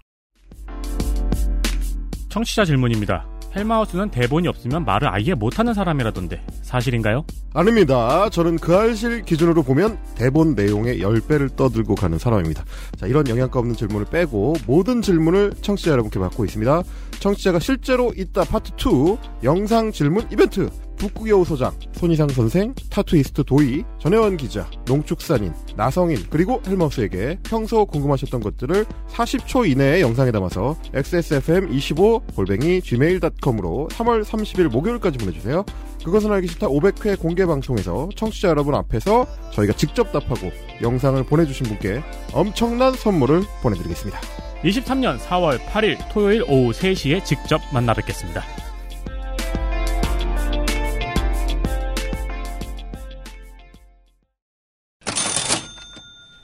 청취자 2.30 2.64
질문입니다. 2.64 3.28
헬마우스는 3.54 4.10
대본이 4.10 4.48
없으면 4.48 4.86
말을 4.86 5.08
아예 5.08 5.34
못하는 5.34 5.74
사람이라던데 5.74 6.42
사실인가요? 6.62 7.26
아닙니다. 7.52 8.30
저는 8.30 8.56
그 8.56 8.74
알실 8.74 9.24
기준으로 9.24 9.62
보면 9.62 9.98
대본 10.14 10.54
내용의 10.54 11.00
10배를 11.00 11.54
떠들고 11.56 11.94
가는 11.94 12.16
사람입니다. 12.16 12.64
자, 12.96 13.06
이런 13.06 13.28
영양가 13.28 13.58
없는 13.58 13.74
질문을 13.74 14.06
빼고 14.06 14.54
모든 14.66 15.02
질문을 15.02 15.52
청취자 15.60 15.90
여러분께 15.90 16.18
받고 16.18 16.46
있습니다. 16.46 16.82
청취자가 17.20 17.58
실제로 17.58 18.14
있다 18.16 18.44
파트 18.44 18.72
2 18.72 19.44
영상 19.44 19.92
질문 19.92 20.26
이벤트 20.32 20.70
북구여우 21.02 21.44
소장, 21.44 21.72
손희상 21.94 22.28
선생, 22.28 22.74
타투이스트 22.88 23.42
도희, 23.42 23.82
전혜원 23.98 24.36
기자, 24.36 24.70
농축산인, 24.86 25.52
나성인, 25.74 26.18
그리고 26.30 26.62
헬머스에게 26.64 27.40
평소 27.42 27.84
궁금하셨던 27.86 28.40
것들을 28.40 28.84
40초 29.08 29.68
이내에 29.68 30.00
영상에 30.00 30.30
담아서 30.30 30.76
xsfm25 30.94 32.36
골뱅이 32.36 32.80
gmail.com으로 32.82 33.88
3월 33.90 34.22
30일 34.22 34.68
목요일까지 34.68 35.18
보내주세요. 35.18 35.64
그것은 36.04 36.30
알기 36.30 36.46
싫다 36.46 36.68
500회 36.68 37.18
공개 37.18 37.46
방송에서 37.46 38.08
청취자 38.14 38.48
여러분 38.48 38.76
앞에서 38.76 39.26
저희가 39.54 39.72
직접 39.72 40.12
답하고 40.12 40.52
영상을 40.82 41.20
보내주신 41.24 41.66
분께 41.66 42.00
엄청난 42.32 42.92
선물을 42.92 43.42
보내드리겠습니다. 43.60 44.20
23년 44.62 45.18
4월 45.18 45.58
8일 45.58 45.98
토요일 46.12 46.44
오후 46.44 46.70
3시에 46.70 47.24
직접 47.24 47.60
만나 47.72 47.92
뵙겠습니다. 47.92 48.61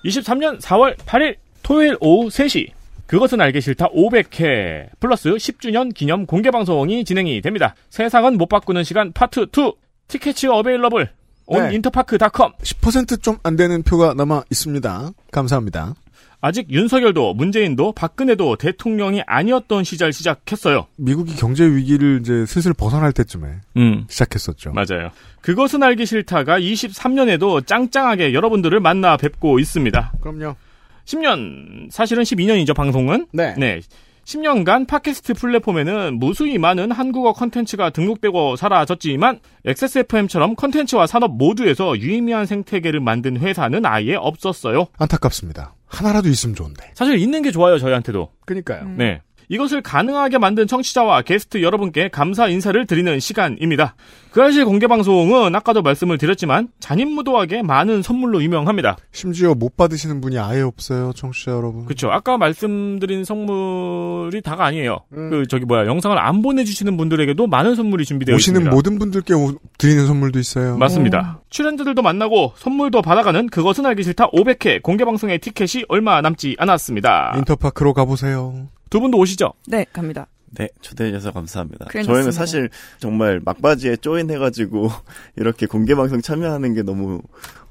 23년 0.05 0.61
4월 0.61 0.97
8일 0.97 1.37
토요일 1.63 1.97
오후 2.01 2.29
3시 2.29 2.71
그것은 3.07 3.41
알기 3.41 3.61
싫다 3.61 3.89
500회 3.89 4.91
플러스 5.01 5.31
10주년 5.31 5.95
기념 5.95 6.27
공개 6.27 6.51
방송이 6.51 7.05
진행이 7.05 7.41
됩니다. 7.41 7.75
세상은 7.89 8.37
못 8.37 8.49
바꾸는 8.49 8.85
시간 8.85 9.13
파트 9.13 9.47
2 9.57 9.73
티켓츠 10.09 10.47
어베일러블 10.47 11.09
온 11.47 11.69
네. 11.69 11.75
인터파크닷컴 11.75 12.53
10%좀 12.63 13.39
안 13.43 13.57
되는 13.57 13.83
표가 13.83 14.15
남아 14.15 14.45
있습니다. 14.51 15.11
감사합니다. 15.33 15.95
아직 16.41 16.71
윤석열도 16.71 17.35
문재인도 17.35 17.93
박근혜도 17.93 18.57
대통령이 18.57 19.23
아니었던 19.27 19.83
시절 19.83 20.13
시작했어요. 20.13 20.87
미국이 20.97 21.35
경제 21.35 21.65
위기를 21.65 22.21
이제 22.21 22.47
슬슬 22.47 22.73
벗어날 22.73 23.13
때쯤에 23.13 23.49
음. 23.77 24.05
시작했었죠. 24.09 24.73
맞아요. 24.73 25.11
그것은 25.41 25.83
알기 25.83 26.07
싫다가 26.07 26.61
23년에도 26.61 27.67
짱짱하게 27.67 28.35
여러분들을 28.35 28.79
만나 28.79 29.17
뵙고 29.17 29.59
있습니다. 29.59 30.13
그럼요. 30.21 30.55
10년, 31.05 31.91
사실은 31.91 32.23
12년이죠, 32.23 32.75
방송은. 32.75 33.27
네. 33.33 33.55
10년간 34.25 34.87
팟캐스트 34.87 35.33
플랫폼에는 35.35 36.19
무수히 36.19 36.59
많은 36.59 36.93
한국어 36.93 37.33
컨텐츠가 37.33 37.91
등록되고 37.91 38.57
사라졌지만 38.57 39.41
XSFM처럼 39.65 40.55
컨텐츠와 40.55 41.07
산업 41.07 41.39
모두에서 41.39 41.99
유의미한 41.99 42.45
생태계를 42.45 43.01
만든 43.01 43.39
회사는 43.39 43.87
아예 43.87 44.17
없었어요. 44.17 44.89
안타깝습니다. 44.99 45.73
하나라도 45.89 46.29
있으면 46.29 46.55
좋은데. 46.55 46.93
사실 46.95 47.19
있는 47.19 47.43
게 47.43 47.51
좋아요, 47.51 47.79
저희한테도. 47.79 48.33
그니까요. 48.47 48.89
네. 48.97 49.23
이것을 49.49 49.81
가능하게 49.83 50.39
만든 50.39 50.67
청취자와 50.67 51.23
게스트 51.23 51.63
여러분께 51.63 52.09
감사 52.09 52.49
인사를 52.49 52.87
드리는 52.87 53.19
시간입니다. 53.19 53.95
그 54.31 54.43
알실 54.43 54.67
공개 54.67 54.87
방송은 54.87 55.55
아까도 55.57 55.81
말씀을 55.81 56.19
드렸지만 56.19 56.69
잔인무도하게 56.81 57.63
많은 57.63 58.03
선물로 58.03 58.43
유명합니다. 58.43 58.99
심지어 59.11 59.55
못 59.55 59.77
받으시는 59.77 60.21
분이 60.21 60.39
아예 60.39 60.61
없어요, 60.61 61.13
청취자 61.15 61.53
여러분. 61.53 61.87
그렇죠. 61.87 62.11
아까 62.11 62.37
말씀드린 62.37 63.25
선물이 63.25 64.43
다가 64.43 64.67
아니에요. 64.67 64.99
그 65.11 65.45
저기 65.49 65.65
뭐야 65.65 65.87
영상을 65.87 66.17
안 66.19 66.43
보내주시는 66.43 66.97
분들에게도 66.99 67.47
많은 67.47 67.75
선물이 67.75 68.05
준비되어 68.05 68.35
오시는 68.35 68.61
있습니다. 68.61 68.75
모든 68.75 68.99
분들께 68.99 69.33
오- 69.35 69.55
드리는 69.79 70.07
선물도 70.07 70.39
있어요. 70.39 70.77
맞습니다. 70.77 71.41
출연자들도 71.49 72.03
만나고 72.03 72.53
선물도 72.57 73.01
받아가는 73.01 73.47
그것은 73.49 73.87
알기 73.87 74.03
싫다 74.03 74.31
500회 74.31 74.83
공개 74.83 75.05
방송의 75.07 75.39
티켓이 75.39 75.85
얼마 75.89 76.21
남지 76.21 76.57
않았습니다. 76.59 77.33
인터파크로 77.39 77.95
가보세요. 77.95 78.69
두 78.91 79.01
분도 79.01 79.19
오시죠. 79.19 79.53
네, 79.67 79.85
갑니다. 79.93 80.27
네, 80.51 80.67
초대해주셔서 80.81 81.33
감사합니다. 81.33 81.87
저희는. 82.03 82.33
사실 82.33 82.71
정말 83.01 83.39
막바지에 83.45 83.97
조인해가지고 83.97 84.91
이렇게 85.37 85.67
공개 85.67 85.95
방송 85.95 86.23
참여하는 86.23 86.73
게 86.73 86.83
너무 86.83 87.21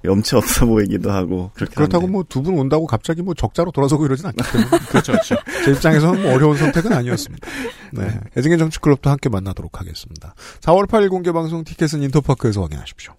염치 0.05 0.36
없어 0.36 0.68
보이기도 0.68 1.09
하고 1.11 1.49
그렇다고. 1.55 2.05
뭐 2.07 2.24
두 2.24 2.43
분 2.43 2.53
온다고 2.59 2.86
갑자기 2.86 3.24
뭐 3.24 3.34
적자로 3.34 3.72
돌아서고 3.72 4.05
이러진 4.05 4.28
않기 4.28 4.43
때문에. 4.51 4.70
그렇죠, 4.89 5.11
그렇죠. 5.13 5.36
제 5.65 5.72
입장에서는 5.72 6.22
뭐 6.22 6.36
어려운 6.36 6.55
선택은 6.55 6.93
아니었습니다. 6.93 7.47
네. 7.93 8.20
애증의 8.38 8.59
정치클럽도 8.59 9.09
함께 9.09 9.28
만나도록 9.30 9.80
하겠습니다. 9.80 10.36
4월 10.61 10.86
8일 10.88 11.09
공개 11.09 11.32
방송 11.32 11.63
티켓은 11.63 12.03
인터파크에서 12.03 12.61
확인하십시오. 12.61 13.13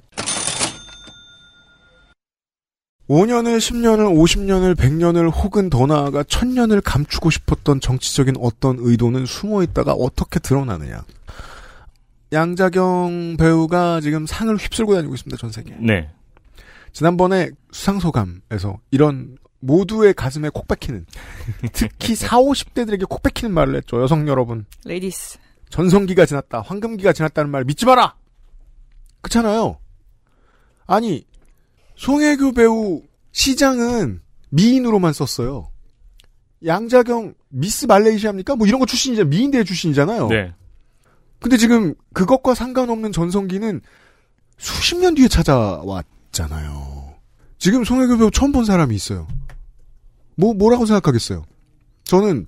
5년을, 3.09 3.57
10년을, 3.57 4.15
50년을, 4.15 4.75
100년을 4.77 5.33
혹은 5.35 5.71
더 5.71 5.87
나아가 5.87 6.23
1000년을 6.23 6.83
감추고 6.85 7.31
싶었던 7.31 7.81
정치적인 7.81 8.37
어떤 8.39 8.77
의도는 8.79 9.25
숨어 9.25 9.63
있다가 9.63 9.93
어떻게 9.93 10.39
드러나느냐. 10.39 11.05
양자경 12.33 13.37
배우가 13.39 14.03
지금 14.03 14.27
상을 14.27 14.55
휩쓸고 14.55 14.95
다니고 14.95 15.15
있습니다, 15.15 15.39
전 15.39 15.51
세계. 15.51 15.75
네. 15.81 16.11
지난번에 16.93 17.51
수상소감에서 17.73 18.79
이런 18.91 19.39
모두의 19.61 20.13
가슴에 20.13 20.51
콕 20.51 20.69
박히는 20.69 21.07
특히 21.73 22.15
4, 22.15 22.39
50대들에게 22.39 23.09
콕 23.09 23.23
박히는 23.23 23.53
말을 23.55 23.77
했죠. 23.77 24.03
여성 24.03 24.29
여러분. 24.29 24.67
ladies. 24.85 25.39
전성기가 25.71 26.27
지났다. 26.27 26.61
황금기가 26.61 27.13
지났다는 27.13 27.51
말 27.51 27.65
믿지 27.65 27.87
마라. 27.87 28.15
그렇잖아요. 29.23 29.79
아니 30.87 31.25
송혜교 31.99 32.53
배우 32.53 33.03
시장은 33.33 34.21
미인으로만 34.51 35.13
썼어요. 35.13 35.71
양자경 36.65 37.35
미스 37.49 37.87
말레이시아입니까? 37.87 38.57
뭐 38.57 38.67
이런 38.67 38.81
거 38.81 38.87
출신이잖아요. 38.87 39.29
미인대 39.29 39.65
출신이잖아요. 39.65 40.29
네. 40.29 40.55
근데 41.41 41.57
지금 41.57 41.95
그것과 42.15 42.55
상관없는 42.55 43.13
전성기는 43.13 43.81
수십 44.57 44.97
년 44.97 45.15
뒤에 45.15 45.29
찾아왔잖아요. 45.29 47.15
지금 47.59 47.85
송혜교 47.85 48.17
배우 48.19 48.31
처음 48.31 48.53
본 48.53 48.65
사람이 48.65 48.95
있어요. 48.95 49.27
뭐 50.37 50.55
뭐라고 50.55 50.87
생각하겠어요? 50.87 51.45
저는 52.05 52.47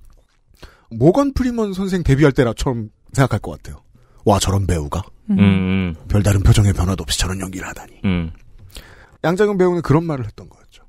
모건 0.91 1.33
프리먼 1.33 1.73
선생 1.73 2.03
데뷔할 2.03 2.33
때라 2.33 2.53
처음 2.57 2.91
생각할 3.13 3.41
것 3.41 3.51
같아요. 3.51 3.83
와 4.25 4.39
저런 4.39 4.67
배우가 4.67 5.03
음, 5.31 5.95
별다른 6.09 6.43
표정의 6.43 6.73
변화도 6.73 7.03
없이 7.03 7.19
저런 7.19 7.41
연기를 7.41 7.67
하다니. 7.69 8.01
음. 8.05 8.33
양자경 9.25 9.59
배우는 9.59 9.83
그런 9.83 10.05
말을 10.05 10.25
했던 10.25 10.49
거였죠. 10.49 10.85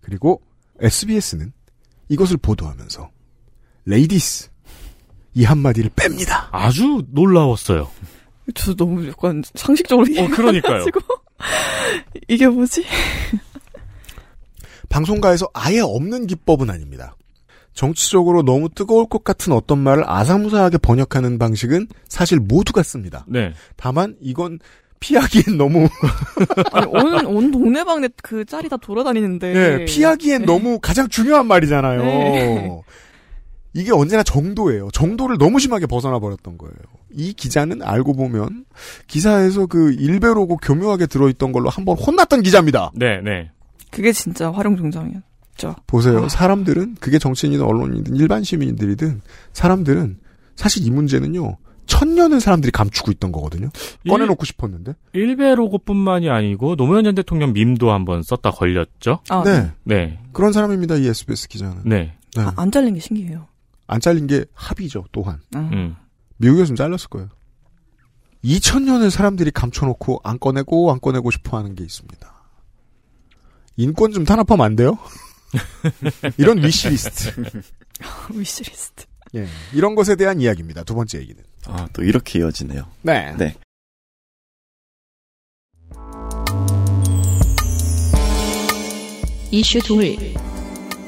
그리고 0.00 0.42
SBS는 0.80 1.52
이것을 2.08 2.36
보도하면서 2.36 3.10
ladies 3.86 4.50
이 5.34 5.44
한마디를 5.44 5.90
뺍니다. 5.90 6.48
아주 6.50 7.02
놀라웠어요. 7.10 7.90
저도 8.54 8.84
너무 8.84 9.06
약간 9.08 9.42
상식적으로 9.54 10.06
어, 10.18 10.28
그러니까요. 10.28 10.84
이게 12.28 12.46
뭐지? 12.48 12.84
방송가에서 14.88 15.48
아예 15.52 15.80
없는 15.80 16.26
기법은 16.26 16.70
아닙니다. 16.70 17.16
정치적으로 17.74 18.42
너무 18.42 18.70
뜨거울 18.70 19.06
것 19.06 19.22
같은 19.22 19.52
어떤 19.52 19.78
말을 19.78 20.08
아사무사하게 20.08 20.78
번역하는 20.78 21.38
방식은 21.38 21.88
사실 22.08 22.40
모두가 22.40 22.82
씁니다. 22.82 23.26
네. 23.28 23.52
다만 23.76 24.16
이건 24.20 24.58
피하기엔 25.00 25.56
너무 25.58 25.88
아니, 26.72 26.86
온, 26.86 27.26
온 27.26 27.50
동네방네 27.50 28.08
그 28.22 28.44
짤이 28.44 28.68
다 28.68 28.76
돌아다니는데. 28.76 29.54
예, 29.80 29.84
피하기엔 29.84 30.44
너무 30.46 30.78
가장 30.80 31.08
중요한 31.08 31.46
말이잖아요. 31.46 32.02
네. 32.02 32.80
이게 33.74 33.92
언제나 33.92 34.22
정도예요. 34.22 34.88
정도를 34.92 35.36
너무 35.38 35.58
심하게 35.58 35.86
벗어나 35.86 36.18
버렸던 36.18 36.56
거예요. 36.56 36.74
이 37.12 37.32
기자는 37.34 37.82
알고 37.82 38.14
보면 38.14 38.64
기사에서 39.06 39.66
그 39.66 39.92
일베로고 39.92 40.56
교묘하게 40.58 41.06
들어있던 41.06 41.52
걸로 41.52 41.68
한 41.68 41.84
번 41.84 41.96
혼났던 41.98 42.42
기자입니다. 42.42 42.90
네, 42.94 43.20
네. 43.22 43.50
그게 43.90 44.12
진짜 44.12 44.50
활용종장이었죠. 44.50 45.76
보세요. 45.86 46.28
사람들은 46.28 46.96
그게 47.00 47.18
정치인이든 47.18 47.64
언론이든 47.64 48.16
일반 48.16 48.42
시민들이든 48.42 49.20
사람들은 49.52 50.18
사실 50.54 50.86
이 50.86 50.90
문제는요. 50.90 51.56
천년을 51.86 52.40
사람들이 52.40 52.72
감추고 52.72 53.10
있던 53.12 53.32
거거든요. 53.32 53.70
꺼내놓고 54.08 54.44
싶었는데. 54.44 54.94
일베 55.12 55.54
로고뿐만이 55.54 56.28
아니고 56.30 56.76
노무현 56.76 57.04
전 57.04 57.14
대통령 57.14 57.52
밈도 57.52 57.92
한번 57.92 58.22
썼다 58.22 58.50
걸렸죠. 58.50 59.20
아, 59.28 59.42
네. 59.44 59.72
네. 59.84 60.18
그런 60.32 60.52
사람입니다. 60.52 60.96
이 60.96 61.06
SBS 61.06 61.48
기자는. 61.48 61.82
네. 61.84 62.16
네. 62.34 62.42
아, 62.42 62.52
안 62.56 62.70
잘린 62.70 62.94
게 62.94 63.00
신기해요. 63.00 63.46
안 63.86 64.00
잘린 64.00 64.26
게 64.26 64.44
합의죠. 64.52 65.04
또한. 65.12 65.40
아. 65.54 65.70
음. 65.72 65.96
미국에서는 66.38 66.76
잘렸을 66.76 67.08
거예요. 67.08 67.28
2000년을 68.44 69.10
사람들이 69.10 69.50
감춰놓고 69.50 70.20
안 70.22 70.38
꺼내고 70.38 70.92
안 70.92 71.00
꺼내고 71.00 71.30
싶어 71.30 71.56
하는 71.58 71.74
게 71.74 71.84
있습니다. 71.84 72.32
인권 73.76 74.12
좀 74.12 74.24
탄압하면 74.24 74.64
안 74.64 74.76
돼요? 74.76 74.98
이런 76.38 76.62
위시리스트. 76.62 77.32
위시리스트. 78.32 79.04
예, 79.34 79.46
이런 79.72 79.94
것에 79.94 80.16
대한 80.16 80.40
이야기입니다. 80.40 80.84
두 80.84 80.94
번째 80.94 81.18
얘기는. 81.18 81.42
아, 81.66 81.88
또 81.92 82.02
이렇게 82.02 82.38
이어지네요. 82.38 82.86
네. 83.02 83.34
네. 83.36 83.54
이슈 89.50 89.78
둘. 89.80 90.16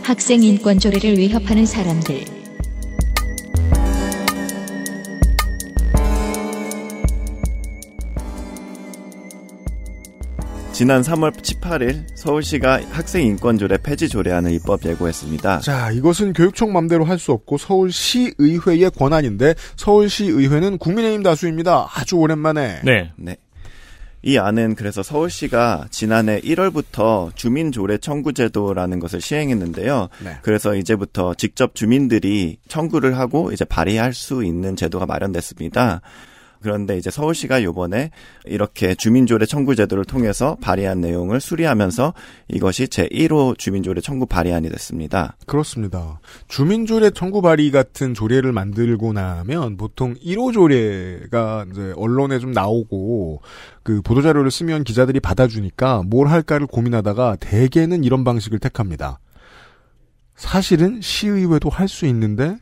학생 0.02 0.42
인권 0.42 0.78
조례를 0.78 1.18
위협하는 1.18 1.66
사람들. 1.66 2.37
지난 10.78 11.02
3월 11.02 11.32
18일 11.32 12.04
서울시가 12.14 12.82
학생 12.92 13.26
인권조례 13.26 13.78
폐지 13.78 14.08
조례안을 14.08 14.52
입법 14.52 14.84
예고했습니다. 14.84 15.58
자, 15.58 15.90
이것은 15.90 16.32
교육청 16.32 16.72
맘대로 16.72 17.04
할 17.04 17.18
수 17.18 17.32
없고 17.32 17.58
서울시의회의 17.58 18.88
권한인데 18.92 19.56
서울시의회는 19.74 20.78
국민의힘 20.78 21.24
다수입니다. 21.24 21.88
아주 21.92 22.14
오랜만에. 22.14 22.82
네. 22.84 23.10
네. 23.16 23.36
이 24.22 24.38
안은 24.38 24.76
그래서 24.76 25.02
서울시가 25.02 25.88
지난해 25.90 26.40
1월부터 26.42 27.34
주민조례 27.34 27.98
청구제도라는 27.98 29.00
것을 29.00 29.20
시행했는데요. 29.20 30.08
네. 30.22 30.36
그래서 30.42 30.76
이제부터 30.76 31.34
직접 31.34 31.74
주민들이 31.74 32.58
청구를 32.68 33.18
하고 33.18 33.50
이제 33.50 33.64
발의할 33.64 34.14
수 34.14 34.44
있는 34.44 34.76
제도가 34.76 35.06
마련됐습니다. 35.06 36.02
그런데 36.60 36.96
이제 36.96 37.10
서울시가 37.10 37.62
요번에 37.62 38.10
이렇게 38.44 38.94
주민조례 38.94 39.46
청구 39.46 39.76
제도를 39.76 40.04
통해서 40.04 40.56
발의한 40.60 41.00
내용을 41.00 41.40
수리하면서 41.40 42.14
이것이 42.48 42.86
제1호 42.86 43.58
주민조례 43.58 44.00
청구 44.00 44.26
발의안이 44.26 44.68
됐습니다. 44.70 45.36
그렇습니다. 45.46 46.20
주민조례 46.48 47.10
청구 47.10 47.42
발의 47.42 47.70
같은 47.70 48.14
조례를 48.14 48.52
만들고 48.52 49.12
나면 49.12 49.76
보통 49.76 50.14
1호 50.14 50.52
조례가 50.52 51.66
이제 51.70 51.92
언론에 51.96 52.38
좀 52.38 52.52
나오고 52.52 53.42
그 53.82 54.02
보도자료를 54.02 54.50
쓰면 54.50 54.84
기자들이 54.84 55.20
받아주니까 55.20 56.02
뭘 56.06 56.28
할까를 56.28 56.66
고민하다가 56.66 57.36
대개는 57.40 58.04
이런 58.04 58.24
방식을 58.24 58.58
택합니다. 58.58 59.20
사실은 60.36 61.00
시의회도 61.00 61.68
할 61.68 61.88
수 61.88 62.06
있는데 62.06 62.56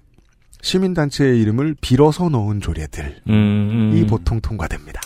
시민단체의 0.62 1.40
이름을 1.40 1.76
빌어서 1.80 2.28
넣은 2.28 2.60
조례들이 2.60 3.06
음, 3.28 3.92
음. 3.94 4.06
보통 4.08 4.40
통과됩니다. 4.40 5.00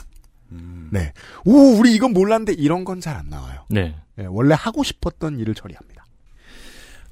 네. 0.93 1.13
오, 1.45 1.79
우리 1.79 1.95
이건 1.95 2.13
몰랐는데 2.13 2.55
이런 2.55 2.85
건 2.85 3.01
잘 3.01 3.17
안 3.17 3.29
나와요. 3.29 3.61
네. 3.69 3.95
네, 4.17 4.27
원래 4.29 4.55
하고 4.59 4.83
싶었던 4.83 5.39
일을 5.39 5.55
처리합니다. 5.55 6.05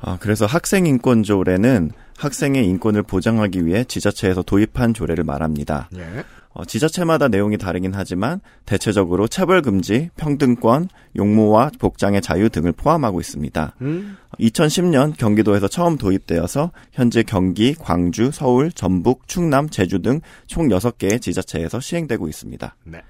아, 0.01 0.16
그래서 0.20 0.47
학생 0.47 0.86
인권 0.86 1.22
조례는 1.22 1.93
학생의 2.16 2.66
인권을 2.66 3.05
보장하기 3.05 3.66
위해 3.66 3.84
지자체에서 3.84 4.43
도입한 4.43 4.95
조례를 4.95 5.22
말합니다. 5.24 5.89
예. 5.97 6.24
어, 6.59 6.64
지자체마다 6.64 7.28
내용이 7.28 7.56
다르긴 7.56 7.92
하지만 7.94 8.40
대체적으로 8.66 9.28
차별 9.28 9.62
금지, 9.62 10.11
평등권, 10.16 10.88
용모와 11.16 11.70
복장의 11.78 12.20
자유 12.20 12.50
등을 12.50 12.72
포함하고 12.72 13.20
있습니다. 13.20 13.76
음? 13.80 14.16
2010년 14.40 15.16
경기도에서 15.16 15.68
처음 15.68 15.96
도입되어서 15.96 16.72
현재 16.92 17.22
경기, 17.22 17.74
광주, 17.74 18.32
서울, 18.32 18.72
전북, 18.72 19.28
충남, 19.28 19.68
제주 19.68 20.02
등 20.02 20.20
총 20.46 20.68
6개의 20.68 21.20
지자체에서 21.20 21.78
시행되고 21.78 22.26
있습니다. 22.26 22.74
네. 22.84 23.02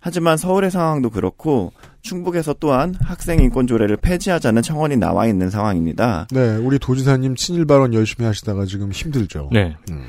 하지만 0.00 0.38
서울의 0.38 0.70
상황도 0.70 1.10
그렇고 1.10 1.72
충북에서 2.00 2.54
또한 2.58 2.94
학생 3.02 3.40
인권 3.40 3.66
조례를 3.66 3.98
폐지하자는 3.98 4.62
청원이 4.62 4.96
나와 4.96 5.26
있는 5.26 5.50
상황입니다. 5.50 6.28
네, 6.30 6.56
우리 6.56 6.78
도지사님 6.78 7.36
친일 7.36 7.66
발언 7.66 7.92
열심히 7.92 8.24
하시다가 8.26 8.64
지금 8.64 8.90
힘들죠. 8.92 9.50
네. 9.52 9.76
음. 9.90 10.06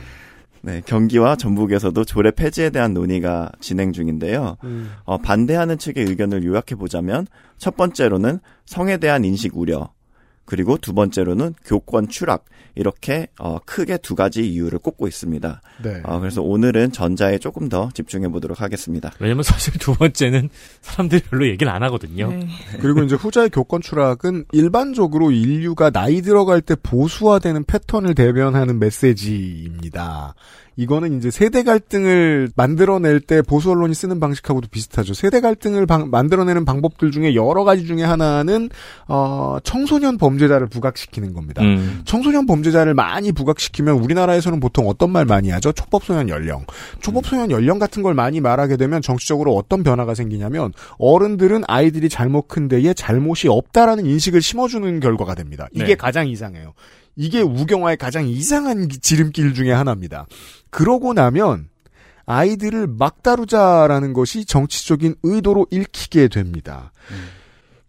네, 0.64 0.82
경기와 0.86 1.36
전북에서도 1.36 2.03
조례 2.05 2.32
폐지에 2.32 2.70
대한 2.70 2.93
논의가 2.93 3.51
진행 3.59 3.91
중인데요. 3.91 4.57
음. 4.64 4.91
어, 5.05 5.18
반대하는 5.18 5.78
측의 5.78 6.05
의견을 6.05 6.43
요약해 6.43 6.76
보자면 6.76 7.26
첫 7.57 7.76
번째로는 7.76 8.39
성에 8.66 8.97
대한 8.97 9.26
인식 9.26 9.57
우려, 9.57 9.91
그리고 10.46 10.78
두 10.78 10.94
번째로는 10.94 11.56
교권 11.66 12.10
추락 12.10 12.46
이렇게 12.76 13.28
어, 13.39 13.60
크게 13.66 13.98
두 13.98 14.16
가지 14.16 14.48
이유를 14.48 14.80
꼽고 14.80 15.08
있습니다. 15.08 15.62
네. 15.84 16.02
어, 16.04 16.20
그래서 16.20 16.42
오늘은 16.42 16.92
전자에 16.92 17.38
조금 17.38 17.70
더 17.70 17.89
집중해 17.94 18.30
보도록 18.30 18.62
하겠습니다. 18.62 19.12
왜냐면 19.20 19.44
사실 19.44 19.74
두 19.78 19.94
번째는 19.94 20.50
사람들이 20.82 21.22
별로 21.24 21.48
얘기를 21.48 21.72
안 21.72 21.84
하거든요. 21.84 22.30
네. 22.30 22.48
그리고 22.80 23.04
이제 23.04 23.16
후자의 23.16 23.50
교권 23.50 23.82
추락은 23.82 24.46
일반적으로 24.52 25.32
인류가 25.32 25.89
나이 25.89 26.22
들어갈 26.22 26.62
때 26.62 26.76
보수화되는 26.82 27.66
패턴을 27.66 28.16
대변하는 28.16 28.80
메시지입니다. 28.80 30.36
이거는 30.78 31.17
이제 31.17 31.30
세대 31.30 31.63
갈등을 31.63 32.49
만들어낼 32.55 33.19
때 33.19 33.41
보수 33.41 33.69
언론이 33.72 33.93
쓰는 33.93 34.19
방식하고도 34.19 34.69
비슷하죠. 34.72 35.13
세대 35.13 35.41
갈등을 35.41 35.86
방- 35.86 36.09
만들어내는 36.09 36.63
방법들 36.65 37.11
중에 37.11 37.36
여러 37.36 37.63
가지 37.63 37.86
중에 37.86 38.03
하나는 38.03 38.69
어, 39.07 39.57
청소년 39.63 40.17
범죄자를 40.17 40.67
부각시키는 40.67 41.34
겁니다. 41.34 41.61
음. 41.61 42.01
청소년 42.05 42.45
범죄자를 42.45 42.93
많이 42.93 43.32
부각시키면 43.32 43.95
우리나라에서는 43.95 44.59
보통 44.59 44.88
어떤 44.88 45.11
말 45.11 45.26
많이 45.26 45.49
하죠? 45.49 45.72
초법소년 45.74 46.30
연령. 46.30 46.65
초법소년 47.01 47.51
연령 47.51 47.78
같은 47.78 48.01
걸 48.01 48.13
많이 48.13 48.39
말하게 48.39 48.78
되면 48.78 49.01
정치적으로 49.01 49.55
어떤 49.55 49.84
변화가 49.84 50.15
생기냐면 50.15 50.72
어른들은 50.97 51.63
아이들이 51.67 52.07
잘못 52.09 52.47
큰 52.47 52.67
데에 52.69 52.93
잘못이 52.93 53.49
없다라는 53.49 54.05
인식을 54.05 54.41
심어주는 54.41 54.99
결과가 55.01 55.36
됩니다. 55.36 55.67
이게 55.74 55.86
네. 55.86 55.95
가장 55.95 56.28
이상해요. 56.28 56.74
이게 57.16 57.41
우경화의 57.41 57.97
가장 57.97 58.28
이상한 58.28 58.88
기- 58.88 58.99
지름길 58.99 59.53
중에 59.53 59.72
하나입니다. 59.72 60.28
그러고 60.70 61.14
나면 61.14 61.70
아이들을 62.26 62.88
막 62.88 63.24
다루자라는 63.24 64.14
것이 64.14 64.45
정치적인 64.45 65.16
의도로 65.24 65.68
읽히게 65.72 66.28
됩니다. 66.30 66.91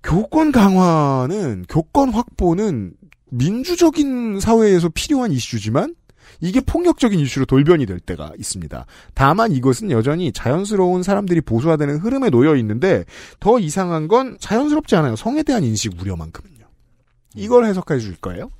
교권 0.03 0.51
강화는 0.53 1.65
교권 1.69 2.11
확보는 2.11 2.95
민주적인 3.31 4.41
사회에서 4.41 4.89
필요한 4.89 5.31
이슈지만 5.33 5.95
이게 6.41 6.61
폭력적인 6.61 7.21
이슈로 7.21 7.47
돌변이 7.47 7.87
될 7.87 8.01
때가 8.01 8.33
있습니다. 8.37 8.85
다만 9.15 9.53
이것은 9.53 9.91
여전히 9.93 10.33
자연스러운 10.33 11.03
사람들이 11.05 11.41
보수화되는 11.43 11.99
흐름에 11.99 12.31
놓여 12.31 12.57
있는데 12.57 13.05
더 13.39 13.61
이상한 13.61 14.09
건 14.09 14.37
자연스럽지 14.41 14.97
않아요. 14.97 15.15
성에 15.15 15.45
대한 15.45 15.63
인식 15.63 15.93
우려만큼은요. 16.01 16.67
이걸 17.37 17.67
해석해 17.67 17.99
줄 18.01 18.17
거예요? 18.17 18.51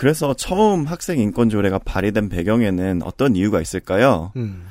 그래서 0.00 0.32
처음 0.32 0.86
학생 0.86 1.18
인권 1.18 1.50
조례가 1.50 1.80
발의된 1.80 2.30
배경에는 2.30 3.02
어떤 3.04 3.36
이유가 3.36 3.60
있을까요? 3.60 4.32
음. 4.34 4.62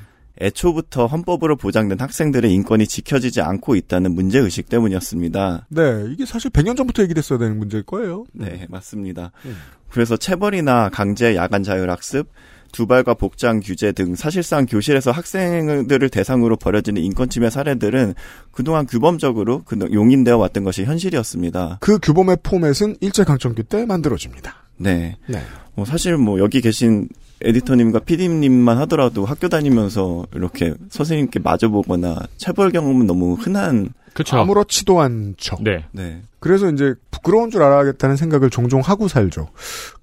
애초부터 0.41 1.05
헌법으로 1.05 1.55
보장된 1.55 1.99
학생들의 1.99 2.51
인권이 2.51 2.88
지켜지지 2.88 3.39
않고 3.41 3.75
있다는 3.75 4.15
문제 4.15 4.39
의식 4.39 4.69
때문이었습니다. 4.69 5.67
네, 5.69 6.05
이게 6.09 6.25
사실 6.25 6.49
100년 6.49 6.75
전부터 6.75 7.03
얘기됐어야 7.03 7.38
되는 7.38 7.59
문제일 7.59 7.84
거예요. 7.84 8.23
네, 8.34 8.65
맞습니다. 8.69 9.32
음. 9.45 9.55
그래서 9.91 10.17
체벌이나 10.17 10.89
강제 10.89 11.36
야간 11.36 11.61
자율학습, 11.61 12.27
두발과 12.71 13.13
복장 13.13 13.59
규제 13.59 13.91
등 13.91 14.15
사실상 14.15 14.65
교실에서 14.65 15.11
학생들을 15.11 16.09
대상으로 16.09 16.55
벌여지는 16.55 17.03
인권 17.03 17.30
침해 17.30 17.51
사례들은 17.51 18.15
그동안 18.51 18.88
규범적으로 18.88 19.63
용인되어 19.93 20.38
왔던 20.38 20.63
것이 20.63 20.86
현실이었습니다. 20.86 21.77
그 21.82 21.99
규범의 21.99 22.38
포맷은 22.41 22.95
일제강점기 23.01 23.61
때 23.65 23.86
만들어집니다. 23.86 24.59
네. 24.80 25.17
네. 25.27 25.41
뭐 25.75 25.86
사실 25.86 26.17
뭐 26.17 26.39
여기 26.39 26.61
계신 26.61 27.07
에디터님과 27.41 27.99
PD님만 27.99 28.77
하더라도 28.80 29.25
학교 29.25 29.47
다니면서 29.47 30.25
이렇게 30.34 30.73
선생님께 30.89 31.39
마주보거나 31.39 32.27
체벌 32.38 32.71
경험은 32.71 33.07
너무 33.07 33.34
흔한 33.34 33.93
그쵸. 34.13 34.38
아무렇지도 34.38 34.99
않죠. 34.99 35.57
네. 35.61 35.86
네. 35.91 36.21
그래서 36.39 36.69
이제 36.69 36.95
부끄러운 37.11 37.51
줄 37.51 37.63
알아야겠다는 37.63 38.15
생각을 38.15 38.49
종종 38.49 38.82
하고 38.82 39.07
살죠. 39.07 39.49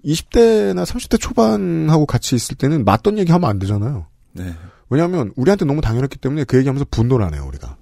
20대나 0.05 0.85
30대 0.85 1.20
초반하고 1.20 2.07
같이 2.07 2.35
있을 2.35 2.57
때는 2.57 2.85
맞던 2.85 3.18
얘기 3.18 3.33
하면 3.33 3.51
안 3.51 3.59
되잖아요. 3.59 4.07
네. 4.33 4.55
왜냐하면 4.89 5.33
우리한테 5.37 5.64
너무 5.64 5.81
당연했기 5.81 6.18
때문에 6.18 6.45
그 6.45 6.57
얘기하면서 6.59 6.87
분노를 6.91 7.27
하네요 7.27 7.45
우리가. 7.47 7.77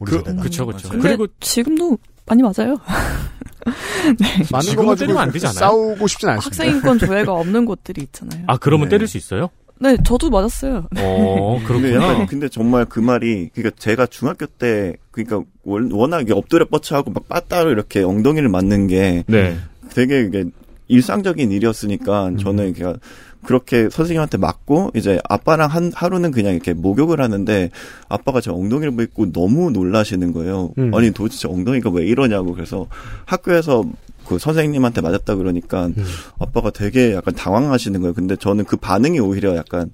우리 0.00 0.10
그. 0.10 0.36
그쵸, 0.36 0.66
그쵸. 0.66 0.88
그리고 0.88 1.26
지금도 1.40 1.98
많이 2.24 2.42
맞아요. 2.42 2.78
네. 4.18 4.26
맞는 4.50 4.76
거 4.76 4.94
때리면 4.94 5.20
안 5.22 5.32
되지 5.32 5.46
않아요? 5.46 5.58
싸우고 5.58 6.06
싶진 6.06 6.28
않습니다. 6.28 6.64
학생인권 6.64 6.98
조례가 6.98 7.32
없는 7.34 7.64
곳들이 7.64 8.02
있잖아요. 8.02 8.44
아, 8.46 8.56
그러면 8.56 8.88
네. 8.88 8.96
때릴 8.96 9.08
수 9.08 9.16
있어요? 9.16 9.50
네, 9.78 9.96
저도 10.06 10.30
맞았어요. 10.30 10.86
어, 10.96 11.60
근데, 11.66 11.90
그렇구나. 11.90 12.12
약간 12.12 12.26
근데 12.26 12.48
정말 12.48 12.86
그 12.86 12.98
말이 12.98 13.50
그러니까 13.54 13.76
제가 13.78 14.06
중학교 14.06 14.46
때 14.46 14.94
그러니까 15.10 15.42
월- 15.64 15.90
워낙 15.92 16.22
이게 16.22 16.32
엎드려 16.32 16.64
뻗쳐하고 16.66 17.10
막 17.10 17.28
빠따로 17.28 17.70
이렇게 17.72 18.02
엉덩이를 18.02 18.48
맞는 18.48 18.86
게 18.86 19.24
네. 19.26 19.58
되게 19.92 20.22
이게 20.22 20.44
일상적인 20.88 21.50
일이었으니까 21.52 22.28
음. 22.28 22.38
저는 22.38 22.72
그냥 22.72 22.96
그렇게 23.44 23.88
선생님한테 23.90 24.38
맞고 24.38 24.92
이제 24.94 25.20
아빠랑 25.28 25.70
한 25.70 25.92
하루는 25.94 26.30
그냥 26.32 26.54
이렇게 26.54 26.72
목욕을 26.74 27.20
하는데 27.20 27.70
아빠가 28.08 28.40
제 28.40 28.50
엉덩이를 28.50 28.96
뵙고 28.96 29.32
너무 29.32 29.70
놀라시는 29.70 30.32
거예요. 30.32 30.72
음. 30.78 30.92
아니 30.94 31.10
도대체 31.12 31.48
엉덩이가 31.48 31.90
왜 31.90 32.04
이러냐고 32.06 32.52
그래서 32.54 32.86
학교에서 33.24 33.84
그 34.26 34.38
선생님한테 34.38 35.00
맞았다 35.00 35.36
그러니까 35.36 35.86
음. 35.86 36.04
아빠가 36.40 36.70
되게 36.70 37.14
약간 37.14 37.34
당황하시는 37.34 38.00
거예요. 38.00 38.12
근데 38.14 38.34
저는 38.36 38.64
그 38.64 38.76
반응이 38.76 39.20
오히려 39.20 39.56
약간 39.56 39.90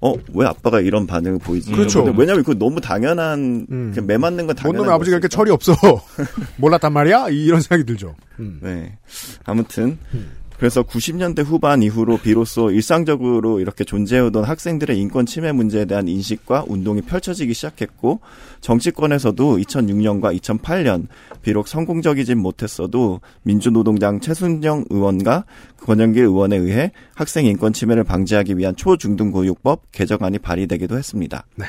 어 0.00 0.14
왜 0.32 0.46
아빠가 0.46 0.80
이런 0.80 1.06
반응을 1.08 1.38
보이지? 1.40 1.72
그렇죠. 1.72 2.04
왜냐면 2.04 2.44
그거 2.44 2.54
너무 2.54 2.80
당연한 2.80 3.66
음. 3.70 3.92
그 3.94 3.98
매맞는 4.00 4.46
건못 4.46 4.56
당연한 4.56 4.78
놈의 4.84 4.94
아버지가 4.94 5.16
이렇게. 5.16 5.26
철이 5.28 5.50
없어. 5.50 5.74
몰랐단 6.58 6.92
말이야? 6.92 7.28
이런 7.30 7.60
생각이 7.60 7.84
들죠. 7.84 8.14
음. 8.38 8.60
네. 8.62 8.96
아무튼 9.44 9.98
그래서 10.58 10.82
90년대 10.82 11.44
후반 11.44 11.82
이후로 11.82 12.18
비로소 12.18 12.72
일상적으로 12.72 13.60
이렇게 13.60 13.84
존재해오던 13.84 14.42
학생들의 14.42 14.98
인권 14.98 15.24
침해 15.24 15.52
문제에 15.52 15.84
대한 15.84 16.08
인식과 16.08 16.64
운동이 16.66 17.02
펼쳐지기 17.02 17.54
시작했고 17.54 18.20
정치권에서도 18.60 19.56
2006년과 19.56 20.36
2008년 20.40 21.06
비록 21.42 21.68
성공적이진 21.68 22.38
못했어도 22.38 23.20
민주노동당 23.42 24.18
최순영 24.18 24.86
의원과 24.90 25.44
권영길 25.80 26.24
의원에 26.24 26.56
의해 26.56 26.90
학생 27.14 27.46
인권 27.46 27.72
침해를 27.72 28.02
방지하기 28.02 28.58
위한 28.58 28.74
초중등교육법 28.74 29.92
개정안이 29.92 30.40
발의되기도 30.40 30.98
했습니다. 30.98 31.46
네. 31.54 31.66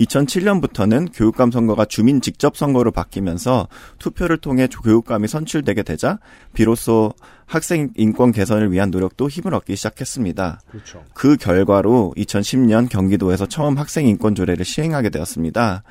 2007년부터는 0.00 1.08
교육감 1.12 1.50
선거가 1.50 1.84
주민 1.84 2.20
직접 2.20 2.56
선거로 2.56 2.90
바뀌면서 2.90 3.68
투표를 3.98 4.38
통해 4.38 4.66
교육감이 4.66 5.28
선출되게 5.28 5.82
되자 5.82 6.18
비로소 6.52 7.12
학생 7.46 7.90
인권 7.96 8.32
개선을 8.32 8.72
위한 8.72 8.90
노력도 8.90 9.28
힘을 9.28 9.54
얻기 9.54 9.76
시작했습니다. 9.76 10.60
그렇죠. 10.70 11.04
그 11.14 11.36
결과로 11.36 12.14
2010년 12.16 12.88
경기도에서 12.88 13.46
처음 13.46 13.76
학생 13.76 14.06
인권 14.06 14.34
조례를 14.34 14.64
시행하게 14.64 15.10
되었습니다. 15.10 15.82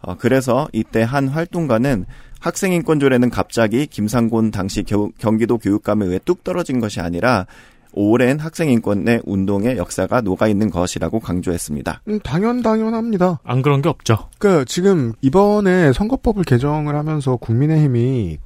어, 0.00 0.16
그래서 0.16 0.68
이때 0.72 1.02
한 1.02 1.26
활동가는 1.28 2.06
학생 2.40 2.72
인권 2.72 3.00
조례는 3.00 3.30
갑자기 3.30 3.86
김상곤 3.86 4.52
당시 4.52 4.84
겨- 4.84 5.10
경기도 5.18 5.58
교육감에 5.58 6.06
의해 6.06 6.20
뚝 6.24 6.44
떨어진 6.44 6.78
것이 6.78 7.00
아니라 7.00 7.46
오랜 7.92 8.38
학생 8.38 8.70
인권의 8.70 9.22
운동의 9.24 9.76
역사가 9.76 10.20
녹아 10.20 10.48
있는 10.48 10.70
것이라고 10.70 11.20
강조했습니다. 11.20 12.02
음, 12.08 12.20
당연 12.20 12.62
당연합니다. 12.62 13.40
안 13.44 13.62
그런 13.62 13.82
게 13.82 13.88
없죠. 13.88 14.28
그러니까 14.38 14.64
지금 14.66 15.12
이번에 15.20 15.92
선거법을 15.92 16.44
개정을 16.44 16.94
하면서 16.94 17.36
국민의힘이 17.36 18.38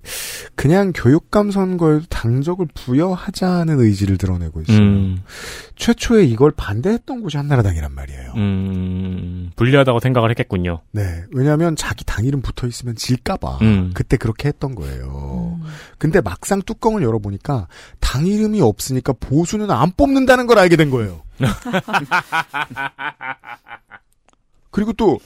그냥 0.54 0.92
교육감 0.94 1.50
선거에도 1.50 2.04
당적을 2.08 2.66
부여하자는 2.74 3.80
의지를 3.80 4.16
드러내고 4.18 4.62
있어요. 4.62 4.78
음, 4.78 5.22
최초에 5.76 6.24
이걸 6.24 6.52
반대했던 6.52 7.22
곳이 7.22 7.36
한나라당이란 7.36 7.94
말이에요. 7.94 8.32
음, 8.36 9.50
불리하다고 9.56 10.00
생각을 10.00 10.30
했겠군요. 10.30 10.80
네. 10.92 11.24
왜냐하면 11.32 11.76
자기 11.76 12.04
당 12.04 12.24
이름 12.24 12.42
붙어 12.42 12.66
있으면 12.66 12.94
질까봐 12.94 13.58
음. 13.62 13.90
그때 13.94 14.16
그렇게 14.16 14.48
했던 14.48 14.74
거예요. 14.74 15.58
근데 15.98 16.20
막상 16.20 16.62
뚜껑을 16.62 17.02
열어보니까 17.02 17.68
당 18.00 18.26
이름이 18.26 18.60
없으니까 18.60 19.12
보수는 19.32 19.70
안 19.70 19.92
뽑는다는 19.96 20.46
걸 20.46 20.58
알게 20.58 20.76
된 20.76 20.90
거예요. 20.90 21.22
그리고 24.70 24.92
또 24.92 25.18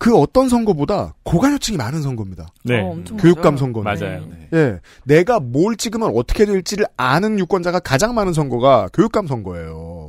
그 0.00 0.16
어떤 0.16 0.48
선거보다 0.48 1.12
고관여층이 1.24 1.76
많은 1.76 2.00
선거입니다. 2.00 2.46
네. 2.64 2.80
어, 2.80 2.92
엄청 2.92 3.18
교육감. 3.18 3.58
선거는. 3.58 3.84
맞아요. 3.84 4.24
네. 4.30 4.48
예. 4.54 4.80
내가 5.04 5.40
뭘 5.40 5.76
찍으면 5.76 6.12
어떻게 6.16 6.46
될지를 6.46 6.86
아는 6.96 7.38
유권자가 7.38 7.80
가장 7.80 8.14
많은 8.14 8.32
선거가 8.32 8.88
교육감 8.94 9.26
선거예요. 9.26 9.99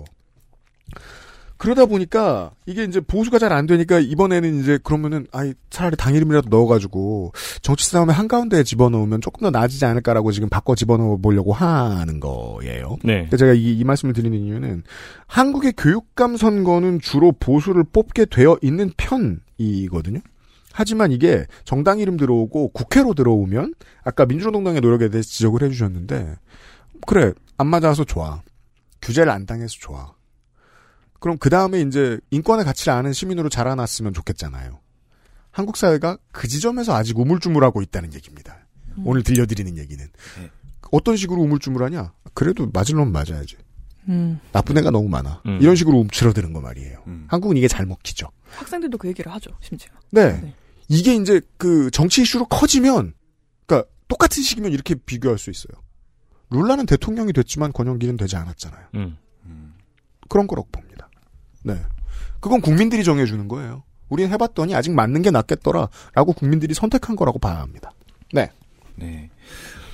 그러다 1.62 1.86
보니까 1.86 2.52
이게 2.66 2.84
이제 2.84 3.00
보수가 3.00 3.38
잘 3.38 3.52
안 3.52 3.68
되니까 3.68 4.00
이번에는 4.00 4.62
이제 4.62 4.80
그러면은 4.82 5.28
아이 5.32 5.54
차라리 5.70 5.96
당 5.96 6.16
이름이라도 6.16 6.50
넣어가지고 6.50 7.34
정치 7.62 7.88
싸움에 7.90 8.14
한가운데에 8.14 8.64
집어넣으면 8.64 9.22
조금 9.22 9.42
더 9.44 9.52
나아지지 9.52 9.86
않을까라고 9.86 10.32
지금 10.32 10.50
바꿔 10.50 10.74
집어넣어 10.74 11.18
보려고 11.18 11.54
하는 11.54 12.20
거예요. 12.20 12.98
네. 13.04 13.14
그러니까 13.14 13.38
제가 13.38 13.54
이, 13.54 13.78
이 13.78 13.84
말씀을 13.84 14.14
드리는 14.14 14.38
이유는 14.38 14.84
한국의 15.28 15.74
교육감 15.78 16.38
선거는 16.38 17.00
주로 17.02 17.32
보수를 17.34 17.84
뽑게 17.84 18.26
되어 18.26 18.58
있는 18.62 18.90
편이거든요. 18.98 20.22
하지만 20.74 21.12
이게 21.12 21.46
정당 21.66 22.00
이름 22.00 22.18
들어오고 22.18 22.70
국회로 22.70 23.14
들어오면 23.14 23.76
아까 24.04 24.26
민주노동당의 24.26 24.82
노력에 24.82 25.10
대해서 25.10 25.30
지적을 25.30 25.62
해주셨는데 25.64 26.36
그래 27.06 27.34
안 27.58 27.68
맞아서 27.68 28.06
좋아 28.06 28.42
규제를 29.02 29.32
안 29.32 29.46
당해서 29.46 29.76
좋아 29.80 30.14
그럼 31.22 31.38
그 31.38 31.52
다음에 31.52 31.82
이제 31.82 32.20
인권의 32.32 32.66
가치를 32.66 32.94
아는 32.94 33.14
시민으로 33.14 33.48
자라났으면 33.48 34.12
좋겠잖아요. 34.12 34.82
한국 35.52 35.78
사회가 35.78 36.18
그 36.32 36.48
지점에서 36.48 36.96
아직 36.96 37.18
우물쭈물하고 37.20 37.84
있다는 37.84 38.14
얘기입니다. 38.16 38.58
오늘 39.06 39.22
들려드리는 39.22 39.78
얘기는 39.78 40.04
네. 40.40 40.52
어떤 40.92 41.16
식으로 41.16 41.42
우물쭈물하냐? 41.44 42.12
그래도 42.34 42.68
맞을 42.74 42.96
놈 42.96 43.12
맞아야지. 43.12 43.56
음. 44.10 44.40
나쁜 44.52 44.80
애가 44.80 44.90
너무 44.90 45.10
많아. 45.10 45.44
음. 45.46 45.60
이런 45.62 45.76
식으로 45.76 46.00
움츠러드는 46.00 46.54
거 46.54 46.60
말이에요. 46.60 47.04
음. 47.06 47.28
한국은 47.28 47.56
이게 47.56 47.68
잘 47.68 47.86
먹히죠. 47.86 48.32
학생들도 48.50 48.98
그 48.98 49.08
얘기를 49.08 49.32
하죠, 49.32 49.52
심지어. 49.62 49.94
네. 50.10 50.42
네. 50.42 50.56
이게 50.88 51.14
이제 51.16 51.40
그 51.58 51.92
정치 51.92 52.24
이슈로 52.24 52.48
커지면, 52.48 53.14
그러니까 53.68 53.88
똑같은 54.08 54.42
시기면 54.42 54.72
이렇게 54.72 54.96
비교할 54.96 55.38
수 55.38 55.52
있어요. 55.52 55.80
룰라는 56.50 56.88
대통령이 56.88 57.32
됐지만 57.32 57.72
권영기는 57.72 58.18
되지 58.18 58.36
않았잖아요. 58.38 58.88
음. 58.96 59.18
그런 60.28 60.48
거라고 60.48 60.68
봅니다. 60.72 60.91
네. 61.64 61.76
그건 62.40 62.62
국민들이 62.62 63.04
정해주는 63.04 63.48
거예요. 63.48 63.84
우린 64.10 64.30
해봤더니 64.30 64.76
아직 64.76 64.92
맞는 64.92 65.22
게 65.22 65.32
낫겠더라라고 65.32 66.34
국민들이 66.36 66.74
선택한 66.74 67.16
거라고 67.16 67.40
봐야 67.40 67.60
합니다. 67.60 67.92
네. 68.34 68.52
네. 68.96 69.30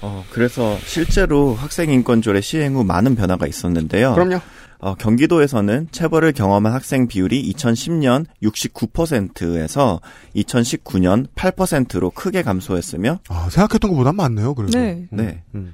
어, 0.02 0.24
그래서 0.32 0.78
실제로 0.86 1.54
학생인권조례 1.54 2.42
시행 2.42 2.76
후 2.76 2.84
많은 2.84 3.16
변화가 3.16 3.48
있었는데요. 3.48 4.14
그럼요. 4.14 4.40
어, 4.80 4.94
경기도에서는 4.96 5.88
체벌을 5.92 6.34
경험한 6.34 6.72
학생 6.72 7.08
비율이 7.08 7.52
2010년 7.52 8.26
69%에서 8.44 10.00
2019년 10.36 11.28
8%로 11.36 12.12
크게 12.12 12.44
감소했으며, 12.44 13.20
아, 13.28 13.50
생각했던 13.50 13.90
것보다 13.90 14.14
많네요. 14.14 14.54
그래서. 14.54 14.78
네. 14.78 15.08
네. 15.12 15.42
음. 15.56 15.74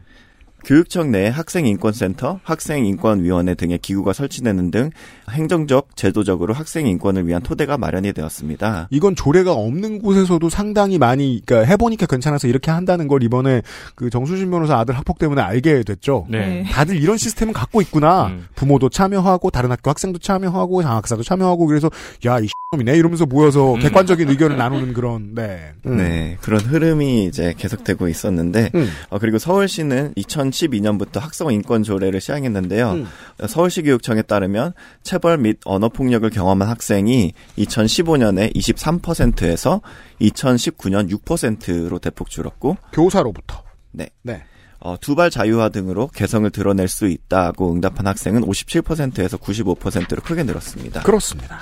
교육청 0.63 1.11
내에 1.11 1.27
학생인권센터, 1.27 2.39
학생인권위원회 2.43 3.55
등의 3.55 3.79
기구가 3.79 4.13
설치되는 4.13 4.71
등 4.71 4.89
행정적, 5.29 5.95
제도적으로 5.95 6.53
학생 6.53 6.87
인권을 6.87 7.27
위한 7.27 7.41
토대가 7.41 7.77
마련이 7.77 8.13
되었습니다. 8.13 8.87
이건 8.91 9.15
조례가 9.15 9.53
없는 9.53 10.01
곳에서도 10.01 10.47
상당히 10.49 10.97
많이 10.97 11.41
그러니까 11.45 11.69
해보니까 11.69 12.05
괜찮아서 12.05 12.47
이렇게 12.47 12.71
한다는 12.71 13.07
걸 13.07 13.23
이번에 13.23 13.61
그 13.95 14.09
정수진 14.09 14.49
변호사 14.49 14.77
아들 14.77 14.97
학폭 14.97 15.19
때문에 15.19 15.41
알게 15.41 15.83
됐죠. 15.83 16.27
네. 16.29 16.63
다들 16.71 16.95
이런 17.01 17.17
시스템은 17.17 17.53
갖고 17.53 17.81
있구나. 17.81 18.27
음. 18.27 18.47
부모도 18.55 18.89
참여하고 18.89 19.49
다른 19.49 19.71
학교 19.71 19.89
학생도 19.89 20.19
참여하고 20.19 20.81
장학사도 20.81 21.23
참여하고 21.23 21.65
그래서 21.65 21.89
야이 22.25 22.47
놈이네 22.73 22.97
이러면서 22.97 23.25
모여서 23.25 23.75
음. 23.75 23.79
객관적인 23.79 24.29
의견을 24.29 24.57
나누는 24.57 24.93
그런 24.93 25.35
네. 25.35 25.73
음. 25.85 25.97
네, 25.97 26.37
그런 26.41 26.59
흐름이 26.59 27.25
이제 27.25 27.53
계속되고 27.57 28.07
있었는데, 28.07 28.71
음. 28.73 28.89
어, 29.09 29.19
그리고 29.19 29.37
서울시는 29.37 30.13
2012년부터 30.53 31.19
학생 31.19 31.49
인권 31.51 31.83
조례를 31.83 32.21
시행했는데요. 32.21 32.91
음. 32.91 33.07
서울시 33.47 33.81
교육청에 33.81 34.21
따르면 34.21 34.73
체벌 35.03 35.37
및 35.39 35.59
언어 35.65 35.89
폭력을 35.89 36.29
경험한 36.29 36.67
학생이 36.67 37.33
2015년에 37.57 38.55
23%에서 38.55 39.81
2019년 40.21 41.09
6%로 41.11 41.99
대폭 41.99 42.29
줄었고, 42.29 42.77
교사로부터. 42.93 43.63
네. 43.91 44.09
네. 44.21 44.43
어, 44.79 44.97
두발 44.99 45.29
자유화 45.29 45.69
등으로 45.69 46.07
개성을 46.07 46.49
드러낼 46.49 46.89
수 46.89 47.07
있다고 47.07 47.71
응답한 47.71 48.05
학생은 48.05 48.41
57%에서 48.41 49.37
95%로 49.37 50.21
크게 50.21 50.43
늘었습니다. 50.43 51.03
그렇습니다. 51.03 51.57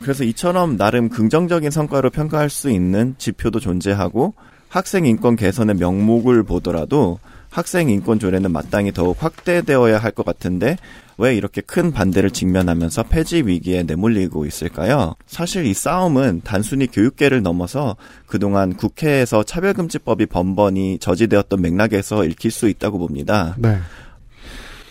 그래서 0.00 0.24
이처럼 0.24 0.78
나름 0.78 1.10
긍정적인 1.10 1.70
성과로 1.70 2.08
평가할 2.10 2.48
수 2.48 2.70
있는 2.70 3.14
지표도 3.18 3.60
존재하고 3.60 4.34
학생 4.68 5.06
인권 5.06 5.36
개선의 5.36 5.76
명목을 5.76 6.44
보더라도 6.44 7.18
학생 7.50 7.88
인권 7.88 8.18
조례는 8.18 8.52
마땅히 8.52 8.92
더욱 8.92 9.16
확대되어야 9.22 9.98
할 9.98 10.12
것 10.12 10.24
같은데 10.24 10.76
왜 11.16 11.36
이렇게 11.36 11.60
큰 11.60 11.92
반대를 11.92 12.30
직면하면서 12.30 13.04
폐지 13.04 13.42
위기에 13.42 13.82
내몰리고 13.82 14.46
있을까요? 14.46 15.14
사실 15.26 15.66
이 15.66 15.74
싸움은 15.74 16.42
단순히 16.44 16.86
교육계를 16.86 17.42
넘어서 17.42 17.96
그동안 18.26 18.74
국회에서 18.74 19.42
차별금지법이 19.42 20.26
번번이 20.26 20.98
저지되었던 21.00 21.60
맥락에서 21.60 22.24
읽힐 22.24 22.50
수 22.50 22.68
있다고 22.68 22.98
봅니다. 22.98 23.54
네. 23.58 23.78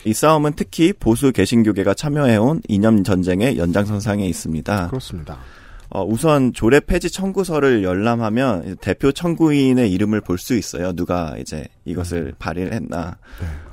이 0.05 0.13
싸움은 0.13 0.53
특히 0.55 0.93
보수 0.93 1.31
개신교계가 1.31 1.93
참여해온 1.93 2.61
이념 2.67 3.03
전쟁의 3.03 3.57
연장선상에 3.57 4.25
있습니다. 4.27 4.87
그렇습니다. 4.87 5.37
어, 5.89 6.03
우선 6.05 6.53
조례 6.53 6.79
폐지 6.79 7.09
청구서를 7.09 7.83
열람하면 7.83 8.77
대표 8.81 9.11
청구인의 9.11 9.91
이름을 9.91 10.21
볼 10.21 10.37
수 10.37 10.55
있어요. 10.55 10.93
누가 10.93 11.35
이제 11.39 11.65
이것을 11.85 12.33
발의를 12.37 12.73
했나. 12.73 13.17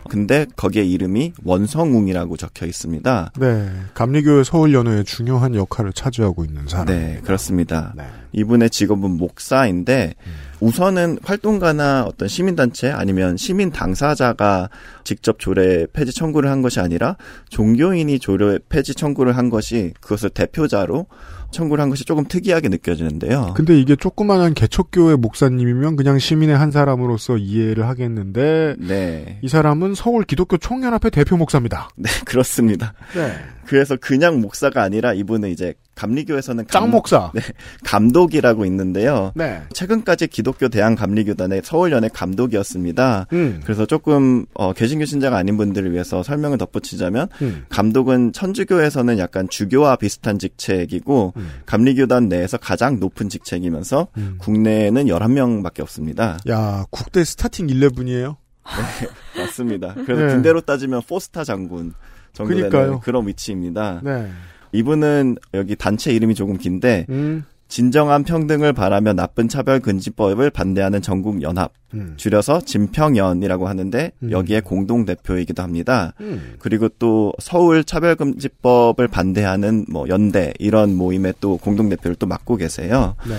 근데 0.09 0.47
거기에 0.57 0.85
이름이 0.85 1.33
원성웅이라고 1.45 2.37
적혀 2.37 2.67
있습니다. 2.67 3.33
네. 3.39 3.71
감리교회 3.95 4.45
서울연회의 4.45 5.05
중요한 5.05 5.55
역할을 5.55 5.93
차지하고 5.95 6.45
있는 6.45 6.67
사람. 6.69 6.87
네, 6.87 7.21
그렇습니다. 7.25 7.95
네. 7.97 8.05
이분의 8.33 8.69
직업은 8.71 9.11
목사인데 9.13 10.15
우선은 10.61 11.19
활동가나 11.23 12.05
어떤 12.07 12.29
시민단체 12.29 12.91
아니면 12.91 13.37
시민 13.37 13.71
당사자가 13.71 14.69
직접 15.05 15.39
조례 15.39 15.87
폐지 15.93 16.13
청구를 16.13 16.51
한 16.51 16.61
것이 16.63 16.81
아니라 16.81 17.17
종교인이 17.49 18.19
조례 18.19 18.59
폐지 18.69 18.95
청구를 18.95 19.37
한 19.37 19.49
것이 19.51 19.93
그것을 20.01 20.31
대표자로 20.31 21.07
청구를 21.55 21.81
한 21.81 21.89
것이 21.89 22.05
조금 22.05 22.25
특이하게 22.27 22.69
느껴지는데요. 22.69 23.55
근데 23.57 23.81
이게 23.81 23.97
조그만한 23.97 24.53
개척교회 24.53 25.17
목사님이면 25.17 25.97
그냥 25.97 26.19
시민의 26.19 26.57
한 26.57 26.71
사람으로서 26.71 27.39
이해를 27.39 27.89
하겠는데 27.89 28.77
네. 28.79 29.39
이 29.43 29.49
사람은 29.49 29.95
서울 29.95 30.25
기독교 30.25 30.59
총연합회 30.59 31.11
대표 31.11 31.37
목사입니다. 31.37 31.89
네, 31.97 32.11
그렇습니다. 32.27 32.93
네. 33.15 33.35
그래서 33.67 33.97
그냥 33.97 34.41
목사가 34.41 34.83
아니라 34.83 35.15
이분은 35.15 35.49
이제 35.49 35.75
감리교에서는 35.95 36.67
짱 36.69 36.91
목사. 36.91 37.31
네, 37.35 37.41
감독이라고 37.85 38.65
있는데요. 38.67 39.33
네. 39.35 39.63
최근까지 39.73 40.27
기독교 40.29 40.69
대한 40.69 40.95
감리교단의 40.95 41.63
서울연의 41.65 42.11
감독이었습니다. 42.13 43.27
음. 43.33 43.61
그래서 43.65 43.87
조금 43.87 44.47
어, 44.55 44.73
개신교 44.73 45.05
신자가 45.05 45.37
아닌 45.37 45.57
분들을 45.57 45.93
위해서 45.93 46.23
설명을 46.23 46.59
덧붙이자면 46.59 47.29
음. 47.43 47.65
감독은 47.69 48.33
천주교에서는 48.33 49.19
약간 49.19 49.49
주교와 49.49 49.97
비슷한 49.97 50.39
직책이고 50.39 51.35
음. 51.37 51.51
감리교단 51.67 52.29
내에서 52.29 52.57
가장 52.57 52.99
높은 53.01 53.29
직책이면서 53.29 54.09
음. 54.17 54.37
국내에는 54.39 55.07
11명밖에 55.07 55.81
없습니다. 55.81 56.39
야, 56.49 56.85
국대 56.91 57.25
스타팅 57.25 57.67
11이에요? 57.69 58.37
맞습니다. 59.37 59.95
그래서 60.07 60.23
네. 60.23 60.33
군대로 60.33 60.61
따지면 60.61 61.03
포스타 61.07 61.45
장군 61.45 61.93
정도 62.33 62.55
되는 62.55 62.69
그러니까요. 62.71 63.01
그런 63.01 63.27
위치입니다. 63.27 64.01
네. 64.03 64.31
이분은 64.75 65.37
여기 65.55 65.77
단체 65.77 66.13
이름이 66.13 66.35
조금 66.35 66.59
긴데 66.59 67.07
음. 67.09 67.45
진정한 67.69 68.25
평등을 68.25 68.73
바라며 68.73 69.15
나쁜 69.15 69.49
차별 69.49 69.81
금지법을 69.81 70.51
반대하는 70.51 71.01
전국 71.01 71.43
연합 71.43 71.73
음. 71.95 72.15
줄여서 72.17 72.61
진평연이라고 72.61 73.69
하는데 73.69 74.13
음. 74.23 74.31
여기에 74.31 74.61
공동 74.61 75.05
대표이기도 75.05 75.63
합니다. 75.63 76.13
음. 76.21 76.55
그리고 76.59 76.89
또 76.99 77.33
서울 77.39 77.85
차별 77.85 78.17
금지법을 78.17 79.09
반대하는 79.09 79.87
뭐 79.89 80.07
연대 80.09 80.53
이런 80.59 80.95
모임의 80.95 81.35
또 81.41 81.57
공동 81.57 81.89
대표를 81.89 82.17
또 82.17 82.27
맡고 82.27 82.57
계세요. 82.57 83.15
네. 83.27 83.35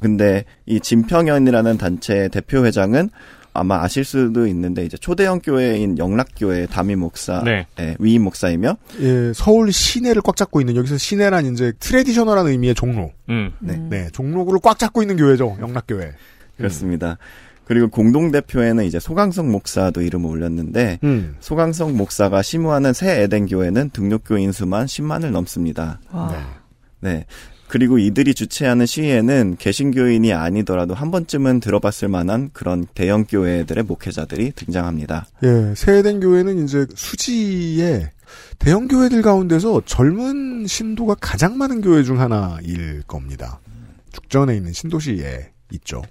근데 0.00 0.44
이 0.66 0.80
진평연이라는 0.80 1.78
단체 1.78 2.28
대표 2.28 2.64
회장은 2.64 3.10
아마 3.52 3.82
아실 3.82 4.04
수도 4.04 4.46
있는데 4.46 4.84
이제 4.84 4.96
초대형 4.96 5.40
교회인 5.40 5.98
영락교회 5.98 6.66
담임 6.66 7.00
목사, 7.00 7.42
네. 7.42 7.66
예, 7.78 7.96
위임 7.98 8.22
목사이며 8.22 8.76
예, 9.00 9.32
서울 9.34 9.72
시내를 9.72 10.22
꽉 10.22 10.36
잡고 10.36 10.60
있는 10.60 10.76
여기서 10.76 10.98
시내란 10.98 11.46
이제 11.52 11.72
트레디셔널한 11.80 12.46
의미의 12.46 12.74
종로. 12.74 13.12
음. 13.28 13.52
네. 13.58 13.76
네, 13.88 14.08
종로구를 14.12 14.60
꽉 14.62 14.78
잡고 14.78 15.02
있는 15.02 15.16
교회죠. 15.16 15.56
영락교회. 15.60 16.12
그렇습니다. 16.56 17.18
그리고 17.64 17.88
공동 17.88 18.32
대표에는 18.32 18.84
이제 18.84 18.98
소강성 18.98 19.50
목사도 19.52 20.02
이름을 20.02 20.28
올렸는데 20.28 20.98
음. 21.04 21.36
소강성 21.38 21.96
목사가 21.96 22.42
심우하는 22.42 22.92
새 22.92 23.22
에덴 23.22 23.46
교회는 23.46 23.90
등록 23.90 24.24
교인 24.26 24.50
수만 24.50 24.86
10만을 24.86 25.30
넘습니다. 25.30 26.00
와. 26.10 26.34
네. 27.00 27.26
그리고 27.70 27.98
이들이 27.98 28.34
주최하는 28.34 28.84
시위에는 28.84 29.54
개신교인이 29.56 30.32
아니더라도 30.32 30.94
한 30.94 31.12
번쯤은 31.12 31.60
들어봤을 31.60 32.08
만한 32.08 32.50
그런 32.52 32.84
대형 32.94 33.24
교회들의 33.24 33.84
목회자들이 33.84 34.50
등장합니다. 34.56 35.28
예, 35.44 35.72
세eden 35.76 36.18
교회는 36.18 36.64
이제 36.64 36.84
수지에 36.96 38.10
대형 38.58 38.88
교회들 38.88 39.22
가운데서 39.22 39.82
젊은 39.86 40.66
신도가 40.66 41.14
가장 41.20 41.58
많은 41.58 41.80
교회 41.80 42.02
중 42.02 42.18
하나일 42.18 43.04
겁니다. 43.06 43.60
죽전에 44.10 44.56
있는 44.56 44.72
신도시에 44.72 45.52
있죠. 45.74 46.02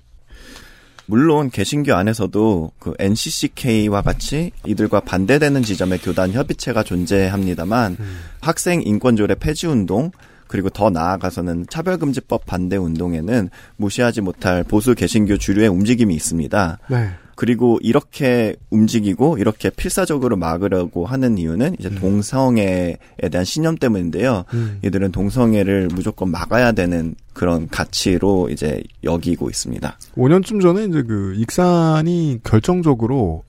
물론 1.08 1.50
개신교 1.50 1.94
안에서도 1.94 2.72
그 2.80 2.94
NCCK와 2.98 4.02
같이 4.02 4.52
이들과 4.66 5.02
반대되는 5.02 5.64
지점의 5.64 6.00
교단 6.00 6.32
협의체가 6.32 6.84
존재합니다만 6.84 7.98
학생 8.40 8.82
인권조례 8.82 9.36
폐지 9.36 9.68
운동 9.68 10.12
그리고 10.50 10.70
더 10.70 10.90
나아가서는 10.90 11.68
차별금지법 11.70 12.46
반대 12.46 12.76
운동에는 12.76 13.50
무시하지 13.78 14.22
못할 14.22 14.64
보수 14.64 14.96
개신교 14.96 15.38
주류의 15.38 15.70
움직임이 15.70 16.14
있습니다. 16.16 16.80
네. 16.90 17.10
그리고 17.36 17.80
이렇게 17.82 18.58
움직이고 18.70 19.38
이렇게 19.38 19.70
필사적으로 19.70 20.36
막으려고 20.36 21.06
하는 21.06 21.38
이유는 21.38 21.78
이제 21.80 21.90
동성애에 21.90 22.98
대한 23.32 23.46
신념 23.46 23.78
때문인데요. 23.78 24.44
음. 24.54 24.80
이들은 24.84 25.14
동성애를 25.14 25.88
무조건 25.94 26.32
막아야 26.32 26.74
되는 26.74 27.16
그런 27.32 27.70
가치로 27.70 28.50
이제 28.50 28.84
여기고 29.06 29.50
있습니다. 29.50 29.98
5년쯤 30.18 30.62
전에 30.62 30.84
이제 30.84 31.04
그 31.04 31.34
익산이 31.38 32.40
결정적으로 32.44 33.46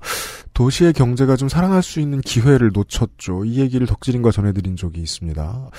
도시의 0.54 0.92
경제가 0.92 1.36
좀 1.36 1.48
살아날 1.48 1.82
수 1.82 2.00
있는 2.00 2.20
기회를 2.20 2.70
놓쳤죠. 2.72 3.44
이 3.44 3.58
얘기를 3.58 3.86
덕질인과 3.86 4.30
전해드린 4.30 4.76
적이 4.76 5.00
있습니다. 5.00 5.70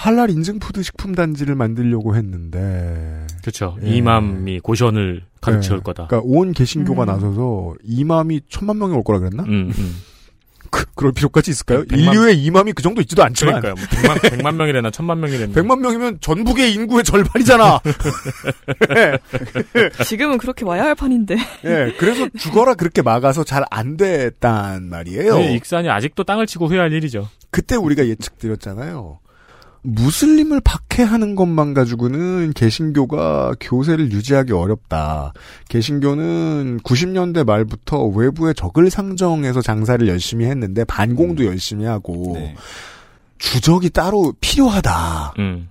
할랄 0.00 0.30
인증 0.30 0.60
푸드 0.60 0.80
식품 0.84 1.16
단지를 1.16 1.56
만들려고 1.56 2.14
했는데 2.14 3.26
그렇죠. 3.40 3.76
예. 3.82 3.88
이맘이 3.96 4.60
고전을 4.60 5.24
가득 5.40 5.60
채울 5.60 5.80
네. 5.80 5.82
거다. 5.82 6.06
그러니까 6.06 6.30
온 6.32 6.52
개신교가 6.52 7.02
음. 7.02 7.06
나서서 7.06 7.74
이맘이 7.82 8.42
천만 8.48 8.78
명이 8.78 8.94
올 8.94 9.02
거라 9.02 9.18
그랬나? 9.18 9.42
음, 9.42 9.72
음. 9.76 9.96
그, 10.70 10.84
그럴 10.94 11.10
필요까지 11.12 11.50
있을까요? 11.50 11.84
백만- 11.86 12.14
인류의 12.14 12.40
이맘이 12.44 12.74
그 12.74 12.82
정도 12.82 13.00
있지도 13.00 13.24
않지만 13.24 13.60
그러니까요. 13.60 13.74
뭐 13.74 14.14
100만, 14.14 14.40
100만 14.42 14.54
명이래나 14.54 14.90
1000만 14.90 15.18
명이래나. 15.18 15.52
100만 15.54 15.80
명이면 15.80 16.18
전국의 16.20 16.74
인구의 16.74 17.02
절반이잖아. 17.02 17.80
지금은 20.04 20.38
그렇게 20.38 20.64
와야 20.64 20.84
할 20.84 20.94
판인데. 20.94 21.36
예, 21.64 21.92
그래서 21.98 22.28
죽어라 22.38 22.74
그렇게 22.74 23.02
막아서 23.02 23.44
잘 23.44 23.64
안 23.70 23.96
됐단 23.96 24.88
말이에요. 24.88 25.36
네, 25.38 25.54
익산이 25.56 25.88
아직도 25.90 26.22
땅을 26.24 26.46
치고 26.46 26.68
후회할 26.68 26.92
일이죠. 26.92 27.28
그때 27.50 27.74
우리가 27.76 28.06
예측드렸잖아요. 28.06 29.18
무슬림을 29.88 30.60
박해하는 30.60 31.34
것만 31.34 31.72
가지고는 31.72 32.52
개신교가 32.52 33.54
교세를 33.58 34.12
유지하기 34.12 34.52
어렵다. 34.52 35.32
개신교는 35.68 36.80
90년대 36.80 37.44
말부터 37.44 38.04
외부의 38.04 38.54
적을 38.54 38.90
상정해서 38.90 39.62
장사를 39.62 40.06
열심히 40.06 40.44
했는데 40.44 40.84
반공도 40.84 41.46
열심히 41.46 41.86
하고 41.86 42.32
네. 42.34 42.54
주적이 43.38 43.90
따로 43.90 44.34
필요하다. 44.40 45.34
음. 45.38 45.68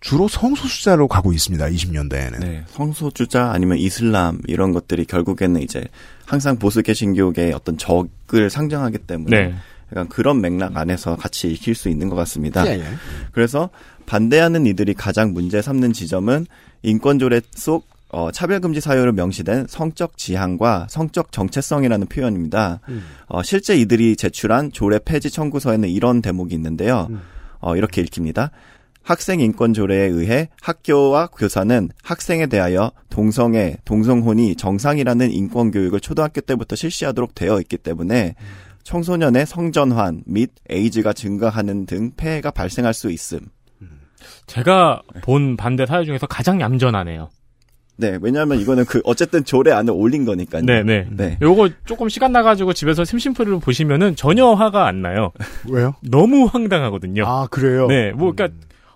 주로 0.00 0.28
성소수자로 0.28 1.08
가고 1.08 1.32
있습니다. 1.32 1.66
20년대에는. 1.66 2.40
네, 2.40 2.64
성소주자 2.68 3.50
아니면 3.52 3.76
이슬람 3.76 4.40
이런 4.48 4.72
것들이 4.72 5.04
결국에는 5.04 5.60
이제 5.60 5.84
항상 6.24 6.58
보수 6.58 6.82
개신교계의 6.82 7.52
어떤 7.52 7.76
적을 7.76 8.48
상정하기 8.48 8.98
때문에 8.98 9.48
네. 9.48 9.54
약간 9.92 10.08
그런 10.08 10.40
맥락 10.40 10.76
안에서 10.76 11.16
같이 11.16 11.52
익힐 11.52 11.74
수 11.74 11.88
있는 11.88 12.08
것 12.08 12.16
같습니다. 12.16 12.66
예, 12.66 12.80
예. 12.80 12.84
그래서 13.32 13.70
반대하는 14.06 14.66
이들이 14.66 14.94
가장 14.94 15.32
문제 15.32 15.62
삼는 15.62 15.92
지점은 15.92 16.46
인권조례 16.82 17.40
속 17.52 17.88
어, 18.12 18.32
차별금지 18.32 18.80
사유로 18.80 19.12
명시된 19.12 19.66
성적 19.68 20.18
지향과 20.18 20.88
성적 20.90 21.30
정체성이라는 21.30 22.08
표현입니다. 22.08 22.80
음. 22.88 23.04
어, 23.26 23.42
실제 23.42 23.76
이들이 23.76 24.16
제출한 24.16 24.72
조례 24.72 24.98
폐지 24.98 25.30
청구서에는 25.30 25.88
이런 25.88 26.20
대목이 26.20 26.54
있는데요. 26.56 27.06
음. 27.10 27.20
어, 27.60 27.76
이렇게 27.76 28.00
읽힙니다. 28.02 28.50
학생 29.02 29.40
인권 29.40 29.72
조례에 29.72 30.06
의해 30.06 30.48
학교와 30.60 31.28
교사는 31.28 31.88
학생에 32.02 32.46
대하여 32.46 32.92
동성애, 33.08 33.76
동성혼이 33.84 34.56
정상이라는 34.56 35.32
인권 35.32 35.70
교육을 35.70 36.00
초등학교 36.00 36.40
때부터 36.40 36.76
실시하도록 36.76 37.34
되어 37.34 37.60
있기 37.60 37.78
때문에 37.78 38.34
청소년의 38.90 39.46
성전환 39.46 40.24
및 40.26 40.50
에이즈가 40.68 41.12
증가하는 41.12 41.86
등 41.86 42.10
폐해가 42.16 42.50
발생할 42.50 42.92
수 42.92 43.12
있음. 43.12 43.38
제가 44.48 45.02
본 45.22 45.56
반대 45.56 45.86
사유 45.86 46.04
중에서 46.04 46.26
가장 46.26 46.60
얌전하네요. 46.60 47.30
네, 47.98 48.18
왜냐하면 48.20 48.58
이거는 48.58 48.86
그 48.86 49.00
어쨌든 49.04 49.44
조례 49.44 49.70
안에 49.70 49.92
올린 49.92 50.24
거니까요. 50.24 50.64
네 50.64 50.82
네. 50.82 51.06
네. 51.08 51.38
요거 51.40 51.68
조금 51.84 52.08
시간 52.08 52.32
나가지고 52.32 52.72
집에서 52.72 53.04
심심풀이로 53.04 53.60
보시면은 53.60 54.16
전혀 54.16 54.52
화가 54.54 54.88
안 54.88 55.02
나요. 55.02 55.30
왜요? 55.68 55.94
너무 56.02 56.46
황당하거든요. 56.46 57.24
아, 57.26 57.46
그래요? 57.48 57.86
네, 57.86 58.10
뭐, 58.10 58.32
그니까, 58.34 58.52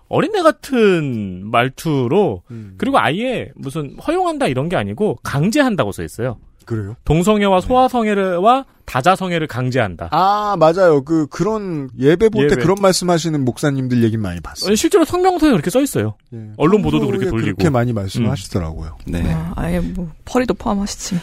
어린애 0.09 0.41
같은 0.41 1.49
말투로, 1.49 2.43
음. 2.51 2.73
그리고 2.77 2.99
아예 2.99 3.49
무슨 3.55 3.95
허용한다 4.05 4.47
이런 4.47 4.67
게 4.67 4.75
아니고, 4.75 5.19
강제한다고 5.23 5.93
써 5.93 6.03
있어요. 6.03 6.37
그래요? 6.65 6.95
동성애와 7.05 7.61
소아성애와 7.61 8.65
다자성애를 8.95 9.47
강제한다. 9.47 10.07
아, 10.11 10.55
맞아요. 10.57 11.03
그, 11.03 11.27
그런, 11.27 11.89
예배 11.99 12.29
볼 12.29 12.47
때. 12.47 12.55
그런 12.55 12.77
말씀하시는 12.81 13.43
목사님들 13.43 14.01
얘기 14.03 14.15
많이 14.15 14.39
봤어요. 14.39 14.69
아니, 14.69 14.77
실제로 14.77 15.03
성명서에 15.03 15.51
그렇게 15.51 15.69
써 15.69 15.81
있어요. 15.81 16.15
예. 16.33 16.37
언론 16.55 16.81
보도도 16.81 17.05
그렇게 17.07 17.25
돌리고. 17.29 17.57
그렇게 17.57 17.69
많이 17.69 17.91
말씀하시더라고요. 17.91 18.95
네. 19.05 19.21
아, 19.33 19.51
아예 19.57 19.81
뭐 19.81 20.09
펄이도 20.23 20.53
포함하시지. 20.53 21.19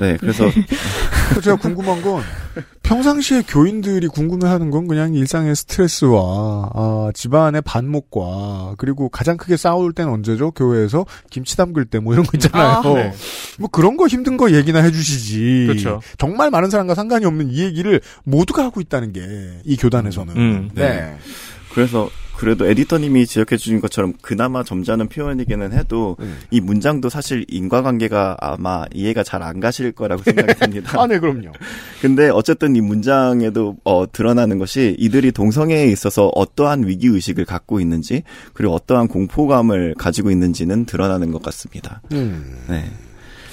네, 0.00 0.16
그래서 0.20 0.44
그래서 1.30 1.40
제가 1.40 1.56
궁금한 1.56 2.02
건 2.02 2.22
평상시에 2.82 3.42
교인들이 3.48 4.06
궁금해하는 4.08 4.70
건 4.70 4.86
그냥 4.86 5.14
일상의 5.14 5.56
스트레스와 5.56 6.70
아, 6.74 7.10
집안의 7.14 7.62
반목과 7.62 8.74
그리고 8.76 9.08
가장 9.08 9.36
크게 9.36 9.56
싸울 9.56 9.92
땐 9.92 10.08
언제죠? 10.08 10.50
교회에서 10.52 11.04
김치 11.30 11.56
담글 11.56 11.86
때 11.86 11.98
뭐 11.98 12.12
이런 12.12 12.24
거 12.26 12.32
있잖아요. 12.34 12.68
아, 12.68 12.82
네. 12.94 13.12
뭐 13.58 13.68
그런 13.70 13.96
거 13.96 14.06
힘든 14.06 14.36
거 14.36 14.52
얘기나 14.52 14.80
해주시지. 14.82 15.64
그렇죠. 15.68 16.00
정말 16.18 16.50
많은 16.50 16.70
사람과 16.70 16.94
상 16.94 17.07
관이 17.08 17.24
없는 17.24 17.50
이 17.50 17.60
얘기를 17.62 18.00
모두가 18.24 18.64
하고 18.64 18.80
있다는 18.80 19.12
게 19.12 19.20
이 19.64 19.76
교단에서는. 19.76 20.36
음. 20.36 20.70
네. 20.74 21.16
그래서 21.72 22.08
그래도 22.36 22.66
에디터님이 22.66 23.26
지적해 23.26 23.56
주신 23.56 23.80
것처럼 23.80 24.12
그나마 24.22 24.62
점잖은 24.62 25.08
표현이기는 25.08 25.72
해도 25.72 26.16
음. 26.20 26.38
이 26.52 26.60
문장도 26.60 27.08
사실 27.08 27.44
인과관계가 27.48 28.36
아마 28.40 28.84
이해가 28.94 29.24
잘 29.24 29.42
안 29.42 29.58
가실 29.60 29.90
거라고 29.92 30.22
생각이 30.22 30.54
듭니다. 30.60 31.00
아, 31.02 31.06
네, 31.06 31.18
그럼요. 31.18 31.52
근데 32.00 32.28
어쨌든 32.28 32.76
이 32.76 32.80
문장에도 32.80 33.76
어, 33.84 34.04
드러나는 34.10 34.58
것이 34.58 34.94
이들이 34.98 35.32
동성애에 35.32 35.86
있어서 35.88 36.30
어떠한 36.34 36.86
위기 36.86 37.08
의식을 37.08 37.44
갖고 37.44 37.80
있는지 37.80 38.22
그리고 38.54 38.74
어떠한 38.74 39.08
공포감을 39.08 39.94
가지고 39.98 40.30
있는지는 40.30 40.84
드러나는 40.86 41.32
것 41.32 41.42
같습니다. 41.42 42.00
음. 42.12 42.58
네. 42.68 42.84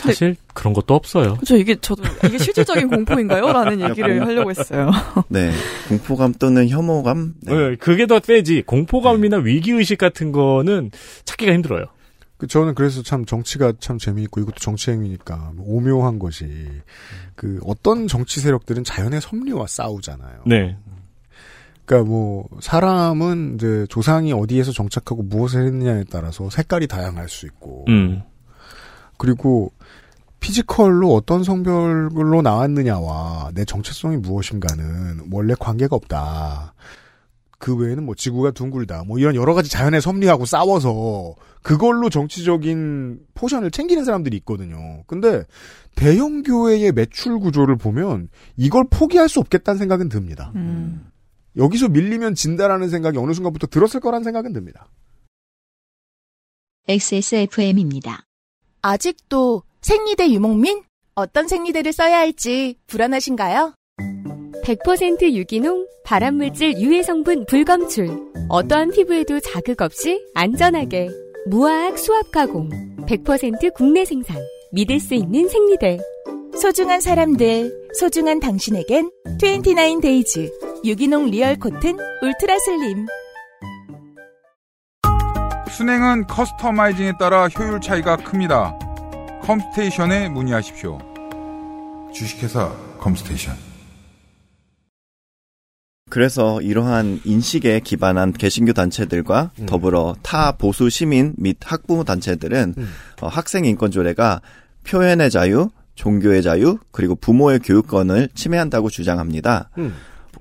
사실 0.06 0.36
그런 0.54 0.74
것도 0.74 0.94
없어요. 0.94 1.36
그렇죠. 1.36 1.58
이게 1.58 1.76
저도 1.76 2.04
이게 2.26 2.38
실질적인 2.38 2.88
공포인가요? 2.88 3.52
라는 3.52 3.82
얘기를 3.90 4.26
하려고 4.26 4.50
했어요. 4.50 4.92
네. 5.30 5.52
공포감 5.88 6.34
또는 6.34 6.70
혐오감. 6.70 7.36
네. 7.42 7.54
네, 7.54 7.76
그게 7.76 8.08
더 8.08 8.20
세지. 8.20 8.64
공포감이나 8.66 9.38
위기의식 9.38 9.98
같은 9.98 10.32
거는 10.32 10.92
찾기가 11.26 11.54
힘들어요. 11.54 11.86
그 12.38 12.48
저는 12.48 12.76
그래서 12.76 13.02
참 13.02 13.26
정치가 13.26 13.74
참 13.80 13.98
재미있고 13.98 14.42
이것도 14.42 14.58
정치 14.60 14.92
행위니까 14.92 15.54
오묘한 15.58 16.20
것이 16.20 16.46
그 17.36 17.60
어떤 17.66 18.08
정치 18.08 18.42
세력들은 18.42 18.84
자연의 18.84 19.22
섭리와 19.22 19.68
싸우잖아요. 19.68 20.42
네. 20.46 20.78
그러니까 21.86 22.10
뭐 22.10 22.48
사람은 22.60 23.56
이제 23.56 23.86
조상이 23.90 24.34
어디에서 24.34 24.72
정착하고 24.72 25.24
무엇을 25.24 25.66
했느냐에 25.68 26.06
따라서 26.10 26.50
색깔이 26.50 26.88
다양할 26.88 27.30
수 27.30 27.46
있고 27.46 27.86
음. 27.88 28.24
그리고 29.18 29.72
physical로 30.46 31.12
어떤 31.16 31.44
성별로 31.44 32.44
나왔느냐와 32.44 33.50
내 33.56 33.66
정체성이 33.66 34.18
무엇인가는 34.18 35.30
원래 35.32 35.56
관계가 35.60 35.96
없다. 35.96 36.76
그 37.58 37.76
외에는 37.76 38.06
뭐 38.06 38.14
지구가 38.14 38.52
둥글다. 38.52 39.06
뭐 39.06 39.18
이런 39.18 39.34
여러 39.34 39.56
가지 39.56 39.72
자연의 39.72 40.02
섭리하고 40.02 40.46
싸워서 40.46 41.34
그걸로 41.64 42.12
정치적인 42.12 43.22
포션을 43.34 43.72
챙기는 43.72 44.06
사람들이 44.06 44.38
있거든요. 44.38 45.02
근데 45.08 45.46
대형 45.96 46.44
교회의 46.44 46.92
매출 46.92 47.40
구조를 47.40 47.76
보면 47.78 48.30
이걸 48.56 48.86
포기할 48.88 49.28
수 49.28 49.40
없겠다는 49.40 49.80
생각은 49.80 50.10
듭니다. 50.10 50.52
음. 50.54 51.08
여기서 51.58 51.88
밀리면 51.88 52.36
진다라는 52.36 52.90
생각이 52.90 53.18
어느 53.18 53.34
순간부터 53.34 53.66
들었을 53.66 54.00
거란 54.00 54.24
생각은 54.24 54.54
듭니다. 54.54 54.90
XSFM입니다. 56.88 58.28
아직도 58.84 59.64
생리대 59.86 60.32
유목민? 60.32 60.82
어떤 61.14 61.48
생리대를 61.48 61.94
써야 61.94 62.18
할지 62.18 62.76
불안하신가요? 62.88 63.76
100% 64.64 65.32
유기농, 65.34 65.86
발암물질 66.04 66.82
유해 66.82 67.04
성분 67.04 67.46
불검출. 67.46 68.10
어떠한 68.50 68.90
피부에도 68.90 69.40
자극 69.42 69.84
없이 69.84 70.26
안전하게. 70.34 71.10
무화학 71.46 72.00
수압 72.00 72.32
가공. 72.32 72.68
100% 73.06 73.76
국내 73.76 74.06
생산. 74.06 74.38
믿을 74.72 75.00
수 75.00 75.14
있는 75.14 75.48
생리대. 75.48 76.00
소중한 76.60 77.00
사람들, 77.00 77.92
소중한 77.94 78.40
당신에겐 78.40 79.12
29 79.40 80.02
Days 80.02 80.50
유기농 80.84 81.26
real 81.26 81.58
cotton 81.58 81.96
ultra 82.24 82.58
slim. 82.58 83.06
수냉은 85.70 86.26
customizing에 86.26 87.20
따라 87.20 87.48
효율 87.50 87.80
차이가 87.80 88.18
큽니다. 88.18 88.80
컴스테이션에 89.46 90.30
문의하십시오. 90.30 90.98
주식회사 92.12 92.76
컴스테이션. 93.00 93.56
그래서 96.10 96.60
이러한 96.62 97.22
인식에 97.26 97.80
기반한 97.80 98.34
개신교 98.34 98.74
단체들과 98.74 99.52
더불어 99.68 100.16
타 100.24 100.54
보수 100.54 100.90
시민 100.90 101.36
및 101.38 101.58
학부모 101.64 102.04
단체들은 102.04 102.74
어, 103.22 103.28
학생 103.28 103.66
인권 103.66 103.92
조례가 103.92 104.42
표현의 104.84 105.30
자유, 105.30 105.70
종교의 105.94 106.42
자유, 106.42 106.80
그리고 106.92 107.14
부모의 107.16 107.60
교육권을 107.60 108.30
침해한다고 108.34 108.90
주장합니다. 108.90 109.70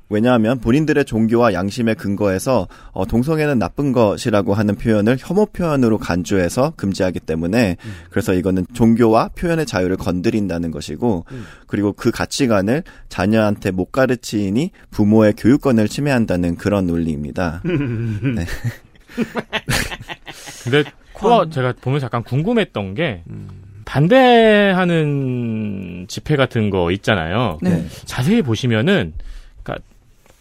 왜냐하면 0.08 0.60
본인들의 0.60 1.04
종교와 1.04 1.52
양심에 1.52 1.94
근거해서 1.94 2.68
어, 2.92 3.06
동성애는 3.06 3.58
나쁜 3.58 3.92
것이라고 3.92 4.54
하는 4.54 4.74
표현을 4.76 5.16
혐오 5.18 5.46
표현으로 5.46 5.98
간주해서 5.98 6.74
금지하기 6.76 7.20
때문에 7.20 7.76
그래서 8.10 8.34
이거는 8.34 8.66
종교와 8.72 9.30
표현의 9.36 9.66
자유를 9.66 9.96
건드린다는 9.96 10.70
것이고 10.70 11.24
그리고 11.66 11.92
그 11.92 12.10
가치관을 12.10 12.82
자녀한테 13.08 13.70
못 13.70 13.92
가르치니 13.92 14.70
부모의 14.90 15.34
교육권을 15.36 15.88
침해한다는 15.88 16.56
그런 16.56 16.86
논리입니다. 16.86 17.62
네. 17.64 18.46
근데 20.64 20.84
또 21.20 21.48
제가 21.48 21.74
보면서 21.80 22.06
약간 22.06 22.22
궁금했던 22.22 22.94
게 22.94 23.22
반대하는 23.84 25.26
집회 26.08 26.36
같은 26.36 26.70
거 26.70 26.90
있잖아요. 26.90 27.58
네. 27.62 27.86
자세히 28.04 28.42
보시면은 28.42 29.12
그러니까 29.64 29.84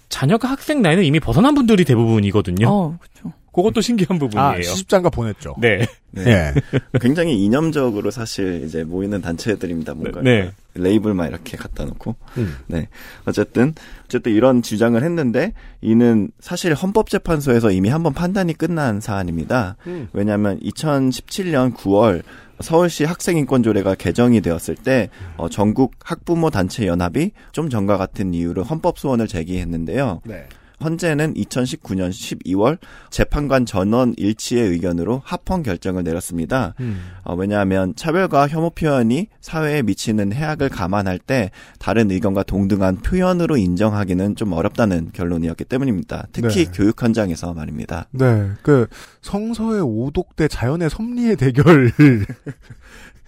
자녀가 0.10 0.48
학생 0.48 0.84
나이는 0.84 1.04
이미 1.04 1.20
벗어난 1.20 1.56
분들이 1.56 1.86
대부분이거든요. 1.86 2.68
어, 2.70 2.98
그렇죠. 3.00 3.34
그것도 3.54 3.82
신기한 3.82 4.18
부분이에요. 4.18 4.50
아, 4.50 4.62
시집장가 4.62 5.10
보냈죠. 5.10 5.56
네. 5.60 5.86
네. 6.12 6.24
예. 6.28 6.54
굉장히 7.00 7.44
이념적으로 7.44 8.10
사실 8.10 8.64
이제 8.66 8.84
모이는 8.84 9.22
단체들입니다. 9.22 9.94
뭔가 9.94 10.22
네. 10.22 10.52
레이블만 10.74 11.30
이렇게 11.30 11.56
갖다 11.56 11.86
놓고. 11.86 12.16
음. 12.38 12.58
네. 12.66 12.88
어쨌든 13.26 13.76
어쨌든 14.06 14.32
이런 14.32 14.64
주장을 14.64 15.02
했는데 15.02 15.54
이는 15.82 16.32
사실 16.40 16.74
헌법재판소에서 16.74 17.72
이미 17.72 17.90
한번 17.90 18.14
판단이 18.14 18.54
끝난 18.54 19.00
사안입니다. 19.00 19.78
음. 19.86 20.10
왜냐하면 20.14 20.60
2017년 20.60 21.76
9월 21.76 22.24
서울시 22.64 23.04
학생인권조례가 23.04 23.96
개정이 23.96 24.42
되었을 24.42 24.76
때 24.76 25.10
어, 25.38 25.50
전국 25.50 25.94
학부모 26.04 26.50
단체 26.50 26.88
연합이 26.88 27.32
좀 27.52 27.70
전과 27.70 27.98
같은 27.98 28.34
이유로 28.34 28.64
헌법 28.64 28.98
소원을 28.98 29.28
제기했는데요. 29.28 30.22
네. 30.26 30.48
헌재는 30.84 31.36
2019년 31.36 32.10
12월 32.10 32.78
재판관 33.10 33.66
전원 33.66 34.14
일치의 34.18 34.70
의견으로 34.70 35.22
합헌 35.24 35.64
결정을 35.64 36.04
내렸습니다. 36.04 36.74
음. 36.80 37.02
어, 37.24 37.36
왜냐하면 37.36 37.96
차별과 37.96 38.48
혐오 38.48 38.70
표현이 38.70 39.28
사회에 39.42 39.82
미치는 39.82 40.34
해악을 40.34 40.70
감안할 40.70 41.20
때 41.20 41.52
다른 41.80 42.12
의견과 42.12 42.44
동등한 42.44 42.98
표현으로 42.98 43.58
인정하기는 43.58 44.36
좀 44.36 44.54
어렵다는 44.54 45.12
결론이었기 45.14 45.66
때문입니다. 45.66 46.28
특히 46.32 46.66
네. 46.66 46.72
교육 46.74 47.02
현장에서 47.02 47.54
말입니다. 47.54 48.08
네, 48.12 48.52
그 48.62 48.88
성서의 49.22 49.82
오독 49.82 50.36
대 50.36 50.48
자연의 50.48 50.90
섭리의 50.90 51.36
대결 51.38 51.92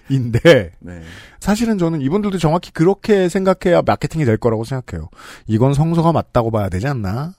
인데 0.09 0.71
네. 0.79 1.01
사실은 1.39 1.77
저는 1.77 2.01
이분들도 2.01 2.37
정확히 2.37 2.71
그렇게 2.71 3.29
생각해야 3.29 3.81
마케팅이 3.81 4.25
될 4.25 4.37
거라고 4.37 4.63
생각해요. 4.63 5.09
이건 5.47 5.73
성서가 5.73 6.11
맞다고 6.11 6.51
봐야 6.51 6.69
되지 6.69 6.87
않나? 6.87 7.33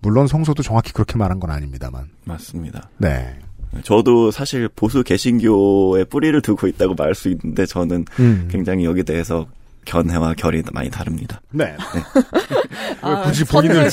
물론 0.00 0.26
성서도 0.26 0.62
정확히 0.62 0.92
그렇게 0.92 1.16
말한 1.16 1.40
건 1.40 1.50
아닙니다만. 1.50 2.08
맞습니다. 2.24 2.88
네. 2.98 3.38
저도 3.82 4.30
사실 4.30 4.68
보수 4.68 5.02
개신교에 5.02 6.04
뿌리를 6.04 6.40
두고 6.40 6.68
있다고 6.68 6.94
말할 6.94 7.14
수 7.14 7.28
있는데 7.28 7.66
저는 7.66 8.04
음. 8.18 8.48
굉장히 8.50 8.84
여기 8.84 9.02
대해서 9.02 9.46
견해와 9.88 10.34
결이 10.34 10.62
많이 10.72 10.90
다릅니다. 10.90 11.40
네. 11.50 11.74
아, 13.00 13.20
왜 13.20 13.24
굳이 13.24 13.44
본인을? 13.44 13.90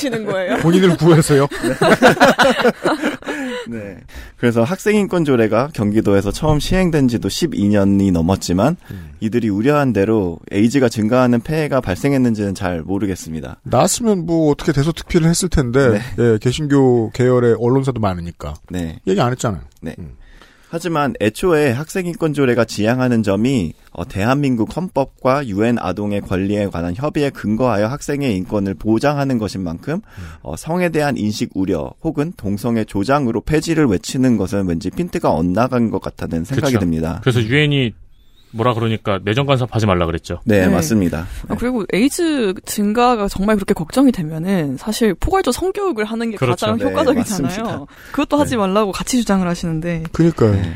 본인을 0.60 0.96
구해서요? 0.98 1.46
네. 3.68 3.96
그래서 4.36 4.62
학생인권 4.62 5.24
조례가 5.24 5.70
경기도에서 5.72 6.30
처음 6.30 6.60
시행된 6.60 7.08
지도 7.08 7.28
12년이 7.28 8.12
넘었지만 8.12 8.76
이들이 9.20 9.48
우려한 9.48 9.94
대로 9.94 10.38
에이즈가 10.52 10.88
증가하는 10.88 11.40
폐해가 11.40 11.80
발생했는지는 11.80 12.54
잘 12.54 12.82
모르겠습니다. 12.82 13.60
나왔으면 13.62 14.26
뭐 14.26 14.50
어떻게 14.50 14.72
대서특필을 14.72 15.28
했을 15.28 15.48
텐데 15.48 16.00
예, 16.18 16.38
개신교 16.38 17.10
계열의 17.12 17.56
언론사도 17.58 18.00
많으니까 18.00 18.54
네. 18.68 19.00
얘기 19.06 19.20
안 19.20 19.32
했잖아요. 19.32 19.62
네. 19.80 19.96
하지만 20.68 21.14
애초에 21.20 21.70
학생인권조례가 21.70 22.64
지향하는 22.64 23.22
점이 23.22 23.72
어, 23.92 24.06
대한민국 24.06 24.76
헌법과 24.76 25.46
유엔 25.46 25.78
아동의 25.78 26.20
권리에 26.22 26.66
관한 26.66 26.94
협의에 26.94 27.30
근거하여 27.30 27.86
학생의 27.86 28.36
인권을 28.36 28.74
보장하는 28.74 29.38
것인 29.38 29.62
만큼 29.62 30.00
어, 30.42 30.56
성에 30.56 30.88
대한 30.90 31.16
인식 31.16 31.50
우려 31.54 31.94
혹은 32.02 32.32
동성애 32.36 32.84
조장으로 32.84 33.40
폐지를 33.42 33.86
외치는 33.86 34.36
것은 34.36 34.66
왠지 34.68 34.90
핀트가 34.90 35.30
엇나간 35.30 35.90
것 35.90 36.00
같다는 36.00 36.44
생각이 36.44 36.74
그쵸. 36.74 36.80
듭니다. 36.80 37.20
그래서 37.22 37.40
유엔이 37.42 37.94
뭐라 38.56 38.74
그러니까 38.74 39.20
내정 39.24 39.46
간섭하지 39.46 39.86
말라 39.86 40.06
그랬죠. 40.06 40.40
네, 40.44 40.66
네. 40.66 40.68
맞습니다. 40.68 41.26
아, 41.48 41.54
그리고 41.58 41.84
에이즈 41.92 42.54
증가가 42.64 43.28
정말 43.28 43.56
그렇게 43.56 43.74
걱정이 43.74 44.12
되면은 44.12 44.76
사실 44.78 45.14
포괄적 45.14 45.52
성교육을 45.54 46.04
하는 46.04 46.30
게 46.30 46.36
그렇죠. 46.36 46.66
가장 46.66 46.78
네, 46.78 46.84
효과적이잖아요. 46.86 47.86
그것도 48.12 48.36
하지 48.38 48.56
말라고 48.56 48.92
같이 48.92 49.18
주장을 49.18 49.46
하시는데. 49.46 50.04
그러니까요. 50.12 50.52
네. 50.52 50.72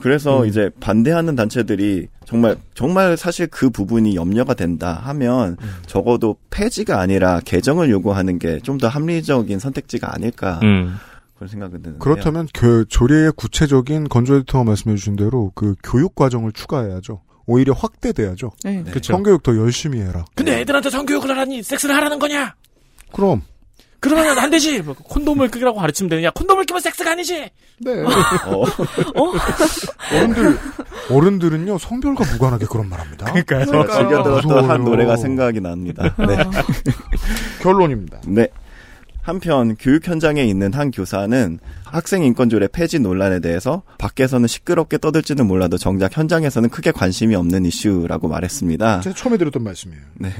그래서 0.00 0.46
이제 0.46 0.70
반대하는 0.78 1.34
단체들이 1.34 2.06
정말 2.24 2.56
정말 2.74 3.16
사실 3.16 3.48
그 3.48 3.68
부분이 3.70 4.14
염려가 4.14 4.54
된다 4.54 5.00
하면 5.06 5.56
적어도 5.86 6.36
폐지가 6.50 7.00
아니라 7.00 7.40
개정을 7.44 7.90
요구하는 7.90 8.38
게 8.38 8.60
좀 8.62 8.78
더 8.78 8.86
합리적인 8.86 9.58
선택지가 9.58 10.14
아닐까 10.14 10.60
음. 10.62 10.94
그런 11.38 11.48
생각은 11.48 11.82
드는데요. 11.82 11.98
그렇다면 12.00 12.48
그 12.52 12.84
조례의 12.88 13.32
구체적인 13.36 14.08
건조 14.08 14.34
에디터가 14.36 14.64
말씀해 14.64 14.96
주신 14.96 15.14
대로 15.14 15.52
그 15.54 15.76
교육 15.84 16.16
과정을 16.16 16.50
추가해야죠. 16.52 17.22
오히려 17.46 17.72
확대돼야죠. 17.74 18.50
네. 18.64 18.82
그쵸. 18.82 19.12
성교육 19.12 19.44
더 19.44 19.56
열심히 19.56 20.00
해라. 20.00 20.24
근데 20.34 20.60
애들한테 20.60 20.90
성교육을 20.90 21.30
하라니 21.30 21.62
섹스를 21.62 21.94
하라는 21.94 22.18
거냐? 22.18 22.56
그럼 23.12 23.42
그러면 24.00 24.36
안 24.38 24.50
되지. 24.50 24.82
뭐 24.82 24.94
콘돔을 24.94 25.48
끼라고 25.50 25.78
가르치면 25.78 26.10
되느냐? 26.10 26.30
콘돔을 26.30 26.64
끼면 26.64 26.80
섹스가 26.80 27.12
아니지. 27.12 27.50
네. 27.80 28.02
어. 28.02 28.64
어른들 30.12 30.58
어른들은요 31.10 31.78
성별과 31.78 32.24
무관하게 32.32 32.66
그런 32.66 32.88
말합니다. 32.88 33.26
그러니까요. 33.26 33.64
제가 33.64 33.96
즐겨 33.96 34.22
들었던. 34.24 34.68
한 34.68 34.84
노래가 34.84 35.16
생각이 35.16 35.60
납니다. 35.60 36.14
네. 36.18 36.36
결론입니다. 37.62 38.20
네. 38.26 38.48
한편 39.28 39.76
교육 39.76 40.08
현장에 40.08 40.42
있는 40.42 40.72
한 40.72 40.90
교사는 40.90 41.58
학생 41.92 42.22
인권조례 42.22 42.68
폐지 42.68 42.98
논란에 42.98 43.40
대해서 43.40 43.82
밖에서는 43.98 44.46
시끄럽게 44.46 44.98
떠들지는 44.98 45.46
몰라도 45.46 45.78
정작 45.78 46.16
현장에서는 46.16 46.68
크게 46.68 46.92
관심이 46.92 47.34
없는 47.34 47.64
이슈라고 47.66 48.28
말했습니다. 48.28 49.00
제가 49.00 49.14
처음에 49.14 49.36
들었던 49.36 49.62
말씀이에요. 49.62 50.02
네. 50.14 50.32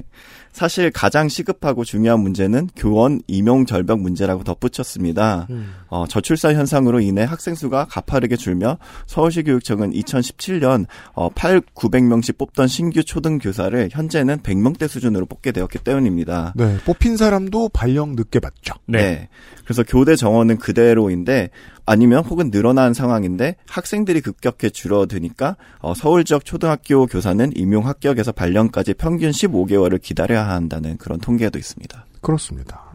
사실 0.59 0.91
가장 0.91 1.29
시급하고 1.29 1.85
중요한 1.85 2.19
문제는 2.20 2.70
교원 2.75 3.20
임용 3.29 3.65
절벽 3.65 4.01
문제라고 4.01 4.43
덧붙였습니다. 4.43 5.47
음. 5.51 5.73
어, 5.87 6.07
저출산 6.09 6.57
현상으로 6.57 6.99
인해 7.01 7.23
학생 7.23 7.55
수가 7.55 7.85
가파르게 7.85 8.35
줄며 8.35 8.79
서울시 9.07 9.45
교육청은 9.45 9.93
2017년 9.93 10.87
어, 11.12 11.29
8, 11.29 11.61
900명씩 11.61 12.39
뽑던 12.39 12.66
신규 12.66 13.05
초등 13.05 13.39
교사를 13.39 13.89
현재는 13.93 14.39
100명대 14.39 14.89
수준으로 14.89 15.27
뽑게 15.27 15.53
되었기 15.53 15.79
때문입니다. 15.79 16.55
네, 16.57 16.79
뽑힌 16.85 17.16
사람도 17.16 17.69
발령 17.69 18.16
늦게 18.16 18.41
받죠. 18.41 18.75
네. 18.87 19.29
그래서 19.65 19.85
교대 19.87 20.16
정원은 20.16 20.57
그대로인데 20.59 21.38
아니면 21.86 22.24
혹은 22.24 22.51
늘어난 22.51 22.93
상황인데 22.93 23.56
학생들이 23.69 24.20
급격히 24.20 24.70
줄어드니까 24.70 25.56
어, 25.81 25.94
서울 25.94 26.24
지역 26.24 26.44
초등학교 26.44 27.06
교사는 27.06 27.51
임용 27.56 27.86
합격에서 27.86 28.32
발령까지 28.32 28.94
평균 28.94 29.31
15개월을 29.31 30.01
기다려야 30.02 30.48
한다는 30.48 30.97
그런 30.98 31.19
통계도 31.19 31.59
있습니다. 31.59 32.06
그렇습니다. 32.20 32.89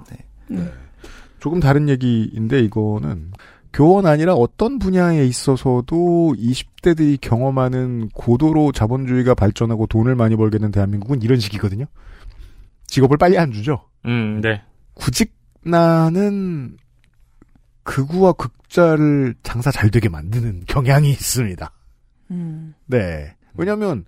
네. 0.49 0.71
조금 1.39 1.59
다른 1.59 1.89
얘기인데 1.89 2.59
이거는 2.61 3.31
교원 3.73 4.05
아니라 4.05 4.33
어떤 4.33 4.77
분야에 4.77 5.25
있어서도 5.25 6.35
20대들이 6.37 7.19
경험하는 7.19 8.09
고도로 8.13 8.71
자본주의가 8.71 9.33
발전하고 9.33 9.87
돈을 9.87 10.15
많이 10.15 10.35
벌겠는 10.35 10.71
대한민국은 10.71 11.21
이런 11.23 11.39
식이거든요. 11.39 11.85
직업을 12.85 13.17
빨리 13.17 13.37
안 13.37 13.51
주죠. 13.51 13.89
음, 14.05 14.41
네. 14.41 14.61
구직나는 14.93 16.77
극우와 17.84 18.34
극자를 18.34 19.35
장사 19.43 19.72
잘 19.72 19.89
되게 19.91 20.10
만드는 20.10 20.64
경향이 20.68 21.10
있습니다. 21.10 21.72
음. 22.31 22.73
네. 22.85 23.35
왜냐면, 23.55 24.05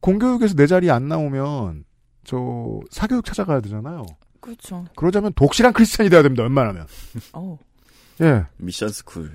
공교육에서 0.00 0.54
내 0.54 0.66
자리 0.66 0.90
안 0.90 1.08
나오면, 1.08 1.84
저, 2.24 2.80
사교육 2.90 3.24
찾아가야 3.24 3.60
되잖아요. 3.60 4.04
그렇죠. 4.40 4.84
그러자면 4.96 5.32
독실한 5.34 5.72
크리스찬이 5.72 6.10
돼야 6.10 6.22
됩니다, 6.22 6.42
웬만하면. 6.42 6.86
어. 7.32 7.58
예. 8.20 8.44
미션 8.58 8.88
스쿨. 8.90 9.30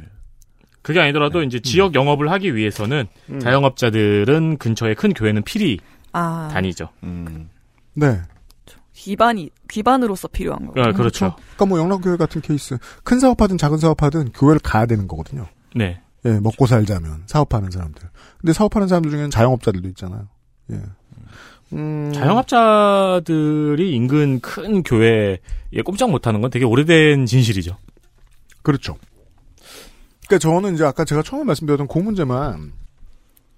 그게 0.81 0.99
아니더라도 0.99 1.43
이제 1.43 1.59
지역 1.59 1.93
영업을 1.93 2.31
하기 2.31 2.55
위해서는 2.55 3.07
음. 3.29 3.39
자영업자들은 3.39 4.57
근처에 4.57 4.95
큰 4.95 5.13
교회는 5.13 5.43
필히 5.43 5.79
아. 6.11 6.49
다니죠. 6.51 6.89
음. 7.03 7.49
네. 7.93 8.19
기반이, 9.01 9.49
기반으로서 9.67 10.27
필요한 10.27 10.67
거. 10.67 10.79
아, 10.79 10.91
그렇죠. 10.91 11.33
그러니까 11.35 11.65
뭐 11.65 11.79
영락교회 11.79 12.17
같은 12.17 12.39
케이스, 12.39 12.77
큰 13.03 13.19
사업하든 13.19 13.57
작은 13.57 13.79
사업하든 13.79 14.31
교회를 14.31 14.59
가야 14.59 14.85
되는 14.85 15.07
거거든요. 15.07 15.47
네. 15.73 15.99
예, 16.25 16.39
먹고 16.39 16.67
살자면, 16.67 17.23
사업하는 17.25 17.71
사람들. 17.71 18.03
근데 18.39 18.53
사업하는 18.53 18.87
사람들 18.87 19.09
중에는 19.09 19.31
자영업자들도 19.31 19.87
있잖아요. 19.89 20.27
예. 20.73 20.81
음, 21.73 22.11
자영업자들이 22.13 23.91
인근 23.91 24.39
큰 24.39 24.83
교회에 24.83 25.39
꼼짝 25.83 26.11
못하는 26.11 26.39
건 26.41 26.51
되게 26.51 26.63
오래된 26.63 27.25
진실이죠. 27.25 27.77
그렇죠. 28.61 28.97
그러니까 30.27 30.37
저는 30.47 30.75
이제 30.75 30.85
아까 30.85 31.05
제가 31.05 31.23
처음에 31.23 31.43
말씀드렸던 31.45 31.87
그 31.87 31.97
문제만 31.97 32.71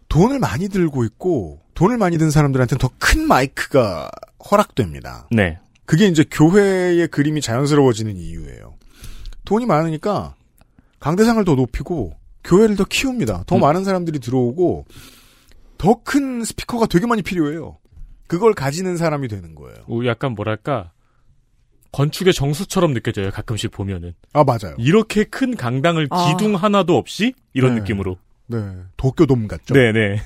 돈을 0.08 0.40
많이 0.40 0.70
들고 0.70 1.04
있고 1.04 1.60
돈을 1.74 1.98
많이 1.98 2.18
든 2.18 2.32
사람들한테는 2.32 2.80
더 2.80 2.90
큰 2.98 3.28
마이크가 3.28 4.10
허락됩니다. 4.50 5.28
네. 5.32 5.58
그게 5.86 6.08
이제 6.08 6.24
교회의 6.30 7.08
그림이 7.10 7.42
자연스러워지는 7.42 8.16
이유예요. 8.16 8.76
돈이 9.46 9.66
많으니까 9.66 10.36
강대상을 11.00 11.44
더 11.46 11.56
높이고 11.56 12.14
교회를 12.44 12.76
더 12.76 12.86
키웁니다. 12.86 13.44
더 13.48 13.56
음. 13.56 13.62
많은 13.62 13.84
사람들이 13.84 14.20
들어오고 14.20 14.86
더 15.78 16.02
큰 16.04 16.44
스피커가 16.46 16.86
되게 16.86 17.06
많이 17.08 17.22
필요해요. 17.22 17.78
그걸 18.28 18.54
가지는 18.54 18.96
사람이 18.98 19.28
되는 19.28 19.54
거예요. 19.56 19.76
우- 19.88 20.06
약간 20.06 20.34
뭐랄까 20.34 20.92
건축의 21.92 22.34
정수처럼 22.34 22.94
느껴져요. 22.94 23.30
가끔씩 23.32 23.72
보면은. 23.72 24.14
아 24.34 24.44
맞아요. 24.44 24.76
이렇게 24.80 25.26
큰 25.26 25.56
강당을 25.56 26.08
아. 26.10 26.28
기둥 26.32 26.56
하나도 26.56 26.98
없이 26.98 27.34
이런 27.54 27.76
네. 27.76 27.82
느낌으로. 27.82 28.18
네. 28.48 28.58
도쿄돔 28.98 29.48
같죠. 29.48 29.74
네네. 29.74 30.22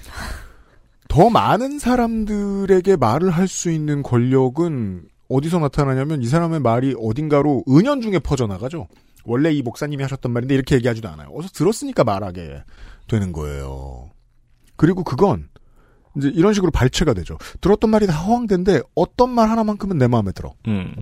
더 1.09 1.29
많은 1.29 1.79
사람들에게 1.79 2.95
말을 2.97 3.29
할 3.31 3.47
수 3.47 3.71
있는 3.71 4.03
권력은 4.03 5.03
어디서 5.29 5.59
나타나냐면 5.59 6.21
이 6.21 6.27
사람의 6.27 6.59
말이 6.61 6.95
어딘가로 6.99 7.63
은연중에 7.69 8.19
퍼져나가죠. 8.19 8.87
원래 9.25 9.51
이 9.51 9.61
목사님이 9.61 10.03
하셨던 10.03 10.31
말인데 10.31 10.55
이렇게 10.55 10.75
얘기하지도 10.75 11.09
않아요. 11.09 11.29
어서 11.33 11.49
들었으니까 11.49 12.03
말하게 12.03 12.63
되는 13.07 13.31
거예요. 13.31 14.09
그리고 14.77 15.03
그건 15.03 15.49
이제 16.17 16.29
이런 16.33 16.53
식으로 16.53 16.71
발췌가 16.71 17.13
되죠. 17.13 17.37
들었던 17.61 17.89
말이 17.89 18.07
다 18.07 18.13
허황된데 18.13 18.81
어떤 18.95 19.29
말 19.29 19.49
하나만큼은 19.49 19.97
내 19.97 20.07
마음에 20.07 20.31
들어. 20.31 20.53
음. 20.67 20.93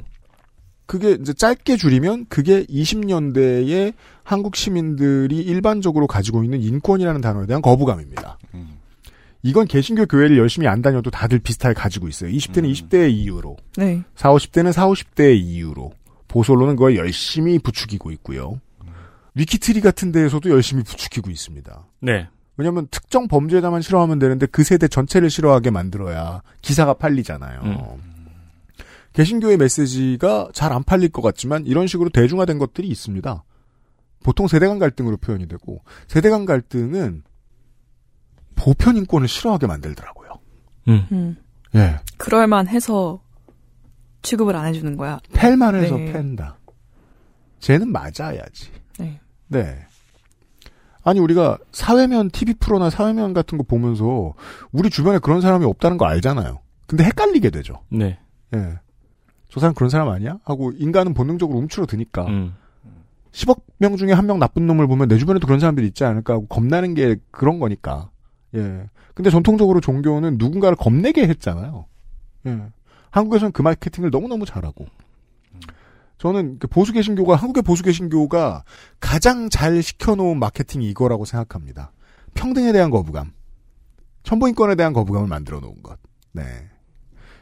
그게 0.87 1.11
이제 1.19 1.33
짧게 1.33 1.77
줄이면 1.77 2.27
그게 2.29 2.63
20년대에 2.65 3.93
한국 4.23 4.55
시민들이 4.55 5.37
일반적으로 5.37 6.05
가지고 6.07 6.43
있는 6.43 6.61
인권이라는 6.61 7.21
단어에 7.21 7.45
대한 7.47 7.61
거부감입니다. 7.61 8.37
이건 9.45 9.67
개신교 9.67 10.07
교회를 10.07 10.39
열심히 10.39 10.67
안 10.67 10.81
다녀도 10.81 11.11
다들 11.11 11.37
비슷하게 11.37 11.75
가지고 11.75 12.07
있어요. 12.07 12.31
20대는 12.31 12.71
20대의 12.71 13.11
이유로, 13.11 13.57
네. 13.77 14.03
4, 14.15 14.31
50대는 14.31 14.71
4, 14.71 14.87
50대의 14.87 15.35
이유로, 15.35 15.91
보솔로는 16.27 16.75
그걸 16.75 16.95
열심히 16.95 17.59
부추기고 17.59 18.09
있고요. 18.13 18.59
위키트리 19.35 19.81
같은 19.81 20.11
데에서도 20.11 20.49
열심히 20.49 20.81
부추기고 20.81 21.29
있습니다. 21.29 21.87
네. 22.01 22.27
왜냐하면 22.57 22.87
특정 22.89 23.27
범죄자만 23.27 23.83
싫어하면 23.83 24.17
되는데 24.17 24.47
그 24.47 24.63
세대 24.63 24.87
전체를 24.87 25.29
싫어하게 25.29 25.69
만들어야 25.69 26.41
기사가 26.63 26.95
팔리잖아요. 26.95 27.61
음. 27.65 27.75
개신교의 29.13 29.57
메시지가 29.57 30.49
잘 30.53 30.73
안 30.73 30.83
팔릴 30.83 31.09
것 31.09 31.21
같지만 31.21 31.67
이런 31.67 31.85
식으로 31.85 32.09
대중화된 32.09 32.57
것들이 32.57 32.87
있습니다. 32.87 33.43
보통 34.23 34.47
세대 34.47 34.65
간 34.67 34.79
갈등으로 34.79 35.17
표현이 35.17 35.47
되고 35.47 35.83
세대 36.07 36.31
간 36.31 36.45
갈등은 36.45 37.21
보편 38.55 38.97
인권을 38.97 39.27
싫어하게 39.27 39.67
만들더라고요. 39.67 40.29
음. 40.87 41.35
예. 41.75 41.99
그럴만 42.17 42.67
해서 42.67 43.21
취급을 44.21 44.55
안 44.55 44.65
해주는 44.65 44.95
거야. 44.97 45.19
팰만 45.33 45.75
해서 45.75 45.97
네. 45.97 46.11
팬다. 46.11 46.57
쟤는 47.59 47.91
맞아야지. 47.91 48.71
네. 48.99 49.19
네. 49.47 49.85
아니 51.03 51.19
우리가 51.19 51.57
사회면 51.71 52.31
TV 52.31 52.55
프로나 52.55 52.89
사회면 52.89 53.33
같은 53.33 53.57
거 53.57 53.63
보면서 53.63 54.33
우리 54.71 54.89
주변에 54.89 55.19
그런 55.19 55.41
사람이 55.41 55.65
없다는 55.65 55.97
거 55.97 56.05
알잖아요. 56.05 56.61
근데 56.87 57.03
헷갈리게 57.03 57.49
되죠. 57.51 57.81
네. 57.89 58.19
예. 58.55 58.79
저 59.49 59.59
사람 59.59 59.73
그런 59.75 59.89
사람 59.89 60.09
아니야? 60.09 60.37
하고 60.43 60.71
인간은 60.75 61.13
본능적으로 61.13 61.59
움츠러드니까 61.59 62.25
음. 62.25 62.55
10억 63.31 63.61
명 63.77 63.97
중에 63.97 64.13
한 64.13 64.25
명 64.27 64.39
나쁜 64.39 64.65
놈을 64.65 64.87
보면 64.87 65.07
내 65.07 65.17
주변에도 65.17 65.45
그런 65.45 65.59
사람들이 65.59 65.85
있지 65.87 66.03
않을까 66.05 66.33
하고 66.33 66.47
겁나는 66.47 66.93
게 66.95 67.17
그런 67.31 67.59
거니까. 67.59 68.09
예. 68.53 68.89
근데 69.13 69.29
전통적으로 69.29 69.81
종교는 69.81 70.37
누군가를 70.37 70.75
겁내게 70.75 71.27
했잖아요. 71.27 71.85
예. 72.47 72.61
한국에서는 73.11 73.51
그 73.51 73.61
마케팅을 73.61 74.09
너무너무 74.11 74.45
잘하고. 74.45 74.85
저는 76.17 76.59
그 76.59 76.67
보수 76.67 76.93
개신교가 76.93 77.35
한국의 77.35 77.63
보수 77.63 77.83
개신교가 77.83 78.63
가장 78.99 79.49
잘 79.49 79.81
시켜놓은 79.81 80.39
마케팅이 80.39 80.89
이거라고 80.89 81.25
생각합니다. 81.25 81.91
평등에 82.33 82.71
대한 82.71 82.89
거부감, 82.89 83.31
천부인권에 84.23 84.75
대한 84.75 84.93
거부감을 84.93 85.27
만들어 85.27 85.59
놓은 85.59 85.81
것. 85.83 85.97
네. 86.31 86.43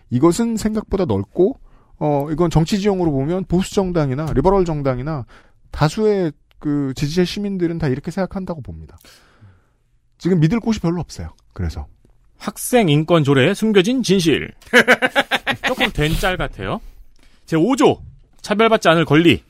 이것은 0.10 0.58
생각보다 0.58 1.06
넓고 1.06 1.60
어 1.98 2.28
이건 2.32 2.50
정치 2.50 2.80
지형으로 2.80 3.12
보면 3.12 3.46
보수 3.46 3.74
정당이나 3.74 4.26
리버럴 4.34 4.66
정당이나 4.66 5.26
다수의 5.72 6.32
그 6.60 6.94
지지자 6.96 7.26
시민들은 7.26 7.78
다 7.78 7.88
이렇게 7.88 8.12
생각한다고 8.12 8.62
봅니다. 8.62 8.98
지금 10.24 10.40
믿을 10.40 10.62
곳이 10.62 10.80
별로 10.80 11.02
없어요. 11.02 11.28
그래서 11.52 11.86
학생 12.38 12.88
인권 12.88 13.26
조례에 13.26 13.54
숨겨진 13.54 14.02
진실. 14.04 14.54
조금 15.68 15.92
된 15.92 16.16
짤 16.18 16.38
같아요. 16.38 16.80
제 17.46 17.58
5조 17.58 18.00
차별받지 18.42 18.88
않을 18.88 19.04
권리. 19.04 19.44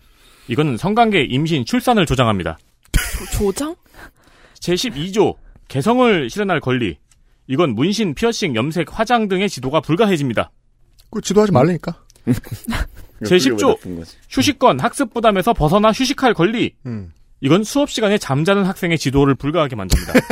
이건 0.47 0.75
성관계 0.77 1.25
임신 1.25 1.63
출산을 1.63 2.07
조장합니다. 2.07 2.57
조, 3.37 3.51
장 3.51 3.75
제 4.59 4.73
12조 4.73 5.35
개성을 5.67 6.27
실현할 6.27 6.59
권리. 6.59 6.97
이건 7.45 7.75
문신, 7.75 8.15
피어싱, 8.15 8.55
염색, 8.55 8.97
화장 8.97 9.27
등의 9.27 9.49
지도가 9.49 9.79
불가해집니다. 9.79 10.49
그 11.11 11.21
지도하지 11.21 11.51
말라니까. 11.51 12.03
제 13.25 13.35
10조 13.37 13.77
휴식권 14.31 14.79
학습 14.79 15.13
부담에서 15.13 15.53
벗어나 15.53 15.91
휴식할 15.91 16.33
권리. 16.33 16.73
음. 16.87 17.11
이건 17.43 17.65
수업 17.65 17.89
시간에 17.91 18.17
잠자는 18.17 18.63
학생의 18.63 18.97
지도를 18.97 19.35
불가하게 19.35 19.75
만듭니다. 19.75 20.13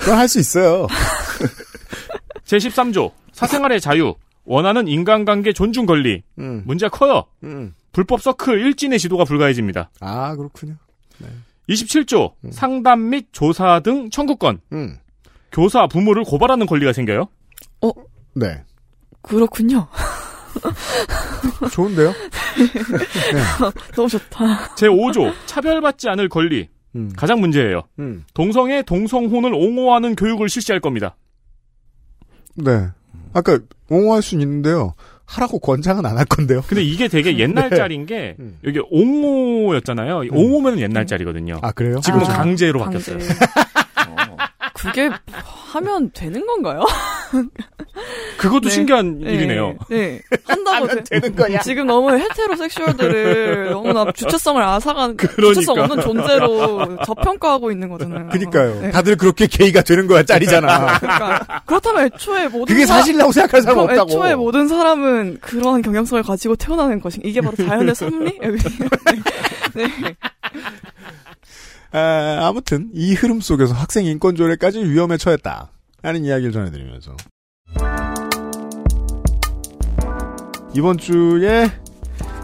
그건 0.00 0.18
할 0.18 0.26
수 0.28 0.40
있어요. 0.40 0.88
제 2.44 2.56
13조 2.56 3.12
사생활의 3.32 3.80
자유. 3.80 4.16
원하는 4.44 4.88
인간관계 4.88 5.52
존중 5.52 5.86
권리. 5.86 6.24
음. 6.40 6.64
문제가 6.66 6.90
커요. 6.96 7.24
음. 7.44 7.72
불법 7.92 8.20
서클 8.20 8.58
일진의 8.60 8.98
지도가 8.98 9.22
불가해집니다. 9.24 9.90
아 10.00 10.34
그렇군요. 10.34 10.74
27조 11.68 12.32
상담 12.50 13.08
및 13.10 13.28
조사 13.30 13.78
등 13.78 14.10
청구권. 14.10 14.60
음. 14.72 14.98
교사 15.52 15.86
부모를 15.86 16.24
고발하는 16.24 16.66
권리가 16.66 16.92
생겨요. 16.92 17.28
네. 18.34 18.64
그렇군요. 19.20 19.86
좋은데요? 21.72 22.12
너무 23.96 24.08
좋다. 24.08 24.74
제 24.76 24.88
5조 24.88 25.32
차별받지 25.46 26.08
않을 26.08 26.28
권리. 26.28 26.68
음. 26.94 27.10
가장 27.16 27.40
문제예요. 27.40 27.82
음. 27.98 28.24
동성애, 28.34 28.82
동성혼을 28.82 29.54
옹호하는 29.54 30.14
교육을 30.14 30.48
실시할 30.48 30.80
겁니다. 30.80 31.16
네. 32.54 32.88
아까 33.32 33.58
옹호할 33.88 34.20
수는 34.22 34.42
있는데요. 34.42 34.94
하라고 35.24 35.58
권장은 35.58 36.04
안 36.04 36.18
할 36.18 36.26
건데요. 36.26 36.62
근데 36.66 36.82
이게 36.82 37.08
되게 37.08 37.38
옛날 37.38 37.70
네. 37.70 37.76
짤인 37.76 38.04
게 38.04 38.36
여기 38.64 38.80
옹호였잖아요. 38.90 40.24
옹호면 40.30 40.78
옛날 40.80 41.06
짤이거든요. 41.06 41.60
아 41.62 41.72
그래요? 41.72 42.00
지금은 42.00 42.26
아, 42.26 42.36
강제로 42.36 42.80
강제. 42.80 43.14
바뀌었어요. 43.14 43.34
그게 44.82 45.10
하면 45.72 46.10
되는 46.12 46.44
건가요? 46.46 46.84
그것도 48.38 48.68
네. 48.68 48.70
신기한 48.70 49.20
네. 49.20 49.32
일이네요. 49.32 49.76
네. 49.90 50.20
한다고 50.44 50.86
돼- 50.88 51.02
되는 51.04 51.36
거야. 51.36 51.60
지금 51.60 51.86
너무 51.86 52.10
헤테로섹슈얼들을 52.16 53.70
너무나 53.70 54.10
주체성을 54.12 54.62
앗아간 54.62 55.16
그러니까. 55.16 55.54
주체성 55.54 55.78
없는 55.78 56.00
존재로 56.00 56.98
저평가하고 57.04 57.70
있는 57.70 57.88
거잖아요. 57.90 58.28
그니까요. 58.30 58.80
네. 58.80 58.90
다들 58.90 59.16
그렇게 59.16 59.46
게이가 59.46 59.82
되는 59.82 60.06
거야, 60.06 60.22
짤이잖아. 60.24 60.98
그러니까 60.98 61.62
그렇다면 61.66 62.06
애초에 62.06 62.48
모든 62.48 62.74
그게 62.74 62.86
사- 62.86 62.96
사실이라고 62.98 63.32
생각하는 63.32 63.62
사람 63.62 63.78
없다고. 63.80 64.10
애초에 64.10 64.34
모든 64.34 64.68
사람은 64.68 65.38
그런 65.40 65.82
경향성을 65.82 66.22
가지고 66.22 66.56
태어나는 66.56 67.00
것인 67.00 67.22
이게 67.24 67.40
바로 67.40 67.56
자연의 67.56 67.94
섭리? 67.94 68.38
여기. 68.42 68.58
네. 69.74 69.88
네. 71.92 71.98
아, 71.98 72.46
아무튼 72.48 72.90
이 72.94 73.14
흐름 73.14 73.40
속에서 73.40 73.74
학생 73.74 74.04
인권 74.06 74.34
조례까지 74.36 74.84
위험에 74.84 75.16
처했다. 75.16 75.70
하는 76.02 76.24
이야기를 76.24 76.52
전해드리면서 76.52 77.16
이번 80.74 80.98
주에 80.98 81.70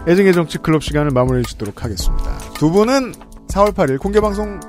애증의 0.07 0.33
정치 0.33 0.57
클럽 0.59 0.81
시간을 0.83 1.11
마무리해 1.11 1.43
주도록 1.43 1.83
하겠습니다. 1.83 2.37
두 2.53 2.71
분은 2.71 3.13
4월 3.49 3.73
8일 3.73 3.99
공개 3.99 4.21
방송 4.21 4.59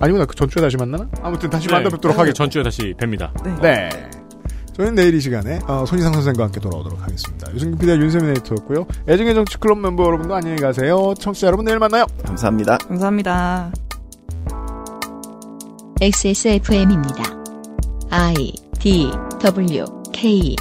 아니구나 0.00 0.26
그 0.26 0.34
전주에 0.34 0.60
다시 0.60 0.76
만나나? 0.76 1.08
아무튼 1.22 1.48
다시 1.50 1.68
만나 1.68 1.88
뵙도록 1.88 2.14
네, 2.14 2.18
하겠고 2.18 2.34
전주에 2.34 2.62
다시 2.62 2.94
뵙니다. 2.98 3.32
네. 3.62 3.88
저희는 4.74 4.94
내일 4.94 5.14
이 5.14 5.20
시간에 5.20 5.58
어, 5.66 5.84
손희상 5.86 6.12
선생과 6.12 6.44
함께 6.44 6.60
돌아오도록 6.60 7.02
하겠습니다. 7.02 7.52
유승균 7.52 7.78
PD와 7.78 7.96
윤세민 7.98 8.30
에디터였고요. 8.30 8.86
애증의 9.08 9.34
정치 9.34 9.58
클럽 9.58 9.78
멤버 9.78 10.04
여러분도 10.04 10.34
안녕히 10.34 10.60
가세요. 10.60 11.14
청취자 11.18 11.48
여러분 11.48 11.64
내일 11.64 11.78
만나요. 11.80 12.04
감사합니다. 12.24 12.78
감사합니다. 12.78 13.72
XSFM입니다. 16.00 17.24
I 18.10 18.52
D 18.78 19.10
W 19.42 19.84
K 20.12 20.54